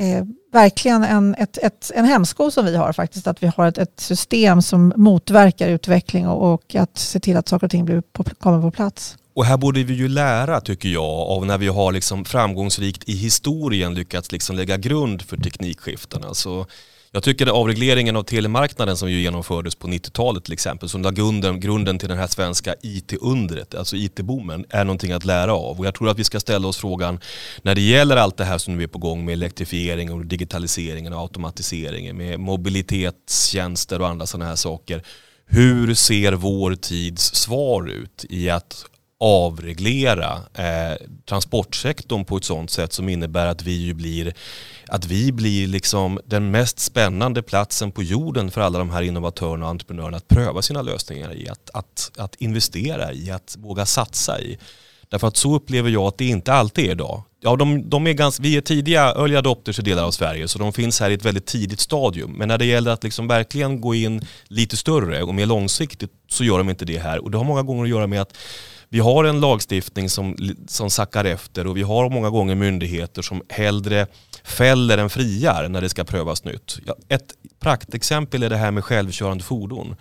eh, 0.00 0.24
verkligen 0.52 1.04
en, 1.04 1.34
ett, 1.34 1.58
ett, 1.58 1.90
en 1.94 2.04
hämsko 2.04 2.50
som 2.50 2.66
vi 2.66 2.76
har 2.76 2.92
faktiskt, 2.92 3.26
att 3.26 3.42
vi 3.42 3.52
har 3.56 3.66
ett, 3.66 3.78
ett 3.78 4.00
system 4.00 4.62
som 4.62 4.92
motverkar 4.96 5.68
utveckling 5.68 6.28
och, 6.28 6.54
och, 6.54 6.74
att 6.74 6.98
se 6.98 7.20
till 7.20 7.36
att 7.36 7.48
saker 7.48 7.66
och 7.66 7.70
ting 7.70 7.84
blir 7.84 8.00
på, 8.00 8.24
kommer 8.24 8.60
på 8.60 8.70
plats. 8.70 9.16
Och 9.34 9.44
här 9.44 9.56
borde 9.56 9.84
vi 9.84 9.94
ju 9.94 10.08
lära, 10.08 10.60
tycker 10.60 10.88
jag, 10.88 11.04
av 11.04 11.46
när 11.46 11.58
vi 11.58 11.68
har 11.68 11.92
liksom 11.92 12.24
framgångsrikt 12.24 13.08
i 13.08 13.12
historien 13.12 13.94
lyckats 13.94 14.32
liksom 14.32 14.56
lägga 14.56 14.76
grund 14.76 15.22
för 15.22 15.36
teknikskiften. 15.36 16.24
Alltså, 16.24 16.66
jag 17.10 17.22
tycker 17.22 17.46
att 17.46 17.52
avregleringen 17.52 18.16
av 18.16 18.22
telemarknaden 18.22 18.96
som 18.96 19.10
ju 19.10 19.20
genomfördes 19.20 19.74
på 19.74 19.88
90-talet 19.88 20.44
till 20.44 20.52
exempel, 20.52 20.88
som 20.88 21.02
la 21.02 21.10
grunden, 21.10 21.60
grunden 21.60 21.98
till 21.98 22.08
den 22.08 22.18
här 22.18 22.26
svenska 22.26 22.74
IT-undret, 22.82 23.74
alltså 23.74 23.96
IT-boomen, 23.96 24.64
är 24.70 24.84
någonting 24.84 25.12
att 25.12 25.24
lära 25.24 25.54
av. 25.54 25.78
Och 25.78 25.86
jag 25.86 25.94
tror 25.94 26.08
att 26.08 26.18
vi 26.18 26.24
ska 26.24 26.40
ställa 26.40 26.68
oss 26.68 26.76
frågan, 26.76 27.20
när 27.62 27.74
det 27.74 27.80
gäller 27.80 28.16
allt 28.16 28.36
det 28.36 28.44
här 28.44 28.58
som 28.58 28.76
nu 28.76 28.82
är 28.82 28.86
på 28.86 28.98
gång 28.98 29.24
med 29.24 29.32
elektrifiering 29.32 30.12
och 30.12 30.26
digitaliseringen 30.26 31.12
och 31.12 31.20
automatiseringen, 31.20 32.16
med 32.16 32.40
mobilitetstjänster 32.40 34.00
och 34.00 34.08
andra 34.08 34.26
sådana 34.26 34.48
här 34.48 34.56
saker, 34.56 35.02
hur 35.46 35.94
ser 35.94 36.32
vår 36.32 36.74
tids 36.74 37.34
svar 37.34 37.88
ut 37.88 38.24
i 38.28 38.50
att 38.50 38.86
avreglera 39.24 40.40
eh, 40.54 40.96
transportsektorn 41.28 42.24
på 42.24 42.36
ett 42.36 42.44
sådant 42.44 42.70
sätt 42.70 42.92
som 42.92 43.08
innebär 43.08 43.46
att 43.46 43.62
vi 43.62 43.72
ju 43.72 43.94
blir, 43.94 44.34
att 44.88 45.04
vi 45.04 45.32
blir 45.32 45.66
liksom 45.66 46.20
den 46.24 46.50
mest 46.50 46.78
spännande 46.78 47.42
platsen 47.42 47.92
på 47.92 48.02
jorden 48.02 48.50
för 48.50 48.60
alla 48.60 48.78
de 48.78 48.90
här 48.90 49.02
innovatörerna 49.02 49.64
och 49.64 49.70
entreprenörerna 49.70 50.16
att 50.16 50.28
pröva 50.28 50.62
sina 50.62 50.82
lösningar 50.82 51.34
i, 51.34 51.48
att, 51.48 51.70
att, 51.72 52.10
att 52.16 52.34
investera 52.34 53.12
i, 53.12 53.30
att 53.30 53.56
våga 53.58 53.86
satsa 53.86 54.40
i. 54.40 54.58
Därför 55.08 55.28
att 55.28 55.36
så 55.36 55.54
upplever 55.54 55.90
jag 55.90 56.02
att 56.02 56.18
det 56.18 56.24
inte 56.24 56.52
alltid 56.52 56.84
är 56.84 56.90
idag. 56.90 57.22
Ja, 57.40 57.56
de, 57.56 57.90
de 57.90 58.06
är 58.06 58.12
ganska, 58.12 58.42
vi 58.42 58.56
är 58.56 58.60
tidiga 58.60 59.02
early 59.02 59.36
adopters 59.36 59.78
i 59.78 59.82
delar 59.82 60.04
av 60.04 60.10
Sverige 60.10 60.48
så 60.48 60.58
de 60.58 60.72
finns 60.72 61.00
här 61.00 61.10
i 61.10 61.14
ett 61.14 61.24
väldigt 61.24 61.46
tidigt 61.46 61.80
stadium. 61.80 62.32
Men 62.32 62.48
när 62.48 62.58
det 62.58 62.64
gäller 62.64 62.90
att 62.90 63.04
liksom 63.04 63.28
verkligen 63.28 63.80
gå 63.80 63.94
in 63.94 64.26
lite 64.48 64.76
större 64.76 65.22
och 65.22 65.34
mer 65.34 65.46
långsiktigt 65.46 66.10
så 66.28 66.44
gör 66.44 66.58
de 66.58 66.70
inte 66.70 66.84
det 66.84 66.98
här. 66.98 67.24
Och 67.24 67.30
det 67.30 67.38
har 67.38 67.44
många 67.44 67.62
gånger 67.62 67.82
att 67.82 67.90
göra 67.90 68.06
med 68.06 68.20
att 68.20 68.36
vi 68.88 68.98
har 68.98 69.24
en 69.24 69.40
lagstiftning 69.40 70.08
som, 70.08 70.36
som 70.66 70.90
sackar 70.90 71.24
efter 71.24 71.66
och 71.66 71.76
vi 71.76 71.82
har 71.82 72.10
många 72.10 72.30
gånger 72.30 72.54
myndigheter 72.54 73.22
som 73.22 73.42
hellre 73.48 74.06
fäller 74.44 74.98
än 74.98 75.10
friar 75.10 75.68
när 75.68 75.80
det 75.80 75.88
ska 75.88 76.04
prövas 76.04 76.44
nytt. 76.44 76.78
Ett 77.08 77.34
praktexempel 77.60 78.42
är 78.42 78.50
det 78.50 78.56
här 78.56 78.70
med 78.70 78.84
självkörande 78.84 79.44
fordon. 79.44 79.96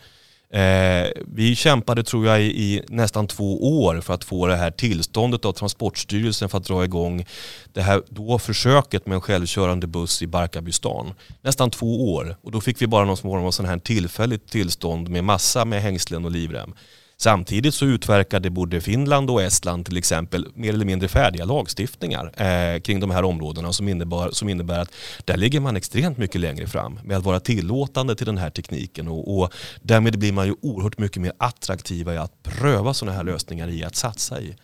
Eh, 0.53 1.07
vi 1.27 1.55
kämpade 1.55 2.03
tror 2.03 2.27
jag 2.27 2.41
i, 2.41 2.45
i, 2.45 2.81
nästan 2.87 3.27
två 3.27 3.81
år 3.83 4.01
för 4.01 4.13
att 4.13 4.23
få 4.23 4.47
det 4.47 4.55
här 4.55 4.71
tillståndet 4.71 5.45
av 5.45 5.53
Transportstyrelsen 5.53 6.49
för 6.49 6.57
att 6.57 6.65
dra 6.65 6.83
igång 6.83 7.25
det 7.73 7.81
här 7.81 8.01
då 8.09 8.39
försöket 8.39 9.05
med 9.05 9.15
en 9.15 9.21
självkörande 9.21 9.87
buss 9.87 10.21
i 10.21 10.27
Barkabystan. 10.27 11.13
Nästan 11.41 11.69
två 11.71 12.13
år 12.13 12.37
och 12.41 12.51
då 12.51 12.61
fick 12.61 12.81
vi 12.81 12.87
bara 12.87 13.05
någon 13.05 13.17
form 13.17 13.45
av 13.45 13.51
sån 13.51 13.65
här 13.65 13.77
tillfälligt 13.77 14.47
tillstånd 14.47 15.09
med 15.09 15.23
massa 15.23 15.65
med 15.65 15.81
hängslen 15.81 16.25
och 16.25 16.31
livrem. 16.31 16.73
Samtidigt 17.23 17.73
så 17.73 17.85
utverkade 17.85 18.49
både 18.49 18.81
Finland 18.81 19.29
och 19.29 19.41
Estland 19.41 19.85
till 19.85 19.97
exempel 19.97 20.47
mer 20.55 20.73
eller 20.73 20.85
mindre 20.85 21.07
färdiga 21.07 21.45
lagstiftningar 21.45 22.31
eh, 22.41 22.79
kring 22.79 22.99
de 22.99 23.11
här 23.11 23.23
områdena 23.23 23.73
som 23.73 23.87
innebär, 23.89 24.31
som 24.31 24.49
innebär 24.49 24.79
att 24.79 24.91
där 25.25 25.37
ligger 25.37 25.59
man 25.59 25.75
extremt 25.75 26.17
mycket 26.17 26.41
längre 26.41 26.67
fram 26.67 26.99
med 27.03 27.17
att 27.17 27.23
vara 27.23 27.39
tillåtande 27.39 28.15
till 28.15 28.25
den 28.25 28.37
här 28.37 28.49
tekniken 28.49 29.07
och, 29.07 29.37
och 29.37 29.53
därmed 29.81 30.19
blir 30.19 30.33
man 30.33 30.47
ju 30.47 30.55
oerhört 30.61 30.97
mycket 30.97 31.21
mer 31.21 31.33
attraktiva 31.37 32.13
i 32.13 32.17
att 32.17 32.43
pröva 32.43 32.93
sådana 32.93 33.17
här 33.17 33.23
lösningar 33.23 33.67
i 33.67 33.83
att 33.83 33.95
satsa 33.95 34.41
i. 34.41 34.55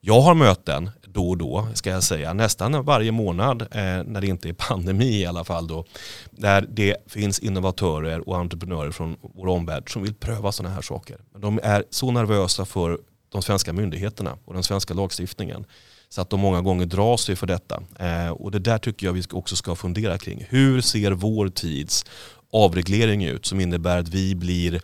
Jag 0.00 0.20
har 0.20 0.34
möten 0.34 0.90
då 1.02 1.28
och 1.28 1.38
då, 1.38 1.68
ska 1.74 1.90
jag 1.90 2.02
säga, 2.02 2.32
nästan 2.32 2.84
varje 2.84 3.12
månad, 3.12 3.62
eh, 3.62 3.68
när 4.04 4.20
det 4.20 4.26
inte 4.26 4.48
är 4.48 4.52
pandemi 4.52 5.20
i 5.20 5.26
alla 5.26 5.44
fall 5.44 5.66
då, 5.66 5.84
där 6.30 6.66
det 6.70 6.96
finns 7.06 7.38
innovatörer 7.38 8.28
och 8.28 8.38
entreprenörer 8.38 8.90
från 8.90 9.16
vår 9.20 9.46
omvärld 9.46 9.92
som 9.92 10.02
vill 10.02 10.14
pröva 10.14 10.52
sådana 10.52 10.74
här 10.74 10.82
saker. 10.82 11.16
Men 11.32 11.40
de 11.40 11.60
är 11.62 11.84
så 11.90 12.10
nervösa 12.10 12.64
för 12.64 12.98
de 13.32 13.42
svenska 13.42 13.72
myndigheterna 13.72 14.38
och 14.44 14.54
den 14.54 14.62
svenska 14.62 14.94
lagstiftningen 14.94 15.64
så 16.08 16.20
att 16.20 16.30
de 16.30 16.40
många 16.40 16.60
gånger 16.60 16.86
drar 16.86 17.16
sig 17.16 17.36
för 17.36 17.46
detta. 17.46 17.82
Eh, 17.98 18.30
och 18.30 18.50
det 18.50 18.58
där 18.58 18.78
tycker 18.78 19.06
jag 19.06 19.12
vi 19.12 19.22
också 19.32 19.56
ska 19.56 19.74
fundera 19.74 20.18
kring. 20.18 20.46
Hur 20.48 20.80
ser 20.80 21.10
vår 21.10 21.48
tids 21.48 22.04
avreglering 22.52 23.24
ut 23.24 23.46
som 23.46 23.60
innebär 23.60 23.98
att 23.98 24.08
vi 24.08 24.34
blir, 24.34 24.80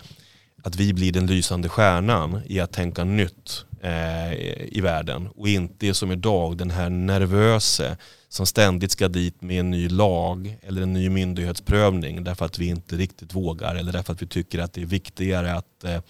att 0.63 0.77
vi 0.77 0.93
blir 0.93 1.13
den 1.13 1.27
lysande 1.27 1.69
stjärnan 1.69 2.41
i 2.47 2.61
att 2.61 2.73
tänka 2.73 3.05
nytt 3.05 3.65
Eh, 3.85 4.33
i 4.69 4.81
världen 4.81 5.29
och 5.37 5.49
inte 5.49 5.95
som 5.95 6.13
idag 6.13 6.57
den 6.57 6.71
här 6.71 6.91
nervöse 6.91 7.97
som 8.29 8.47
ständigt 8.47 8.93
ska 8.93 9.09
dit 9.09 9.43
med 9.43 9.61
en 9.61 9.71
ny 9.71 9.89
lag 9.89 10.59
eller 10.63 10.83
en 10.83 10.93
ny 10.93 11.11
myndighetsprövning 11.11 12.25
därför 12.25 12.45
att 12.45 12.59
vi 12.59 12.67
inte 12.67 12.97
riktigt 12.97 13.35
vågar 13.35 13.75
eller 13.75 13.93
därför 13.93 14.13
att 14.13 14.23
vi 14.23 14.27
tycker 14.27 14.59
att 14.59 14.73
det 14.73 14.83
är 14.83 14.87
viktigare 14.87 15.55
att 15.55 15.85
eh, 15.85 16.01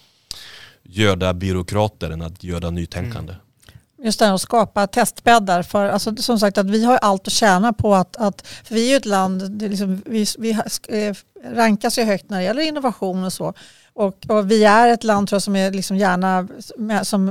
göda 0.83 1.33
byråkrater 1.33 2.09
än 2.09 2.21
att 2.21 2.43
göda 2.43 2.69
nytänkande. 2.69 3.33
Mm. 3.33 4.05
Just 4.05 4.19
det, 4.19 4.33
att 4.33 4.41
skapa 4.41 4.87
testbäddar. 4.87 5.63
För, 5.63 5.85
alltså, 5.85 6.15
som 6.15 6.39
sagt, 6.39 6.57
att 6.57 6.69
vi 6.69 6.85
har 6.85 6.97
allt 6.97 7.27
att 7.27 7.33
tjäna 7.33 7.73
på 7.73 7.95
att, 7.95 8.15
att 8.17 8.47
för 8.47 8.75
vi 8.75 8.85
är 8.85 8.89
ju 8.89 8.95
ett 8.95 9.05
land, 9.05 9.61
liksom, 9.61 10.01
vi, 10.05 10.25
vi 10.37 10.51
eh, 10.87 11.15
rankas 11.53 11.99
ju 11.99 12.03
högt 12.03 12.29
när 12.29 12.37
det 12.37 12.43
gäller 12.43 12.61
innovation 12.61 13.23
och 13.23 13.33
så. 13.33 13.53
Och, 13.95 14.25
och, 14.29 14.51
vi 14.51 14.63
är 14.63 14.87
ett 14.87 15.03
land 15.03 15.27
tror 15.27 15.35
jag, 15.35 15.41
som 15.41 15.55
är 15.55 15.71
liksom 15.71 15.97
gärna, 15.97 16.47
som 17.03 17.25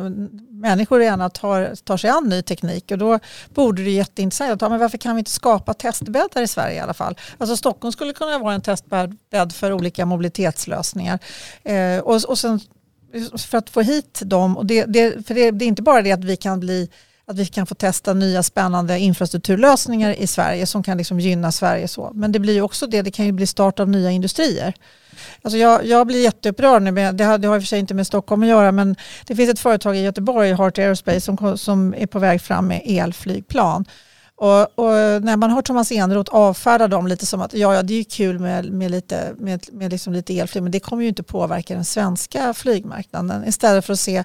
människor 0.51 1.03
gärna 1.03 1.31
tar, 1.31 1.75
tar 1.85 1.97
sig 1.97 2.11
an 2.11 2.29
ny 2.29 2.43
teknik 2.43 2.91
och 2.91 2.99
då 2.99 3.19
borde 3.55 3.85
det 3.85 3.91
jätteintressant 3.91 4.53
att 4.53 4.61
ta, 4.61 4.69
men 4.69 4.79
varför 4.79 4.99
kan 4.99 5.17
vi 5.17 5.19
inte 5.19 5.31
skapa 5.31 5.75
testbäddar 5.75 6.43
i 6.43 6.49
Sverige 6.49 6.77
i 6.77 6.81
alla 6.81 6.95
fall? 6.95 7.19
Alltså 7.39 7.57
Stockholm 7.57 7.93
skulle 7.93 8.13
kunna 8.13 8.39
vara 8.39 8.55
en 8.55 8.61
testbädd 8.61 9.53
för 9.53 9.73
olika 9.73 10.07
mobilitetslösningar. 10.07 11.19
Eh, 11.63 11.99
och, 11.99 12.25
och 12.25 12.39
sen 12.39 12.61
för 13.39 13.59
att 13.59 13.71
få 13.71 13.81
hit 13.81 14.21
dem, 14.25 14.57
och 14.57 14.67
det, 14.67 14.85
det 14.85 15.27
för 15.27 15.35
det, 15.35 15.51
det, 15.51 15.65
är 15.65 15.69
inte 15.69 15.83
bara 15.83 16.03
det 16.03 16.13
att 16.13 16.25
vi 16.25 16.37
kan 16.37 16.61
bli 16.61 16.91
att 17.27 17.39
vi 17.39 17.47
kan 17.47 17.67
få 17.67 17.75
testa 17.75 18.15
nya 18.15 18.43
spännande 18.43 18.99
infrastrukturlösningar 18.99 20.13
i 20.13 20.27
Sverige 20.27 20.67
som 20.67 20.83
kan 20.83 20.99
liksom 20.99 21.21
gynna 21.21 21.53
Sverige 21.53 21.89
så. 21.89 22.11
Men 22.15 22.33
det 22.33 22.39
blir 22.39 22.63
också 22.63 22.87
det, 22.87 23.03
det 23.03 23.11
kan 23.11 23.27
ju 23.27 23.33
bli 23.33 23.47
start 23.47 23.81
av 23.81 23.89
nya 23.89 24.11
industrier. 24.11 24.75
Alltså 25.43 25.59
jag, 25.59 25.87
jag 25.87 26.07
blir 26.07 26.23
jätteupprörd 26.23 26.83
nu, 26.83 26.91
med, 26.91 27.15
det, 27.15 27.25
har, 27.25 27.39
det 27.39 27.49
har 27.49 27.57
i 27.57 27.59
och 27.59 27.63
för 27.63 27.67
sig 27.67 27.79
inte 27.79 27.95
med 27.95 28.07
Stockholm 28.07 28.43
att 28.43 28.49
göra, 28.49 28.73
men 28.73 28.97
det 29.27 29.37
finns 29.37 29.51
ett 29.51 29.61
företag 29.61 29.97
i 29.97 30.01
Göteborg, 30.01 30.55
Heart 30.55 30.79
Aerospace, 30.79 31.21
som, 31.21 31.59
som 31.59 31.95
är 31.95 32.07
på 32.07 32.19
väg 32.19 32.41
fram 32.41 32.67
med 32.67 32.83
elflygplan. 32.85 33.85
Och, 34.37 34.79
och, 34.79 35.23
när 35.23 35.37
man 35.37 35.51
hör 35.51 35.63
Thomas 35.63 35.93
Eneroth 35.93 36.35
avfärda 36.35 36.89
dem 36.89 37.07
lite 37.07 37.27
som 37.27 37.41
att 37.41 37.55
ja, 37.55 37.75
ja 37.75 37.83
det 37.83 37.95
är 37.95 38.05
kul 38.05 38.39
med, 38.39 38.73
med, 38.73 38.91
lite, 38.91 39.35
med, 39.39 39.67
med 39.73 39.91
liksom 39.93 40.13
lite 40.13 40.39
elflyg 40.39 40.63
men 40.63 40.73
det 40.73 40.81
kommer 40.81 41.03
ju 41.03 41.09
inte 41.09 41.23
påverka 41.23 41.75
den 41.75 41.85
svenska 41.85 42.55
flygmarknaden. 42.55 43.49
Istället 43.49 43.85
för 43.85 43.93
att 43.93 44.01
se 44.01 44.25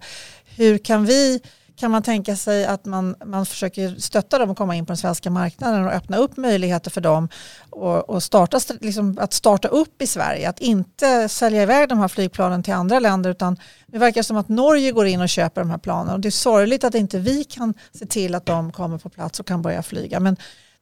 hur 0.56 0.78
kan 0.78 1.06
vi 1.06 1.42
kan 1.80 1.92
man 1.92 2.04
tänka 2.04 2.36
sig 2.36 2.66
att 2.66 2.86
man, 2.86 3.16
man 3.26 3.46
försöker 3.46 3.96
stötta 4.00 4.38
dem 4.38 4.50
att 4.50 4.58
komma 4.58 4.76
in 4.76 4.86
på 4.86 4.90
den 4.90 4.98
svenska 4.98 5.30
marknaden 5.30 5.86
och 5.86 5.92
öppna 5.92 6.18
upp 6.18 6.38
möjligheter 6.38 6.92
för 6.92 7.02
dem 7.02 7.30
och, 7.70 8.10
och 8.10 8.24
starta, 8.24 8.60
liksom, 8.82 9.18
att 9.22 9.34
starta 9.34 9.68
upp 9.68 10.02
i 10.02 10.08
Sverige. 10.08 10.50
Att 10.50 10.60
inte 10.60 11.30
sälja 11.30 11.64
iväg 11.64 11.90
de 11.90 12.00
här 12.00 12.08
flygplanen 12.08 12.64
till 12.64 12.74
andra 12.74 13.00
länder 13.00 13.30
utan 13.30 13.58
det 13.88 13.98
verkar 13.98 14.22
som 14.22 14.38
att 14.38 14.50
Norge 14.50 14.92
går 14.92 15.08
in 15.08 15.22
och 15.22 15.30
köper 15.30 15.62
de 15.62 15.70
här 15.70 15.78
planen 15.78 16.14
och 16.14 16.20
det 16.20 16.30
är 16.30 16.32
sorgligt 16.32 16.84
att 16.84 16.96
inte 16.96 17.20
vi 17.20 17.44
kan 17.44 17.74
se 17.94 18.06
till 18.06 18.36
att 18.36 18.46
de 18.46 18.72
kommer 18.72 18.98
på 18.98 19.10
plats 19.10 19.40
och 19.40 19.46
kan 19.46 19.62
börja 19.62 19.84
flyga. 19.84 20.20
Men 20.20 20.38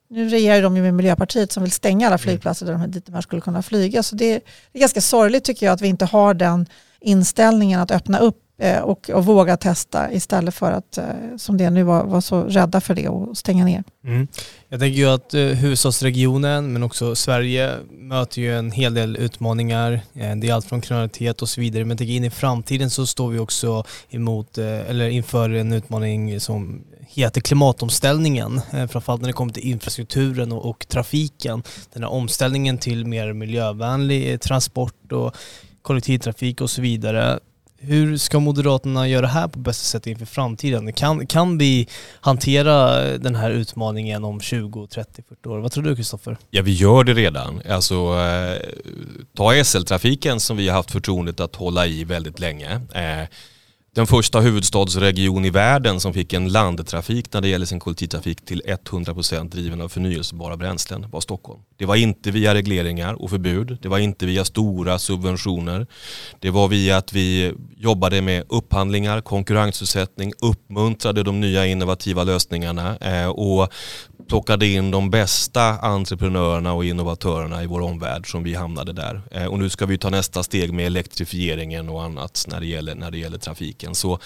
nu 0.10 0.30
regerar 0.30 0.62
de 0.62 0.78
ju 0.78 0.82
med 0.82 0.94
Miljöpartiet 0.94 1.52
som 1.52 1.64
vill 1.64 1.72
stänga 1.72 2.08
alla 2.08 2.16
mm. 2.16 2.24
flygplatser 2.24 2.66
där 2.66 2.74
de, 2.74 2.92
dit 2.92 3.06
de 3.06 3.14
här 3.14 3.22
skulle 3.22 3.42
kunna 3.42 3.62
flyga. 3.62 4.04
Så 4.04 4.16
det, 4.16 4.34
det 4.72 4.78
är 4.78 4.80
ganska 4.80 5.02
sorgligt 5.02 5.44
tycker 5.44 5.66
jag 5.66 5.74
att 5.74 5.82
vi 5.82 5.88
inte 5.88 6.06
har 6.06 6.34
den 6.34 6.66
inställningen 7.02 7.80
att 7.80 7.92
öppna 7.92 8.20
upp 8.20 8.47
Eh, 8.60 8.82
och, 8.82 9.10
och, 9.10 9.26
våga 9.26 9.58
testa 9.58 10.13
istället 10.13 10.56
för 10.56 10.72
att, 10.72 10.98
eh, 10.98 11.06
som 11.38 11.58
det 11.58 11.70
nu 11.70 11.84
var, 11.84 12.04
var 12.04 12.22
så 12.22 12.43
rädda 12.43 12.82
för 12.82 12.96
det 12.96 13.10
och 13.10 13.38
stänga 13.38 13.65
ner. 13.65 13.84
Mm. 14.04 14.28
Jag 14.70 14.80
tänker 14.80 14.98
ju 14.98 15.10
att 15.10 15.34
eh, 15.34 15.41
huvudstadsregionen 15.41 16.74
men 16.74 16.84
också 16.84 17.15
Sverige 17.15 17.76
möter 17.89 18.41
ju 18.41 18.58
en 18.58 18.72
hel 18.72 18.93
del 18.93 19.17
utmaningar. 19.17 20.02
Eh, 20.13 20.36
det 20.36 20.50
är 20.50 20.54
allt 20.54 20.65
från 20.65 20.82
kriminalitet 20.82 21.41
och 21.41 21.50
så 21.50 21.62
vidare. 21.62 21.84
Men 21.84 21.89
jag 21.89 21.98
tänker 21.98 22.13
in 22.13 22.24
i 22.24 22.30
framtiden 22.30 22.89
så 22.89 23.06
står 23.06 23.30
vi 23.30 23.39
också 23.39 23.84
emot, 24.10 24.58
eh, 24.58 24.89
eller 24.89 25.10
inför 25.10 25.50
en 25.50 25.74
utmaning 25.74 26.39
som 26.39 26.84
heter 27.08 27.41
klimatomställningen. 27.41 28.62
Eh, 28.74 28.88
framförallt 28.88 29.22
när 29.22 29.30
det 29.30 29.34
kommer 29.34 29.54
till 29.54 29.67
infrastrukturen 29.67 30.52
och, 30.52 30.70
och 30.70 30.88
trafiken. 30.88 31.63
Den 31.93 32.04
här 32.04 32.12
omställningen 32.12 32.78
till 32.78 33.06
mer 33.06 33.34
miljövänlig 33.34 34.32
eh, 34.32 34.38
transport 34.38 35.12
och 35.12 35.36
kollektivtrafik 35.82 36.62
och 36.62 36.70
så 36.70 36.82
vidare. 36.82 37.39
Hur 37.80 38.18
ska 38.18 38.40
Moderaterna 38.40 39.08
göra 39.08 39.22
det 39.22 39.28
här 39.28 39.48
på 39.48 39.60
bästa 39.60 39.84
sätt 39.84 40.08
inför 40.08 40.26
framtiden? 40.26 40.94
Kan, 40.94 41.28
kan 41.28 41.58
vi 41.58 41.88
hantera 42.22 43.02
den 43.18 43.36
här 43.36 43.52
utmaningen 43.52 44.24
om 44.24 44.42
20, 44.42 44.88
30, 44.88 45.24
40 45.30 45.50
år? 45.50 45.60
Vad 45.60 45.72
tror 45.72 45.84
du 45.84 45.96
Kristoffer? 45.96 46.38
Ja, 46.50 46.62
vi 46.62 46.74
gör 46.74 47.04
det 47.04 47.13
redan. 47.13 47.62
Alltså, 47.70 47.96
eh, 47.96 48.62
ta 49.36 49.63
SL-trafiken 49.63 50.40
som 50.40 50.58
vi 50.58 50.68
har 50.68 50.76
haft 50.76 50.92
förtroendet 50.92 51.40
att 51.40 51.56
hålla 51.56 51.88
i 51.88 52.04
väldigt 52.04 52.40
länge. 52.40 52.82
Eh, 52.94 53.28
den 53.98 54.08
första 54.08 54.40
huvudstadsregion 54.40 55.46
i 55.46 55.50
världen 55.50 56.00
som 56.00 56.14
fick 56.14 56.34
en 56.34 56.50
landtrafik 56.50 57.34
när 57.34 57.42
det 57.42 57.48
gäller 57.48 57.66
sin 57.66 57.80
kollektivtrafik 57.80 58.46
till 58.46 58.62
100% 58.62 59.50
driven 59.50 59.82
av 59.82 59.90
förnyelsebara 59.90 60.58
bränslen 60.58 61.06
var 61.12 61.22
Stockholm. 61.22 61.60
Det 61.78 61.86
var 61.86 61.96
inte 61.96 62.32
via 62.32 62.54
regleringar 62.54 63.14
och 63.14 63.30
förbud. 63.30 63.78
Det 63.82 63.90
var 63.90 63.98
inte 63.98 64.26
via 64.26 64.46
stora 64.46 65.00
subventioner. 65.00 65.88
Det 66.40 66.50
var 66.50 66.68
via 66.68 66.98
att 66.98 67.14
vi 67.14 67.54
jobbade 67.78 68.22
med 68.22 68.44
upphandlingar, 68.50 69.22
konkurrensutsättning, 69.22 70.34
uppmuntrade 70.42 71.24
de 71.24 71.42
nya 71.42 71.66
innovativa 71.66 72.24
lösningarna 72.24 72.98
eh, 72.98 73.28
och 73.28 73.74
plockade 74.28 74.68
in 74.68 74.92
de 74.92 75.10
bästa 75.10 75.62
entreprenörerna 75.80 76.74
och 76.74 76.86
innovatörerna 76.86 77.64
i 77.64 77.68
vår 77.68 77.82
omvärld 77.82 78.32
som 78.32 78.44
vi 78.44 78.56
hamnade 78.56 78.94
där. 78.94 79.22
Eh, 79.32 79.46
och 79.46 79.60
nu 79.60 79.70
ska 79.70 79.86
vi 79.86 79.98
ta 79.98 80.10
nästa 80.10 80.44
steg 80.44 80.74
med 80.74 80.86
elektrifieringen 80.86 81.90
och 81.90 82.04
annat 82.04 82.46
när 82.48 82.60
det 82.60 82.66
gäller, 82.66 82.96
när 82.96 83.12
det 83.12 83.18
gäller 83.18 83.38
trafiken. 83.38 83.87
Så 83.95 84.19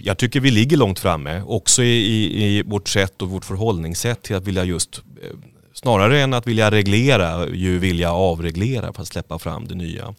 jag 0.00 0.18
tycker 0.18 0.40
vi 0.40 0.50
ligger 0.50 0.76
långt 0.76 0.98
framme 0.98 1.42
också 1.46 1.82
i, 1.82 1.86
i, 1.86 2.58
i 2.58 2.62
vårt 2.62 2.88
sätt 2.88 3.22
och 3.22 3.28
vårt 3.28 3.44
förhållningssätt 3.44 4.22
till 4.22 4.36
att 4.36 4.46
vilja 4.46 4.64
just 4.64 5.02
eh, 5.22 5.38
Snarare 5.74 6.20
än 6.20 6.34
att 6.34 6.46
vilja 6.46 6.70
reglera, 6.70 7.48
ju 7.48 7.78
vilja 7.78 8.12
avreglera 8.12 8.92
för 8.92 9.02
att 9.02 9.08
släppa 9.08 9.38
fram 9.38 9.68
det 9.68 9.74
nya. 9.74 10.14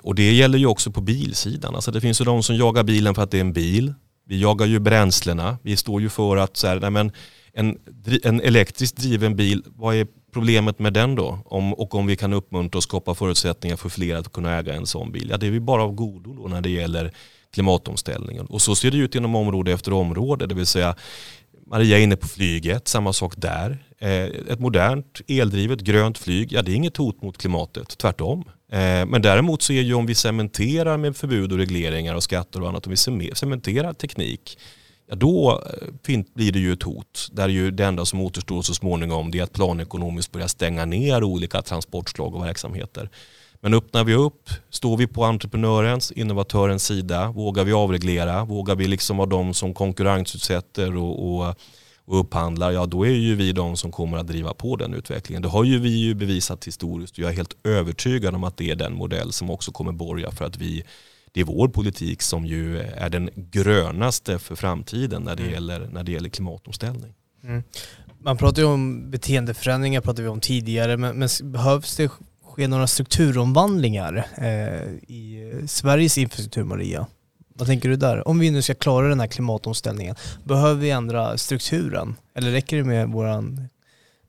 Och 0.00 0.14
det 0.14 0.32
gäller 0.32 0.58
ju 0.58 0.66
också 0.66 0.90
på 0.90 1.00
bilsidan. 1.00 1.74
Alltså 1.74 1.90
det 1.90 2.00
finns 2.00 2.20
ju 2.20 2.24
de 2.24 2.42
som 2.42 2.56
jagar 2.56 2.82
bilen 2.82 3.14
för 3.14 3.22
att 3.22 3.30
det 3.30 3.36
är 3.36 3.40
en 3.40 3.52
bil. 3.52 3.94
Vi 4.28 4.40
jagar 4.40 4.66
ju 4.66 4.78
bränslena. 4.78 5.58
Vi 5.62 5.76
står 5.76 6.00
ju 6.00 6.08
för 6.08 6.36
att 6.36 6.56
så 6.56 6.66
här, 6.66 6.80
nej 6.80 6.90
men, 6.90 7.12
en, 7.52 7.78
en 8.22 8.40
elektriskt 8.40 8.96
driven 8.96 9.36
bil, 9.36 9.62
vad 9.66 9.94
är 9.94 10.06
problemet 10.32 10.78
med 10.78 10.92
den 10.92 11.14
då? 11.14 11.38
Om, 11.44 11.74
och 11.74 11.94
om 11.94 12.06
vi 12.06 12.16
kan 12.16 12.32
uppmuntra 12.32 12.78
och 12.78 12.82
skapa 12.82 13.14
förutsättningar 13.14 13.76
för 13.76 13.88
fler 13.88 14.16
att 14.16 14.32
kunna 14.32 14.58
äga 14.58 14.74
en 14.74 14.86
sån 14.86 15.12
bil. 15.12 15.28
Ja, 15.30 15.36
det 15.36 15.46
är 15.46 15.50
vi 15.50 15.60
bara 15.60 15.82
av 15.82 15.92
godo 15.92 16.34
då 16.34 16.48
när 16.48 16.60
det 16.60 16.70
gäller 16.70 17.12
klimatomställningen. 17.56 18.46
Och 18.46 18.62
så 18.62 18.74
ser 18.74 18.90
det 18.90 18.96
ut 18.96 19.14
inom 19.14 19.34
område 19.34 19.72
efter 19.72 19.92
område. 19.92 20.46
Det 20.46 20.54
vill 20.54 20.66
säga 20.66 20.94
Maria 21.66 21.98
är 21.98 22.02
inne 22.02 22.16
på 22.16 22.28
flyget, 22.28 22.88
samma 22.88 23.12
sak 23.12 23.34
där. 23.36 23.84
Eh, 23.98 24.24
ett 24.52 24.60
modernt 24.60 25.20
eldrivet 25.28 25.80
grönt 25.80 26.18
flyg, 26.18 26.52
ja 26.52 26.62
det 26.62 26.72
är 26.72 26.74
inget 26.74 26.96
hot 26.96 27.22
mot 27.22 27.38
klimatet, 27.38 27.98
tvärtom. 27.98 28.44
Eh, 28.72 29.06
men 29.06 29.22
däremot 29.22 29.62
så 29.62 29.72
är 29.72 29.82
ju 29.82 29.94
om 29.94 30.06
vi 30.06 30.14
cementerar 30.14 30.96
med 30.96 31.16
förbud 31.16 31.52
och 31.52 31.58
regleringar 31.58 32.14
och 32.14 32.22
skatter 32.22 32.62
och 32.62 32.68
annat, 32.68 32.86
om 32.86 32.90
vi 32.90 33.30
cementerar 33.34 33.92
teknik 33.92 34.58
ja 35.08 35.14
då 35.14 35.62
eh, 36.06 36.20
blir 36.34 36.52
det 36.52 36.58
ju 36.58 36.72
ett 36.72 36.82
hot. 36.82 37.28
Där 37.32 37.48
ju 37.48 37.70
det 37.70 37.84
enda 37.84 38.04
som 38.04 38.20
återstår 38.20 38.62
så 38.62 38.74
småningom 38.74 39.30
det 39.30 39.38
är 39.38 39.42
att 39.42 39.52
planekonomiskt 39.52 40.32
börja 40.32 40.48
stänga 40.48 40.84
ner 40.84 41.24
olika 41.24 41.62
transportslag 41.62 42.34
och 42.34 42.44
verksamheter. 42.44 43.10
Men 43.60 43.74
öppnar 43.74 44.04
vi 44.04 44.14
upp, 44.14 44.50
står 44.70 44.96
vi 44.96 45.06
på 45.06 45.24
entreprenörens, 45.24 46.12
innovatörens 46.12 46.84
sida, 46.84 47.30
vågar 47.30 47.64
vi 47.64 47.72
avreglera, 47.72 48.44
vågar 48.44 48.76
vi 48.76 48.88
liksom 48.88 49.16
vara 49.16 49.28
de 49.28 49.54
som 49.54 49.74
konkurrensutsätter 49.74 50.96
och, 50.96 51.28
och, 51.28 51.54
och 52.04 52.20
upphandlar, 52.20 52.70
ja 52.70 52.86
då 52.86 53.06
är 53.06 53.10
ju 53.10 53.34
vi 53.34 53.52
de 53.52 53.76
som 53.76 53.92
kommer 53.92 54.18
att 54.18 54.26
driva 54.26 54.54
på 54.54 54.76
den 54.76 54.94
utvecklingen. 54.94 55.42
Det 55.42 55.48
har 55.48 55.64
ju 55.64 55.78
vi 55.78 55.96
ju 55.96 56.14
bevisat 56.14 56.66
historiskt 56.66 57.12
och 57.12 57.18
jag 57.18 57.30
är 57.30 57.36
helt 57.36 57.56
övertygad 57.64 58.34
om 58.34 58.44
att 58.44 58.56
det 58.56 58.70
är 58.70 58.76
den 58.76 58.94
modell 58.94 59.32
som 59.32 59.50
också 59.50 59.72
kommer 59.72 59.92
borga 59.92 60.30
för 60.30 60.44
att 60.44 60.56
vi 60.56 60.84
det 61.36 61.40
är 61.40 61.44
vår 61.44 61.68
politik 61.68 62.22
som 62.22 62.46
ju 62.46 62.78
är 62.78 63.10
den 63.10 63.30
grönaste 63.36 64.38
för 64.38 64.54
framtiden 64.54 65.22
när 65.22 65.36
det, 65.36 65.42
mm. 65.42 65.54
gäller, 65.54 65.88
när 65.92 66.02
det 66.02 66.12
gäller 66.12 66.28
klimatomställning. 66.28 67.14
Mm. 67.44 67.62
Man 68.18 68.36
pratar 68.36 68.62
ju 68.62 68.68
om 68.68 69.10
beteendeförändringar, 69.10 70.00
pratade 70.00 70.22
vi 70.22 70.28
om 70.28 70.40
tidigare, 70.40 70.96
men, 70.96 71.18
men 71.18 71.28
behövs 71.42 71.96
det 71.96 72.10
ske 72.56 72.68
några 72.68 72.86
strukturomvandlingar 72.86 74.26
eh, 74.36 74.88
i 75.08 75.52
Sveriges 75.66 76.18
infrastruktur, 76.18 76.64
Maria? 76.64 77.06
Vad 77.54 77.68
tänker 77.68 77.88
du 77.88 77.96
där? 77.96 78.28
Om 78.28 78.38
vi 78.38 78.50
nu 78.50 78.62
ska 78.62 78.74
klara 78.74 79.08
den 79.08 79.20
här 79.20 79.26
klimatomställningen, 79.26 80.16
behöver 80.44 80.80
vi 80.80 80.90
ändra 80.90 81.38
strukturen? 81.38 82.16
Eller 82.34 82.50
räcker 82.50 82.76
det 82.76 82.84
med, 82.84 83.08
våran, 83.08 83.68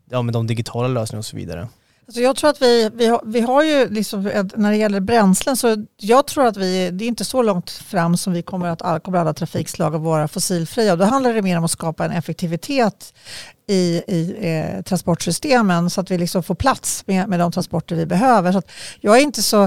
ja, 0.10 0.22
med 0.22 0.34
de 0.34 0.48
digitala 0.48 0.88
lösningarna 0.88 1.20
och 1.20 1.26
så 1.26 1.38
vidare? 1.38 1.68
Alltså 2.08 2.22
jag 2.22 2.36
tror 2.36 2.50
att 2.50 2.62
vi, 2.62 2.90
vi, 2.94 3.08
har, 3.08 3.22
vi 3.26 3.42
har 3.42 3.64
ju, 3.64 3.90
liksom, 3.90 4.24
när 4.56 4.72
det 4.72 4.78
gäller 4.78 5.00
bränslen, 5.00 5.58
så 5.58 5.86
jag 5.98 6.28
tror 6.28 6.46
att 6.46 6.58
vi, 6.58 6.90
det 6.92 7.04
är 7.06 7.08
inte 7.08 7.26
så 7.26 7.42
långt 7.42 7.72
fram 7.72 8.18
som 8.18 8.34
vi 8.34 8.42
kommer 8.42 8.68
att 8.68 8.82
all, 8.82 9.00
kommer 9.00 9.18
alla 9.18 9.34
trafikslag 9.34 9.96
att 9.96 10.02
vara 10.02 10.28
fossilfria. 10.28 10.96
Då 10.96 11.06
handlar 11.06 11.34
det 11.34 11.42
mer 11.42 11.58
om 11.58 11.64
att 11.64 11.72
skapa 11.72 12.06
en 12.06 12.12
effektivitet 12.12 13.14
i, 13.68 14.02
i 14.08 14.36
eh, 14.40 14.84
transportsystemen 14.84 15.90
så 15.90 16.02
att 16.02 16.12
vi 16.12 16.18
liksom 16.18 16.44
får 16.44 16.56
plats 16.56 17.04
med, 17.08 17.30
med 17.30 17.40
de 17.40 17.52
transporter 17.52 17.96
vi 17.96 18.06
behöver. 18.06 18.52
Så 18.52 18.62
jag 19.00 19.18
är 19.18 19.22
inte 19.22 19.44
så... 19.44 19.64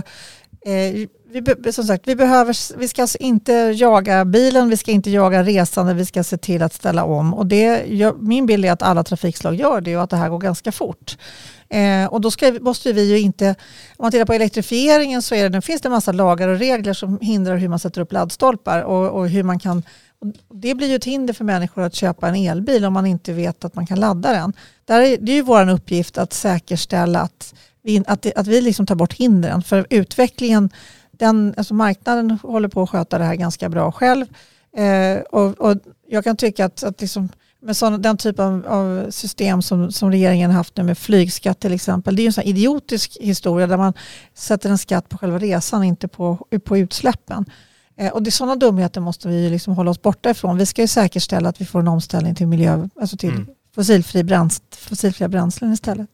Eh, 0.67 1.07
vi, 1.31 1.73
som 1.73 1.85
sagt, 1.85 2.09
vi, 2.09 2.17
behöver, 2.17 2.77
vi 2.79 2.89
ska 2.89 3.03
alltså 3.03 3.19
inte 3.19 3.53
jaga 3.53 4.25
bilen, 4.25 4.69
vi 4.69 4.77
ska 4.77 4.91
inte 4.91 5.11
jaga 5.11 5.43
resande, 5.43 5.95
vi 5.95 6.07
ska 6.07 6.25
se 6.25 6.37
till 6.37 6.63
att 6.63 6.75
ställa 6.75 7.05
om. 7.05 7.35
Och 7.35 7.47
det, 7.47 7.85
min 8.21 8.47
bild 8.47 8.65
är 8.65 8.73
att 8.73 8.83
alla 8.83 9.05
trafikslag 9.05 9.55
gör 9.55 9.81
det 9.81 9.97
och 9.97 10.03
att 10.03 10.11
det 10.11 10.17
här 10.17 10.29
går 10.29 10.39
ganska 10.39 10.73
fort. 10.73 11.19
Eh, 11.69 12.07
och 12.07 12.21
då 12.21 12.31
ska, 12.31 12.53
måste 12.61 12.93
vi 12.93 13.11
ju 13.11 13.19
inte, 13.19 13.49
om 13.97 14.05
man 14.05 14.11
tittar 14.11 14.25
på 14.25 14.33
elektrifieringen 14.33 15.23
så 15.23 15.35
är 15.35 15.49
det, 15.49 15.61
finns 15.61 15.81
det 15.81 15.89
en 15.89 15.93
massa 15.93 16.13
lagar 16.13 16.49
och 16.49 16.59
regler 16.59 16.93
som 16.93 17.19
hindrar 17.21 17.57
hur 17.57 17.69
man 17.69 17.79
sätter 17.79 18.01
upp 18.01 18.13
laddstolpar 18.13 18.83
och, 18.83 19.11
och 19.11 19.29
hur 19.29 19.43
man 19.43 19.59
kan 19.59 19.83
det 20.55 20.75
blir 20.75 20.89
ju 20.89 20.95
ett 20.95 21.05
hinder 21.05 21.35
för 21.35 21.45
människor 21.45 21.83
att 21.83 21.95
köpa 21.95 22.29
en 22.29 22.35
elbil 22.35 22.85
om 22.85 22.93
man 22.93 23.07
inte 23.07 23.33
vet 23.33 23.65
att 23.65 23.75
man 23.75 23.87
kan 23.87 24.01
ladda 24.01 24.33
den. 24.33 24.53
Där 24.85 25.01
är, 25.01 25.17
det 25.21 25.33
är 25.33 25.37
ju 25.37 25.43
vår 25.43 25.71
uppgift 25.71 26.19
att 26.19 26.33
säkerställa 26.33 27.21
att 27.21 27.55
vi, 27.83 28.03
att, 28.07 28.37
att 28.37 28.47
vi 28.47 28.61
liksom 28.61 28.87
tar 28.87 28.95
bort 28.95 29.13
hindren. 29.13 29.63
För 29.63 29.87
utvecklingen, 29.91 30.71
den, 31.21 31.55
alltså 31.57 31.75
marknaden 31.75 32.31
håller 32.43 32.69
på 32.69 32.83
att 32.83 32.91
sköta 32.91 33.19
det 33.19 33.25
här 33.25 33.35
ganska 33.35 33.69
bra 33.69 33.93
själv. 33.93 34.27
Eh, 34.77 35.21
och, 35.21 35.61
och, 35.61 35.77
jag 36.09 36.25
kan 36.25 36.37
tycka 36.37 36.65
att, 36.65 36.83
att 36.83 37.01
liksom, 37.01 37.29
med 37.63 37.77
sån, 37.77 38.03
den 38.03 38.17
typ 38.17 38.39
av, 38.39 38.67
av, 38.67 39.11
system 39.11 39.63
som, 39.63 39.93
som 39.93 40.11
regeringen 40.11 40.51
haft 40.51 40.77
nu 40.77 40.83
med 40.83 40.99
flygskatt 40.99 41.61
till 41.61 41.73
exempel. 41.73 42.17
Det 42.17 42.21
är 42.21 42.25
ju 42.25 42.27
en 42.27 42.33
sån 42.33 42.45
idiotisk 42.45 43.17
historia 43.21 43.67
där 43.67 43.77
man 43.77 43.93
sätter 44.35 44.71
en 44.71 44.79
skatt 44.79 45.09
på 45.09 45.19
själva 45.19 45.39
resan, 45.39 45.85
inte 45.85 46.09
på, 46.09 46.47
på 46.65 46.79
utsläppen. 46.79 47.45
Eh, 47.97 48.13
och 48.13 48.23
det 48.23 48.29
är 48.29 48.33
sådana 48.33 48.57
dumheter 48.57 49.01
måste 49.01 49.29
vi 49.29 49.51
liksom 49.51 49.75
hålla 49.75 49.91
oss 49.91 50.03
borta 50.03 50.31
ifrån. 50.31 50.57
Vi 50.59 50.67
ska 50.67 50.83
ju 50.83 50.89
säkerställa 50.89 51.49
att 51.49 51.61
vi 51.61 51.65
får 51.65 51.81
en 51.81 51.89
omställning 51.89 52.35
till 52.35 52.47
miljö, 52.47 52.89
alltså 53.01 53.17
till 53.17 53.35
mm. 53.35 53.47
fossilfri 53.75 54.25
bräns, 54.25 54.63
fossilfria 54.77 55.29
bränslen 55.29 55.73
istället. 55.73 56.11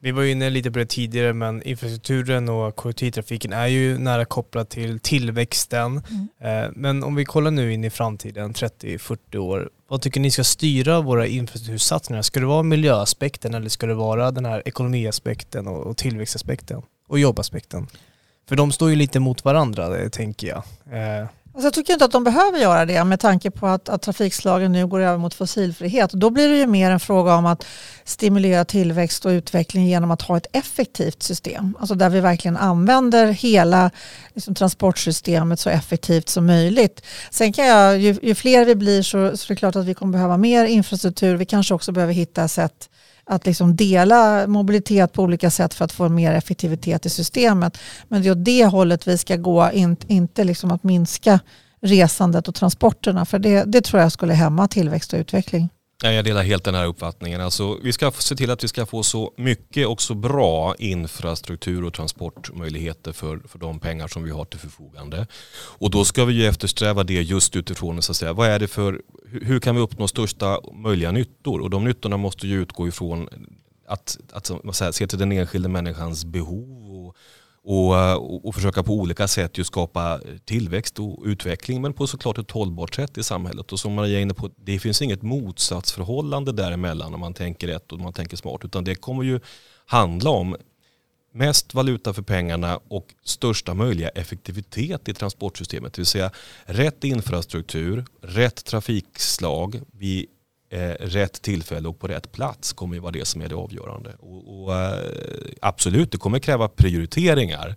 Vi 0.00 0.10
var 0.10 0.22
inne 0.22 0.50
lite 0.50 0.70
på 0.70 0.78
det 0.78 0.86
tidigare 0.86 1.32
men 1.32 1.62
infrastrukturen 1.62 2.48
och 2.48 2.76
kollektivtrafiken 2.76 3.52
är 3.52 3.66
ju 3.66 3.98
nära 3.98 4.24
kopplad 4.24 4.68
till 4.68 5.00
tillväxten. 5.00 6.02
Mm. 6.10 6.64
Eh, 6.64 6.70
men 6.74 7.04
om 7.04 7.14
vi 7.14 7.24
kollar 7.24 7.50
nu 7.50 7.72
in 7.72 7.84
i 7.84 7.90
framtiden, 7.90 8.52
30-40 8.54 9.36
år, 9.36 9.70
vad 9.88 10.02
tycker 10.02 10.20
ni 10.20 10.30
ska 10.30 10.44
styra 10.44 11.00
våra 11.00 11.26
infrastruktursatsningar? 11.26 12.22
Ska 12.22 12.40
det 12.40 12.46
vara 12.46 12.62
miljöaspekten 12.62 13.54
eller 13.54 13.68
ska 13.68 13.86
det 13.86 13.94
vara 13.94 14.30
den 14.30 14.44
här 14.44 14.62
ekonomiaspekten 14.64 15.66
och 15.66 15.96
tillväxtaspekten 15.96 16.82
och 17.08 17.18
jobbaspekten? 17.18 17.86
För 18.48 18.56
de 18.56 18.72
står 18.72 18.90
ju 18.90 18.96
lite 18.96 19.20
mot 19.20 19.44
varandra, 19.44 20.10
tänker 20.10 20.48
jag. 20.48 20.62
Alltså 21.58 21.66
jag 21.66 21.74
tycker 21.74 21.92
inte 21.92 22.04
att 22.04 22.12
de 22.12 22.24
behöver 22.24 22.58
göra 22.58 22.84
det 22.84 23.04
med 23.04 23.20
tanke 23.20 23.50
på 23.50 23.66
att, 23.66 23.88
att 23.88 24.02
trafikslagen 24.02 24.72
nu 24.72 24.86
går 24.86 25.00
över 25.00 25.18
mot 25.18 25.34
fossilfrihet. 25.34 26.12
Då 26.12 26.30
blir 26.30 26.48
det 26.48 26.56
ju 26.56 26.66
mer 26.66 26.90
en 26.90 27.00
fråga 27.00 27.34
om 27.34 27.46
att 27.46 27.66
stimulera 28.04 28.64
tillväxt 28.64 29.24
och 29.24 29.30
utveckling 29.30 29.86
genom 29.86 30.10
att 30.10 30.22
ha 30.22 30.36
ett 30.36 30.46
effektivt 30.52 31.22
system. 31.22 31.76
Alltså 31.80 31.94
där 31.94 32.10
vi 32.10 32.20
verkligen 32.20 32.56
använder 32.56 33.26
hela 33.26 33.90
liksom, 34.34 34.54
transportsystemet 34.54 35.60
så 35.60 35.70
effektivt 35.70 36.28
som 36.28 36.46
möjligt. 36.46 37.02
Sen 37.30 37.52
kan 37.52 37.66
jag, 37.66 37.98
ju, 37.98 38.18
ju 38.22 38.34
fler 38.34 38.64
vi 38.64 38.74
blir 38.74 39.02
så, 39.02 39.36
så 39.36 39.46
är 39.46 39.54
det 39.54 39.58
klart 39.58 39.76
att 39.76 39.84
vi 39.84 39.94
kommer 39.94 40.12
behöva 40.12 40.36
mer 40.36 40.64
infrastruktur. 40.64 41.36
Vi 41.36 41.46
kanske 41.46 41.74
också 41.74 41.92
behöver 41.92 42.14
hitta 42.14 42.48
sätt 42.48 42.88
att 43.28 43.46
liksom 43.46 43.76
dela 43.76 44.46
mobilitet 44.46 45.12
på 45.12 45.22
olika 45.22 45.50
sätt 45.50 45.74
för 45.74 45.84
att 45.84 45.92
få 45.92 46.08
mer 46.08 46.32
effektivitet 46.32 47.06
i 47.06 47.10
systemet. 47.10 47.78
Men 48.08 48.22
det 48.22 48.28
är 48.28 48.32
åt 48.32 48.44
det 48.44 48.64
hållet 48.64 49.08
vi 49.08 49.18
ska 49.18 49.36
gå, 49.36 49.70
inte 50.08 50.44
liksom 50.44 50.70
att 50.70 50.84
minska 50.84 51.40
resandet 51.80 52.48
och 52.48 52.54
transporterna. 52.54 53.24
För 53.24 53.38
det, 53.38 53.64
det 53.64 53.80
tror 53.80 54.02
jag 54.02 54.12
skulle 54.12 54.34
hämma 54.34 54.68
tillväxt 54.68 55.12
och 55.12 55.18
utveckling. 55.18 55.68
Jag 56.02 56.24
delar 56.24 56.42
helt 56.42 56.64
den 56.64 56.74
här 56.74 56.86
uppfattningen. 56.86 57.40
Alltså, 57.40 57.78
vi 57.82 57.92
ska 57.92 58.10
se 58.10 58.36
till 58.36 58.50
att 58.50 58.64
vi 58.64 58.68
ska 58.68 58.86
få 58.86 59.02
så 59.02 59.32
mycket 59.36 59.86
och 59.86 60.02
så 60.02 60.14
bra 60.14 60.74
infrastruktur 60.78 61.84
och 61.84 61.94
transportmöjligheter 61.94 63.12
för, 63.12 63.38
för 63.48 63.58
de 63.58 63.80
pengar 63.80 64.08
som 64.08 64.22
vi 64.22 64.30
har 64.30 64.44
till 64.44 64.60
förfogande. 64.60 65.26
Och 65.78 65.90
då 65.90 66.04
ska 66.04 66.24
vi 66.24 66.32
ju 66.32 66.46
eftersträva 66.46 67.04
det 67.04 67.22
just 67.22 67.56
utifrån 67.56 68.02
så 68.02 68.12
att 68.12 68.16
säga, 68.16 68.32
vad 68.32 68.48
är 68.48 68.58
det 68.58 68.68
för, 68.68 69.02
hur 69.42 69.60
kan 69.60 69.74
vi 69.74 69.80
uppnå 69.80 70.08
största 70.08 70.60
möjliga 70.72 71.12
nyttor? 71.12 71.60
Och 71.60 71.70
de 71.70 71.84
nyttorna 71.84 72.16
måste 72.16 72.46
ju 72.46 72.62
utgå 72.62 72.88
ifrån 72.88 73.28
att, 73.88 74.18
att, 74.32 74.50
att 74.50 74.94
se 74.94 75.06
till 75.06 75.18
den 75.18 75.32
enskilde 75.32 75.68
människans 75.68 76.24
behov 76.24 76.87
och, 77.70 77.96
eh, 77.96 78.14
och, 78.14 78.54
försöka 78.54 78.82
på 78.82 78.92
olika 78.92 79.28
sätt 79.28 79.58
ju 79.58 79.64
skapa 79.64 80.20
tillväxt 80.44 80.98
och 80.98 81.22
utveckling 81.24 81.82
men 81.82 81.92
på 81.92 82.06
såklart 82.06 82.38
ett 82.38 82.50
hållbart 82.50 82.94
sätt 82.94 83.18
i 83.18 83.22
samhället. 83.22 83.72
Och 83.72 83.80
som 83.80 83.94
Maria 83.94 84.18
är 84.18 84.22
inne 84.22 84.34
på, 84.34 84.50
det 84.56 84.78
finns 84.78 85.02
inget 85.02 85.22
motsatsförhållande 85.22 86.52
däremellan 86.52 87.14
om 87.14 87.20
man 87.20 87.34
tänker 87.34 87.66
rätt 87.66 87.92
och 87.92 88.00
man 88.00 88.12
tänker 88.12 88.36
smart 88.36 88.60
utan 88.64 88.84
det 88.84 88.94
kommer 88.94 89.22
ju 89.22 89.40
handla 89.86 90.30
om 90.30 90.56
mest 91.32 91.74
valuta 91.74 92.12
för 92.12 92.22
pengarna 92.22 92.80
och 92.88 93.14
största 93.24 93.74
möjliga 93.74 94.08
effektivitet 94.08 95.08
i 95.08 95.14
transportsystemet. 95.14 95.92
Det 95.92 96.00
vill 96.00 96.06
säga 96.06 96.30
rätt 96.64 97.04
infrastruktur, 97.04 98.04
rätt 98.22 98.64
trafikslag 98.64 99.80
Vi 99.92 100.26
eh, 100.70 100.90
rätt 101.00 101.42
tillfälle 101.42 101.88
och 101.88 101.98
på 101.98 102.08
rätt 102.08 102.32
plats 102.32 102.72
kommer 102.72 102.94
ju 102.94 103.00
vara 103.00 103.12
det 103.12 103.24
som 103.24 103.42
är 103.42 103.48
det 103.48 103.54
avgörande. 103.54 104.14
Och, 104.18 104.62
och 104.62 104.76
eh, 104.76 105.12
absolut, 105.62 106.12
det 106.12 106.18
kommer 106.18 106.38
kräva 106.38 106.68
prioriteringar. 106.68 107.76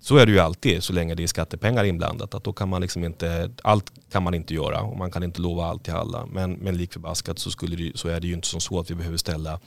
Så 0.00 0.16
är 0.16 0.26
det 0.26 0.32
ju 0.32 0.38
alltid 0.38 0.82
så 0.82 0.92
länge 0.92 1.14
det 1.14 1.22
är 1.22 1.26
skattepengar 1.26 1.84
inblandat. 1.84 2.34
Att 2.34 2.44
då 2.44 2.52
kan 2.52 2.68
man 2.68 2.82
liksom 2.82 3.04
inte, 3.04 3.50
allt 3.62 3.92
kan 4.10 4.22
man 4.22 4.34
inte 4.34 4.54
göra 4.54 4.80
och 4.80 4.98
man 4.98 5.10
kan 5.10 5.22
inte 5.22 5.40
lova 5.40 5.64
allt 5.64 5.84
till 5.84 5.92
alla. 5.92 6.26
Men, 6.26 6.52
men 6.52 6.76
lik 6.76 6.92
förbaskat 6.92 7.38
så, 7.38 7.50
så 7.94 8.08
är 8.08 8.20
det 8.20 8.26
ju 8.26 8.34
inte 8.34 8.48
som 8.48 8.60
så 8.60 8.80
att 8.80 8.90
vi 8.90 8.94
behöver 8.94 9.16
ställa 9.16 9.60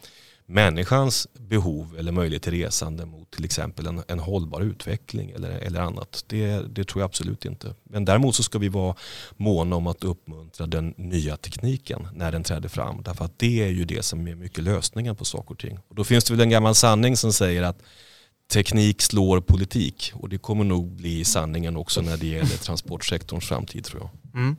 människans 0.51 1.27
behov 1.33 1.95
eller 1.99 2.11
möjlighet 2.11 2.43
till 2.43 2.51
resande 2.51 3.05
mot 3.05 3.31
till 3.31 3.45
exempel 3.45 3.87
en, 3.87 4.03
en 4.07 4.19
hållbar 4.19 4.61
utveckling 4.61 5.31
eller, 5.31 5.49
eller 5.49 5.79
annat. 5.79 6.23
Det, 6.27 6.75
det 6.75 6.83
tror 6.83 7.01
jag 7.01 7.05
absolut 7.05 7.45
inte. 7.45 7.75
Men 7.83 8.05
däremot 8.05 8.35
så 8.35 8.43
ska 8.43 8.59
vi 8.59 8.69
vara 8.69 8.95
måna 9.37 9.75
om 9.75 9.87
att 9.87 10.03
uppmuntra 10.03 10.67
den 10.67 10.93
nya 10.97 11.37
tekniken 11.37 12.07
när 12.13 12.31
den 12.31 12.43
träder 12.43 12.69
fram. 12.69 13.03
Därför 13.03 13.25
att 13.25 13.39
det 13.39 13.63
är 13.63 13.67
ju 13.67 13.85
det 13.85 14.03
som 14.03 14.27
är 14.27 14.35
mycket 14.35 14.63
lösningen 14.63 15.15
på 15.15 15.25
saker 15.25 15.51
och 15.51 15.59
ting. 15.59 15.79
Och 15.87 15.95
då 15.95 16.03
finns 16.03 16.23
det 16.23 16.33
väl 16.33 16.41
en 16.41 16.49
gammal 16.49 16.75
sanning 16.75 17.17
som 17.17 17.33
säger 17.33 17.63
att 17.63 17.81
teknik 18.51 19.01
slår 19.01 19.41
politik 19.41 20.11
och 20.15 20.29
det 20.29 20.37
kommer 20.37 20.63
nog 20.63 20.91
bli 20.91 21.25
sanningen 21.25 21.77
också 21.77 22.01
när 22.01 22.17
det 22.17 22.27
gäller 22.27 22.63
transportsektorns 22.63 23.47
framtid 23.47 23.83
tror 23.83 24.01
jag. 24.01 24.41
Mm. 24.41 24.55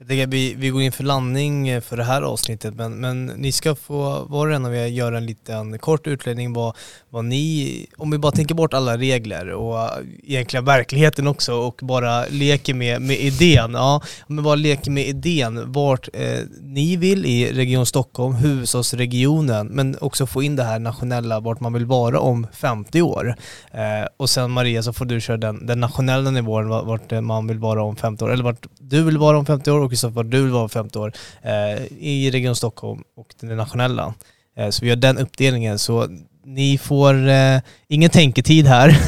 Jag 0.00 0.08
tänker 0.08 0.24
att 0.24 0.34
vi, 0.34 0.54
vi 0.54 0.68
går 0.68 0.82
in 0.82 0.92
för 0.92 1.04
landning 1.04 1.82
för 1.82 1.96
det 1.96 2.04
här 2.04 2.22
avsnittet 2.22 2.74
men, 2.74 2.92
men 2.92 3.26
ni 3.26 3.52
ska 3.52 3.74
få 3.74 4.24
var 4.28 4.46
och 4.46 4.54
en 4.54 4.66
av 4.66 4.74
er 4.74 4.86
göra 4.86 5.16
en 5.16 5.26
liten 5.26 5.78
kort 5.78 6.06
utläggning 6.06 6.52
vad, 6.52 6.76
vad 7.10 7.24
ni, 7.24 7.86
om 7.96 8.10
vi 8.10 8.18
bara 8.18 8.32
tänker 8.32 8.54
bort 8.54 8.74
alla 8.74 8.96
regler 8.96 9.50
och 9.52 9.88
egentligen 10.22 10.64
verkligheten 10.64 11.26
också 11.26 11.54
och 11.54 11.80
bara 11.82 12.24
leker 12.30 12.74
med, 12.74 13.02
med 13.02 13.20
idén. 13.20 13.72
Ja, 13.72 14.02
om 14.28 14.36
vi 14.36 14.42
bara 14.42 14.54
leker 14.54 14.90
med 14.90 15.06
idén 15.06 15.72
vart 15.72 16.08
eh, 16.12 16.40
ni 16.60 16.96
vill 16.96 17.26
i 17.26 17.52
Region 17.52 17.86
Stockholm, 17.86 18.34
huvudstadsregionen, 18.34 19.66
men 19.66 19.96
också 20.00 20.26
få 20.26 20.42
in 20.42 20.56
det 20.56 20.64
här 20.64 20.78
nationella 20.78 21.40
vart 21.40 21.60
man 21.60 21.72
vill 21.72 21.86
vara 21.86 22.20
om 22.20 22.46
50 22.52 23.02
år. 23.02 23.34
Eh, 23.70 24.08
och 24.16 24.30
sen 24.30 24.50
Maria 24.50 24.82
så 24.82 24.92
får 24.92 25.04
du 25.04 25.20
köra 25.20 25.36
den, 25.36 25.66
den 25.66 25.80
nationella 25.80 26.30
nivån 26.30 26.68
vart 26.68 27.10
man 27.10 27.46
vill 27.46 27.58
vara 27.58 27.82
om 27.82 27.96
50 27.96 28.24
år, 28.24 28.32
eller 28.32 28.44
vart 28.44 28.66
du 28.78 29.02
vill 29.02 29.18
vara 29.18 29.38
om 29.38 29.46
50 29.46 29.70
år 29.70 29.89
Kristoffer, 29.90 30.22
du 30.22 30.42
vill 30.42 30.52
vara 30.52 30.68
50 30.68 30.98
år 30.98 31.12
eh, 31.42 31.82
i 31.98 32.30
Region 32.30 32.56
Stockholm 32.56 33.02
och 33.16 33.34
den 33.40 33.56
nationella. 33.56 34.14
Eh, 34.56 34.70
så 34.70 34.84
vi 34.84 34.88
gör 34.88 34.96
den 34.96 35.18
uppdelningen. 35.18 35.78
Så 35.78 36.08
ni 36.44 36.78
får 36.78 37.28
eh, 37.28 37.58
ingen 37.88 38.10
tänketid 38.10 38.66
här, 38.66 38.98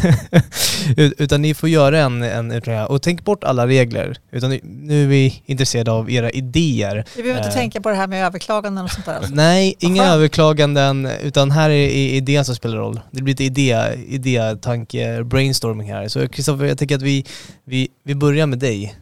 utan 0.97 1.43
ni 1.43 1.55
får 1.55 1.69
göra 1.69 2.01
en, 2.01 2.23
en 2.23 2.53
utredning. 2.53 2.87
Och 2.87 3.03
tänk 3.03 3.25
bort 3.25 3.45
alla 3.45 3.67
regler, 3.67 4.17
utan 4.31 4.59
nu 4.63 5.03
är 5.03 5.07
vi 5.07 5.43
intresserade 5.47 5.91
av 5.91 6.11
era 6.11 6.31
idéer. 6.31 7.05
Vi 7.17 7.23
behöver 7.23 7.41
inte 7.41 7.49
eh. 7.49 7.55
tänka 7.55 7.81
på 7.81 7.89
det 7.89 7.95
här 7.95 8.07
med 8.07 8.27
överklaganden 8.27 8.85
och 8.85 8.91
sånt 8.91 9.07
där? 9.07 9.15
Alltså. 9.15 9.35
Nej, 9.35 9.75
inga 9.79 10.05
överklaganden, 10.05 11.09
utan 11.23 11.51
här 11.51 11.71
är 11.71 11.89
idén 11.89 12.45
som 12.45 12.55
spelar 12.55 12.77
roll. 12.77 13.01
Det 13.11 13.23
blir 13.23 13.33
lite 13.33 13.45
idé, 13.45 13.79
idé 14.09 14.57
tanke, 14.57 15.25
brainstorming 15.25 15.93
här. 15.93 16.09
Så 16.09 16.29
Kristoffer, 16.29 16.65
jag 16.65 16.79
tänker 16.79 16.97
att 16.97 17.03
vi, 17.03 17.25
vi, 17.65 17.89
vi 18.05 18.15
börjar 18.15 18.47
med 18.47 18.59
dig. 18.59 18.95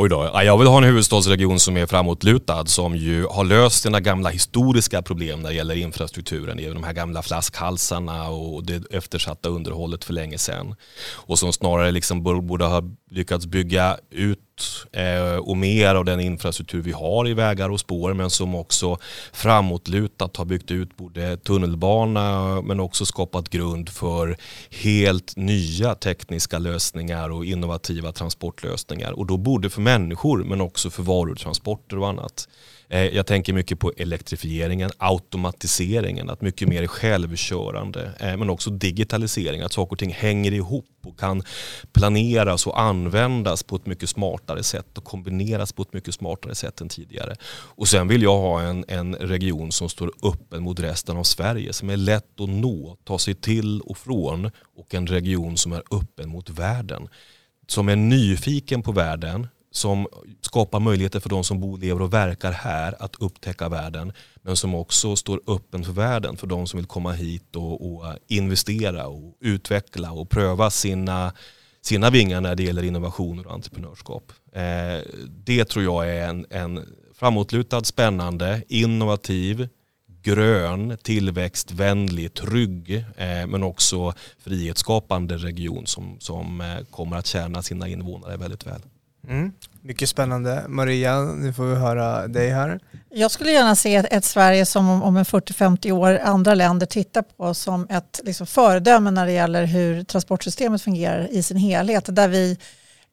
Oj 0.00 0.08
då, 0.08 0.30
jag 0.34 0.58
vill 0.58 0.66
ha 0.66 0.78
en 0.78 0.84
huvudstadsregion 0.84 1.60
som 1.60 1.76
är 1.76 1.86
framåtlutad, 1.86 2.66
som 2.66 2.96
ju 2.96 3.26
har 3.26 3.44
löst 3.44 3.82
sina 3.82 4.00
gamla 4.00 4.28
historiska 4.28 5.02
problem 5.02 5.40
när 5.40 5.48
det 5.48 5.54
gäller 5.54 5.74
infrastrukturen, 5.74 6.56
de 6.56 6.84
här 6.84 6.92
gamla 6.92 7.22
flaskhalsarna 7.22 8.28
och 8.28 8.64
det 8.64 8.82
eftersatta 8.90 9.48
underhållet 9.48 10.04
för 10.04 10.12
länge 10.12 10.38
sedan. 10.38 10.74
Och 11.00 11.38
som 11.38 11.52
snarare 11.52 11.90
liksom 11.90 12.22
borde 12.22 12.64
ha 12.64 12.82
lyckats 13.10 13.46
bygga 13.46 13.96
ut 14.10 14.38
eh, 14.92 15.36
och 15.36 15.56
mer 15.56 15.94
av 15.94 16.04
den 16.04 16.20
infrastruktur 16.20 16.82
vi 16.82 16.92
har 16.92 17.28
i 17.28 17.34
vägar 17.34 17.68
och 17.68 17.80
spår 17.80 18.14
men 18.14 18.30
som 18.30 18.54
också 18.54 18.98
framåtlutat 19.32 20.36
har 20.36 20.44
byggt 20.44 20.70
ut 20.70 20.96
både 20.96 21.36
tunnelbana 21.36 22.60
men 22.62 22.80
också 22.80 23.06
skapat 23.06 23.50
grund 23.50 23.88
för 23.88 24.36
helt 24.70 25.36
nya 25.36 25.94
tekniska 25.94 26.58
lösningar 26.58 27.30
och 27.30 27.44
innovativa 27.44 28.12
transportlösningar 28.12 29.12
och 29.12 29.26
då 29.26 29.36
både 29.36 29.70
för 29.70 29.80
människor 29.80 30.44
men 30.44 30.60
också 30.60 30.90
för 30.90 31.02
varutransporter 31.02 31.98
och 31.98 32.08
annat. 32.08 32.48
Eh, 32.90 33.06
jag 33.06 33.26
tänker 33.26 33.52
mycket 33.52 33.78
på 33.78 33.92
elektrifieringen, 33.96 34.90
automatiseringen, 34.98 36.30
att 36.30 36.40
mycket 36.40 36.68
mer 36.68 36.82
är 36.82 36.86
självkörande. 36.86 38.12
Eh, 38.20 38.36
men 38.36 38.50
också 38.50 38.70
digitalisering, 38.70 39.62
att 39.62 39.72
saker 39.72 39.92
och 39.92 39.98
ting 39.98 40.12
hänger 40.12 40.52
ihop 40.52 40.84
och 41.04 41.18
kan 41.18 41.42
planeras 41.92 42.66
och 42.66 42.80
användas 42.80 43.62
på 43.62 43.76
ett 43.76 43.86
mycket 43.86 44.08
smartare 44.08 44.62
sätt 44.62 44.98
och 44.98 45.04
kombineras 45.04 45.72
på 45.72 45.82
ett 45.82 45.92
mycket 45.92 46.14
smartare 46.14 46.54
sätt 46.54 46.80
än 46.80 46.88
tidigare. 46.88 47.36
Och 47.50 47.88
sen 47.88 48.08
vill 48.08 48.22
jag 48.22 48.38
ha 48.38 48.62
en, 48.62 48.84
en 48.88 49.14
region 49.14 49.72
som 49.72 49.88
står 49.88 50.12
öppen 50.22 50.62
mot 50.62 50.80
resten 50.80 51.16
av 51.16 51.24
Sverige, 51.24 51.72
som 51.72 51.90
är 51.90 51.96
lätt 51.96 52.40
att 52.40 52.48
nå, 52.48 52.96
ta 53.04 53.18
sig 53.18 53.34
till 53.34 53.80
och 53.80 53.98
från 53.98 54.50
och 54.76 54.94
en 54.94 55.06
region 55.06 55.56
som 55.56 55.72
är 55.72 55.82
öppen 55.90 56.28
mot 56.28 56.50
världen. 56.50 57.08
Som 57.66 57.88
är 57.88 57.96
nyfiken 57.96 58.82
på 58.82 58.92
världen, 58.92 59.46
som 59.70 60.06
skapar 60.40 60.80
möjligheter 60.80 61.20
för 61.20 61.28
de 61.28 61.44
som 61.44 61.60
bor, 61.60 61.78
lever 61.78 62.02
och 62.02 62.12
verkar 62.12 62.52
här 62.52 63.02
att 63.02 63.16
upptäcka 63.20 63.68
världen. 63.68 64.12
Men 64.42 64.56
som 64.56 64.74
också 64.74 65.16
står 65.16 65.40
öppen 65.46 65.84
för 65.84 65.92
världen 65.92 66.36
för 66.36 66.46
de 66.46 66.66
som 66.66 66.78
vill 66.78 66.86
komma 66.86 67.12
hit 67.12 67.56
och, 67.56 67.92
och 67.92 68.04
investera 68.26 69.06
och 69.06 69.36
utveckla 69.40 70.12
och 70.12 70.30
pröva 70.30 70.70
sina, 70.70 71.32
sina 71.80 72.10
vingar 72.10 72.40
när 72.40 72.54
det 72.54 72.62
gäller 72.62 72.82
innovationer 72.82 73.46
och 73.46 73.54
entreprenörskap. 73.54 74.32
Eh, 74.52 75.02
det 75.28 75.64
tror 75.64 75.84
jag 75.84 76.10
är 76.10 76.28
en, 76.28 76.46
en 76.50 76.84
framåtlutad, 77.14 77.84
spännande, 77.84 78.62
innovativ, 78.68 79.68
grön, 80.22 80.98
tillväxtvänlig, 81.02 82.34
trygg 82.34 82.96
eh, 83.16 83.46
men 83.46 83.62
också 83.62 84.14
frihetsskapande 84.38 85.36
region 85.36 85.86
som, 85.86 86.16
som 86.20 86.60
eh, 86.60 86.84
kommer 86.90 87.16
att 87.16 87.26
tjäna 87.26 87.62
sina 87.62 87.88
invånare 87.88 88.36
väldigt 88.36 88.66
väl. 88.66 88.80
Mm. 89.28 89.52
Mycket 89.82 90.08
spännande. 90.08 90.64
Maria, 90.68 91.22
nu 91.22 91.52
får 91.52 91.64
vi 91.64 91.74
höra 91.74 92.28
dig 92.28 92.50
här. 92.50 92.80
Jag 93.10 93.30
skulle 93.30 93.50
gärna 93.50 93.74
se 93.74 93.96
ett, 93.96 94.06
ett 94.10 94.24
Sverige 94.24 94.66
som 94.66 94.88
om, 94.88 95.02
om 95.02 95.16
en 95.16 95.24
40-50 95.24 95.92
år 95.92 96.18
andra 96.18 96.54
länder 96.54 96.86
tittar 96.86 97.22
på 97.22 97.54
som 97.54 97.86
ett 97.90 98.20
liksom, 98.24 98.46
föredöme 98.46 99.10
när 99.10 99.26
det 99.26 99.32
gäller 99.32 99.64
hur 99.64 100.04
transportsystemet 100.04 100.82
fungerar 100.82 101.28
i 101.30 101.42
sin 101.42 101.56
helhet. 101.56 102.04
Där 102.16 102.28
vi 102.28 102.58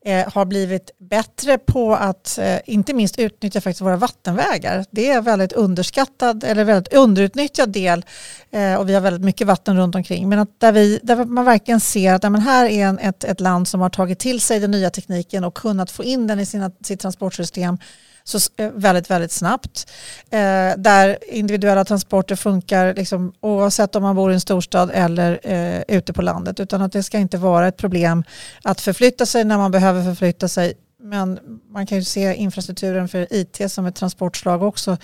eh, 0.06 0.34
har 0.34 0.46
blivit 0.46 0.92
bättre 0.98 1.58
på 1.58 1.96
att 1.96 2.38
eh, 2.38 2.58
inte 2.66 2.94
minst 2.94 3.20
utnyttja 3.20 3.62
faktiskt 3.62 3.82
våra 3.82 3.98
vattenvägar. 3.98 4.86
Det 4.92 5.10
är 5.10 5.18
en 5.18 5.24
väldigt 5.24 5.54
underskattad 5.54 6.44
eller 6.44 6.64
väldigt 6.64 6.94
underutnyttjad 6.94 7.70
del 7.70 8.06
eh, 8.52 8.76
och 8.76 8.90
vi 8.90 8.94
har 8.94 9.02
väldigt 9.02 9.24
mycket 9.24 9.48
vatten 9.48 9.78
runt 9.78 9.96
omkring. 9.96 10.30
Men 10.30 10.40
att 10.40 10.60
där, 10.60 10.72
vi, 10.72 11.00
där 11.04 11.26
man 11.26 11.46
verkligen 11.46 11.80
ser 11.80 12.14
att 12.14 12.24
ja, 12.24 12.30
men 12.30 12.42
här 12.42 12.66
är 12.66 12.86
en, 12.86 13.00
ett, 13.00 13.24
ett 13.24 13.40
land 13.40 13.68
som 13.68 13.82
har 13.82 13.90
tagit 13.90 14.20
till 14.20 14.42
sig 14.42 14.60
den 14.60 14.72
nya 14.72 14.90
tekniken 14.90 15.44
och 15.44 15.54
kunnat 15.54 15.92
få 15.92 16.04
in 16.04 16.28
den 16.28 16.40
i 16.40 16.46
sina, 16.46 16.72
sitt 16.84 17.00
transportsystem 17.00 17.78
så 18.28 18.40
eh, 18.58 18.72
väldigt, 18.72 19.10
väldigt 19.10 19.32
snabbt. 19.32 19.92
Eh, 20.30 20.72
där 20.78 21.18
individuella 21.28 21.86
transporter 21.86 22.36
funkar 22.36 22.94
liksom, 22.94 23.34
oavsett 23.42 23.96
om 23.96 24.04
man 24.04 24.16
bor 24.16 24.32
i 24.32 24.34
en 24.34 24.42
storstad 24.42 24.92
eller 24.94 25.40
eh, 25.44 25.82
ute 25.88 26.14
på 26.14 26.22
landet. 26.22 26.60
Utan 26.60 26.82
att 26.82 26.92
det 26.92 27.04
ska 27.04 27.18
inte 27.18 27.38
vara 27.38 27.68
ett 27.68 27.78
problem 27.78 28.24
att 28.64 28.82
förflytta 28.82 29.26
sig 29.26 29.44
när 29.44 29.58
man 29.58 29.72
behöver 29.72 30.04
förflytta 30.04 30.48
sig. 30.48 30.74
Men 31.00 31.40
man 31.70 31.88
kan 31.88 31.98
ju 31.98 32.04
se 32.04 32.34
infrastrukturen 32.34 33.08
för 33.08 33.28
IT 33.30 33.72
som 33.72 33.86
ett 33.86 33.96
transportslag 33.96 34.64
också. 34.64 34.98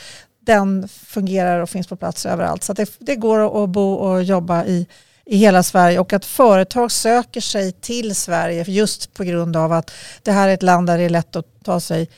Den 0.45 0.87
fungerar 0.87 1.59
och 1.59 1.69
finns 1.69 1.87
på 1.87 1.95
plats 1.95 2.25
överallt. 2.25 2.63
Så 2.63 2.73
det, 2.73 2.89
det 2.99 3.15
går 3.15 3.63
att 3.63 3.69
bo 3.69 3.93
och 3.93 4.23
jobba 4.23 4.65
i 4.65 4.87
i 5.25 5.37
hela 5.37 5.63
Sverige 5.63 5.99
och 5.99 6.13
att 6.13 6.25
företag 6.25 6.91
söker 6.91 7.41
sig 7.41 7.71
till 7.71 8.15
Sverige 8.15 8.65
just 8.67 9.13
på 9.13 9.23
grund 9.23 9.55
av 9.55 9.71
att 9.71 9.91
det 10.23 10.31
här 10.31 10.49
är 10.49 10.53
ett 10.53 10.63
land 10.63 10.87
där 10.87 10.97
det 10.97 11.03
är 11.03 11.09
lätt 11.09 11.35
att 11.35 11.45
ta 11.63 11.79
sig 11.79 12.09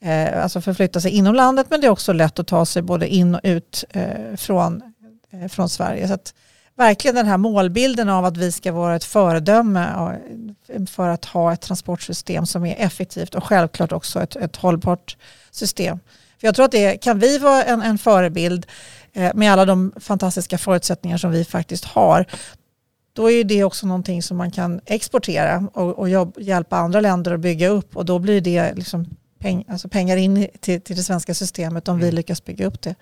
eh, 0.00 0.42
alltså 0.42 0.60
förflytta 0.60 1.00
sig 1.00 1.10
inom 1.10 1.34
landet 1.34 1.66
men 1.70 1.80
det 1.80 1.86
är 1.86 1.90
också 1.90 2.12
lätt 2.12 2.38
att 2.38 2.46
ta 2.46 2.66
sig 2.66 2.82
både 2.82 3.08
in 3.08 3.34
och 3.34 3.40
ut 3.42 3.84
eh, 3.90 4.36
från, 4.36 4.82
eh, 5.30 5.48
från 5.48 5.68
Sverige. 5.68 6.08
Så 6.08 6.14
att, 6.14 6.34
verkligen 6.76 7.14
den 7.14 7.26
här 7.26 7.36
målbilden 7.36 8.08
av 8.08 8.24
att 8.24 8.36
vi 8.36 8.52
ska 8.52 8.72
vara 8.72 8.96
ett 8.96 9.04
föredöme 9.04 10.16
för 10.90 11.08
att 11.08 11.24
ha 11.24 11.52
ett 11.52 11.60
transportsystem 11.60 12.46
som 12.46 12.64
är 12.64 12.76
effektivt 12.78 13.34
och 13.34 13.44
självklart 13.44 13.92
också 13.92 14.22
ett, 14.22 14.36
ett 14.36 14.56
hållbart 14.56 15.16
system. 15.50 15.98
För 16.40 16.46
jag 16.46 16.54
tror 16.54 16.64
att 16.64 16.72
det 16.72 16.96
kan 16.96 17.18
vi 17.18 17.38
vara 17.38 17.64
en, 17.64 17.82
en 17.82 17.98
förebild 17.98 18.66
eh, 19.12 19.34
med 19.34 19.52
alla 19.52 19.64
de 19.64 19.92
fantastiska 20.00 20.58
förutsättningar 20.58 21.18
som 21.18 21.30
vi 21.30 21.44
faktiskt 21.44 21.84
har 21.84 22.26
då 23.12 23.30
är 23.30 23.44
det 23.44 23.64
också 23.64 23.86
någonting 23.86 24.22
som 24.22 24.36
man 24.36 24.50
kan 24.50 24.80
exportera 24.86 25.68
och, 25.74 25.98
och 25.98 26.08
jobb, 26.08 26.34
hjälpa 26.38 26.76
andra 26.76 27.00
länder 27.00 27.34
att 27.34 27.40
bygga 27.40 27.68
upp 27.68 27.96
och 27.96 28.04
då 28.04 28.18
blir 28.18 28.40
det 28.40 28.74
liksom 28.74 29.06
peng, 29.38 29.64
alltså 29.68 29.88
pengar 29.88 30.16
in 30.16 30.48
till, 30.60 30.80
till 30.80 30.96
det 30.96 31.02
svenska 31.02 31.34
systemet 31.34 31.88
om 31.88 31.96
mm. 31.96 32.06
vi 32.06 32.12
lyckas 32.12 32.44
bygga 32.44 32.66
upp 32.66 32.82
det. 32.82 32.94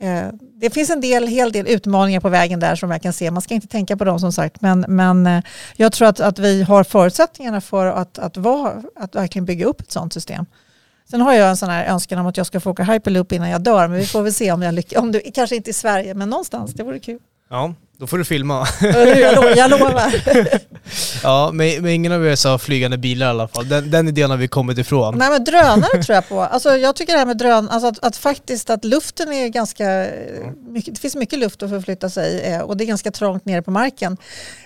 Eh, 0.00 0.28
det 0.60 0.70
finns 0.70 0.90
en 0.90 1.00
del, 1.00 1.26
hel 1.26 1.52
del 1.52 1.66
utmaningar 1.66 2.20
på 2.20 2.28
vägen 2.28 2.60
där 2.60 2.76
som 2.76 2.90
jag 2.90 3.02
kan 3.02 3.12
se. 3.12 3.30
Man 3.30 3.42
ska 3.42 3.54
inte 3.54 3.66
tänka 3.66 3.96
på 3.96 4.04
dem 4.04 4.20
som 4.20 4.32
sagt. 4.32 4.60
Men, 4.60 4.84
men 4.88 5.26
eh, 5.26 5.42
jag 5.76 5.92
tror 5.92 6.08
att, 6.08 6.20
att 6.20 6.38
vi 6.38 6.62
har 6.62 6.84
förutsättningarna 6.84 7.60
för 7.60 7.86
att, 7.86 8.18
att, 8.18 8.36
vara, 8.36 8.82
att 8.96 9.14
verkligen 9.14 9.44
bygga 9.44 9.66
upp 9.66 9.80
ett 9.80 9.90
sådant 9.90 10.12
system. 10.12 10.46
Sen 11.10 11.20
har 11.20 11.32
jag 11.32 11.48
en 11.48 11.56
sån 11.56 11.68
här 11.68 11.86
önskan 11.86 12.18
om 12.18 12.26
att 12.26 12.36
jag 12.36 12.46
ska 12.46 12.60
få 12.60 12.70
åka 12.70 12.84
hyperloop 12.84 13.32
innan 13.32 13.50
jag 13.50 13.60
dör. 13.60 13.88
Men 13.88 13.98
vi 13.98 14.06
får 14.06 14.22
väl 14.22 14.34
se 14.34 14.52
om 14.52 14.62
jag 14.62 14.74
lyckas. 14.74 15.02
Om 15.02 15.12
det, 15.12 15.20
kanske 15.20 15.56
inte 15.56 15.70
i 15.70 15.72
Sverige, 15.72 16.14
men 16.14 16.30
någonstans. 16.30 16.74
Det 16.74 16.82
vore 16.82 16.98
kul. 16.98 17.18
Ja, 17.50 17.74
då 17.98 18.06
får 18.06 18.18
du 18.18 18.24
filma. 18.24 18.66
jag, 19.56 19.70
lovar. 19.70 20.14
ja, 21.22 21.50
men, 21.52 21.82
men 21.82 21.90
ingen 21.90 22.12
av 22.12 22.26
er 22.26 22.48
har 22.48 22.58
flygande 22.58 22.98
bilar 22.98 23.26
i 23.26 23.30
alla 23.30 23.48
fall. 23.48 23.68
Den, 23.68 23.90
den 23.90 24.08
idén 24.08 24.30
har 24.30 24.36
vi 24.36 24.48
kommit 24.48 24.78
ifrån. 24.78 25.18
Nej 25.18 25.30
men 25.30 25.44
drönare 25.44 26.02
tror 26.02 26.14
jag 26.14 26.28
på. 26.28 26.40
Alltså, 26.40 26.76
jag 26.76 26.96
tycker 26.96 27.12
det 27.12 27.18
här 27.18 27.26
med 27.26 27.38
drönare, 27.38 27.72
alltså 27.72 27.88
att, 27.88 28.04
att, 28.04 28.16
faktiskt 28.16 28.70
att 28.70 28.84
luften 28.84 29.32
är 29.32 29.48
ganska, 29.48 30.06
mycket, 30.68 30.94
det 30.94 31.00
finns 31.00 31.16
mycket 31.16 31.38
luft 31.38 31.62
att 31.62 31.70
förflytta 31.70 32.10
sig 32.10 32.40
eh, 32.40 32.60
och 32.60 32.76
det 32.76 32.84
är 32.84 32.86
ganska 32.86 33.10
trångt 33.10 33.44
nere 33.44 33.62
på 33.62 33.70
marken. 33.70 34.16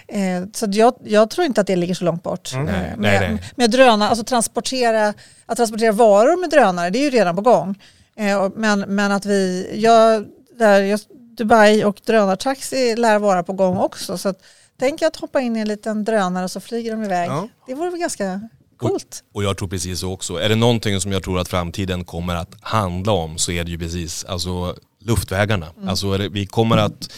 Eh, 0.09 0.49
så 0.55 0.67
jag, 0.71 0.95
jag, 1.05 1.31
tror 1.31 1.47
inte 1.47 1.61
att 1.61 1.67
det 1.67 1.77
ligger 1.77 1.95
så 1.95 2.05
långt 2.05 2.23
bort. 2.23 2.53
Mm. 2.53 2.65
med, 2.65 2.95
nej, 2.99 3.21
nej. 3.21 3.43
med 3.57 3.71
drönare, 3.71 4.09
alltså 4.09 4.25
transportera, 4.25 5.15
att 5.47 5.57
transportera 5.57 5.93
varor 5.93 6.41
med 6.41 6.51
drönare, 6.51 6.91
det 6.91 6.99
är 6.99 7.05
ju 7.05 7.11
redan 7.11 7.37
på 7.37 7.43
gång. 7.43 7.79
Eh, 8.17 8.49
men, 8.57 8.81
men 8.81 9.13
att 9.13 9.27
vi, 9.27 9.71
jag, 9.75 10.27
där, 10.59 10.81
jag 10.81 11.01
Dubai 11.43 11.85
och 11.85 12.01
drönartaxi 12.07 12.97
lär 12.97 13.19
vara 13.19 13.43
på 13.43 13.53
gång 13.53 13.77
också. 13.77 14.19
Så 14.19 14.29
att, 14.29 14.43
tänk 14.79 15.03
att 15.03 15.17
hoppa 15.17 15.41
in 15.41 15.57
i 15.57 15.61
en 15.61 15.69
liten 15.69 16.05
drönare 16.05 16.45
och 16.45 16.51
så 16.51 16.61
flyger 16.61 16.91
de 16.91 17.05
iväg. 17.05 17.31
Ja. 17.31 17.49
Det 17.67 17.75
vore 17.75 17.91
väl 17.91 18.01
ganska 18.01 18.41
coolt. 18.77 19.25
Och, 19.33 19.37
och, 19.37 19.45
jag 19.45 19.57
tror 19.57 19.69
precis 19.69 20.01
så 20.01 20.13
också. 20.13 20.37
Är 20.37 20.49
det 20.49 20.55
någonting 20.55 21.01
som 21.01 21.13
jag 21.13 21.23
tror 21.23 21.39
att 21.39 21.49
framtiden 21.49 22.05
kommer 22.05 22.35
att 22.35 22.55
handla 22.61 23.13
om 23.13 23.39
så 23.39 23.53
är 23.53 23.65
det 23.65 23.71
ju 23.71 23.79
precis 23.79 24.25
alltså, 24.25 24.77
luftvägarna. 25.01 25.67
Mm. 25.77 25.89
Alltså, 25.89 26.17
vi 26.17 26.47
kommer 26.47 26.77
att 26.77 27.11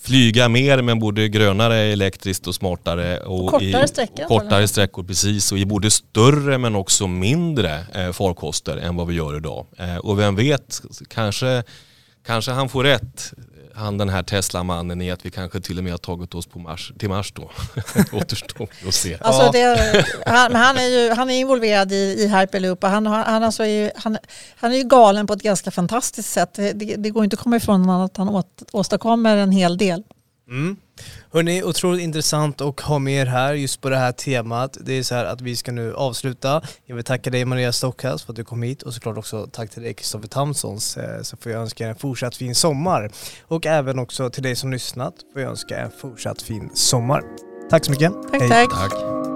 flyga 0.00 0.48
mer 0.48 0.82
men 0.82 0.98
både 0.98 1.28
grönare, 1.28 1.76
elektriskt 1.76 2.46
och 2.46 2.54
smartare. 2.54 3.20
Och, 3.20 3.44
och 3.44 3.50
kortare 3.50 3.88
sträckor. 3.88 4.24
Kortare 4.28 4.68
sträckor 4.68 5.02
precis 5.02 5.52
och 5.52 5.58
i 5.58 5.66
både 5.66 5.90
större 5.90 6.58
men 6.58 6.76
också 6.76 7.06
mindre 7.06 7.86
eh, 7.94 8.12
farkoster 8.12 8.76
än 8.76 8.96
vad 8.96 9.06
vi 9.06 9.14
gör 9.14 9.36
idag. 9.36 9.66
Eh, 9.78 9.96
och 9.96 10.18
vem 10.18 10.36
vet, 10.36 10.82
kanske, 11.08 11.62
kanske 12.26 12.50
han 12.50 12.68
får 12.68 12.84
rätt 12.84 13.32
han 13.74 13.98
den 13.98 14.08
här 14.08 14.22
Tesla-mannen 14.22 15.02
i 15.02 15.10
att 15.10 15.26
vi 15.26 15.30
kanske 15.30 15.60
till 15.60 15.78
och 15.78 15.84
med 15.84 15.92
har 15.92 15.98
tagit 15.98 16.34
oss 16.34 16.46
på 16.46 16.58
mars, 16.58 16.92
till 16.98 17.08
Mars 17.08 17.32
då. 17.32 17.50
Återstår 18.12 18.68
att 18.88 18.94
se. 18.94 19.16
Alltså 19.20 19.50
det, 19.52 20.04
han, 20.26 20.54
han, 20.54 20.76
är 20.76 20.88
ju 20.88 21.10
han 21.10 21.30
är 21.30 21.34
involverad 21.34 21.92
i, 21.92 21.96
i 21.96 22.28
Hyperloop 22.28 22.84
och 22.84 22.90
han, 22.90 23.06
han, 23.06 23.44
alltså 23.44 23.64
är, 23.64 23.92
han, 23.96 24.18
han 24.56 24.72
är 24.72 24.76
ju 24.76 24.84
galen 24.84 25.26
på 25.26 25.32
ett 25.32 25.42
ganska 25.42 25.70
fantastiskt 25.70 26.32
sätt. 26.32 26.54
Det, 26.54 26.72
det 26.72 27.10
går 27.10 27.24
inte 27.24 27.34
att 27.34 27.40
komma 27.40 27.56
ifrån 27.56 27.90
att 27.90 28.16
han 28.16 28.28
åt, 28.28 28.62
åstadkommer 28.72 29.36
en 29.36 29.52
hel 29.52 29.78
del. 29.78 30.02
Mm. 30.48 30.76
Hörni, 31.32 31.62
otroligt 31.62 32.00
intressant 32.00 32.60
att 32.60 32.80
ha 32.80 32.98
med 32.98 33.22
er 33.22 33.26
här 33.26 33.54
just 33.54 33.80
på 33.80 33.88
det 33.88 33.96
här 33.96 34.12
temat. 34.12 34.76
Det 34.80 34.92
är 34.92 35.02
så 35.02 35.14
här 35.14 35.24
att 35.24 35.40
vi 35.40 35.56
ska 35.56 35.72
nu 35.72 35.94
avsluta. 35.94 36.62
Jag 36.84 36.96
vill 36.96 37.04
tacka 37.04 37.30
dig 37.30 37.44
Maria 37.44 37.72
Stockhaus 37.72 38.22
för 38.22 38.32
att 38.32 38.36
du 38.36 38.44
kom 38.44 38.62
hit 38.62 38.82
och 38.82 38.94
såklart 38.94 39.18
också 39.18 39.48
tack 39.52 39.70
till 39.70 39.82
dig 39.82 39.94
Kristoffer 39.94 40.28
Tamsons 40.28 40.96
eh, 40.96 41.22
så 41.22 41.36
får 41.36 41.52
jag 41.52 41.62
önska 41.62 41.84
er 41.84 41.88
en 41.88 41.96
fortsatt 41.96 42.36
fin 42.36 42.54
sommar. 42.54 43.10
Och 43.42 43.66
även 43.66 43.98
också 43.98 44.30
till 44.30 44.42
dig 44.42 44.56
som 44.56 44.70
lyssnat 44.70 45.14
får 45.32 45.42
jag 45.42 45.50
önska 45.50 45.78
en 45.78 45.90
fortsatt 46.00 46.42
fin 46.42 46.70
sommar. 46.74 47.22
Tack 47.70 47.84
så 47.84 47.90
mycket. 47.90 48.12
Tack, 48.30 48.40
Hej. 48.40 48.48
tack. 48.48 48.70
tack. 48.70 49.31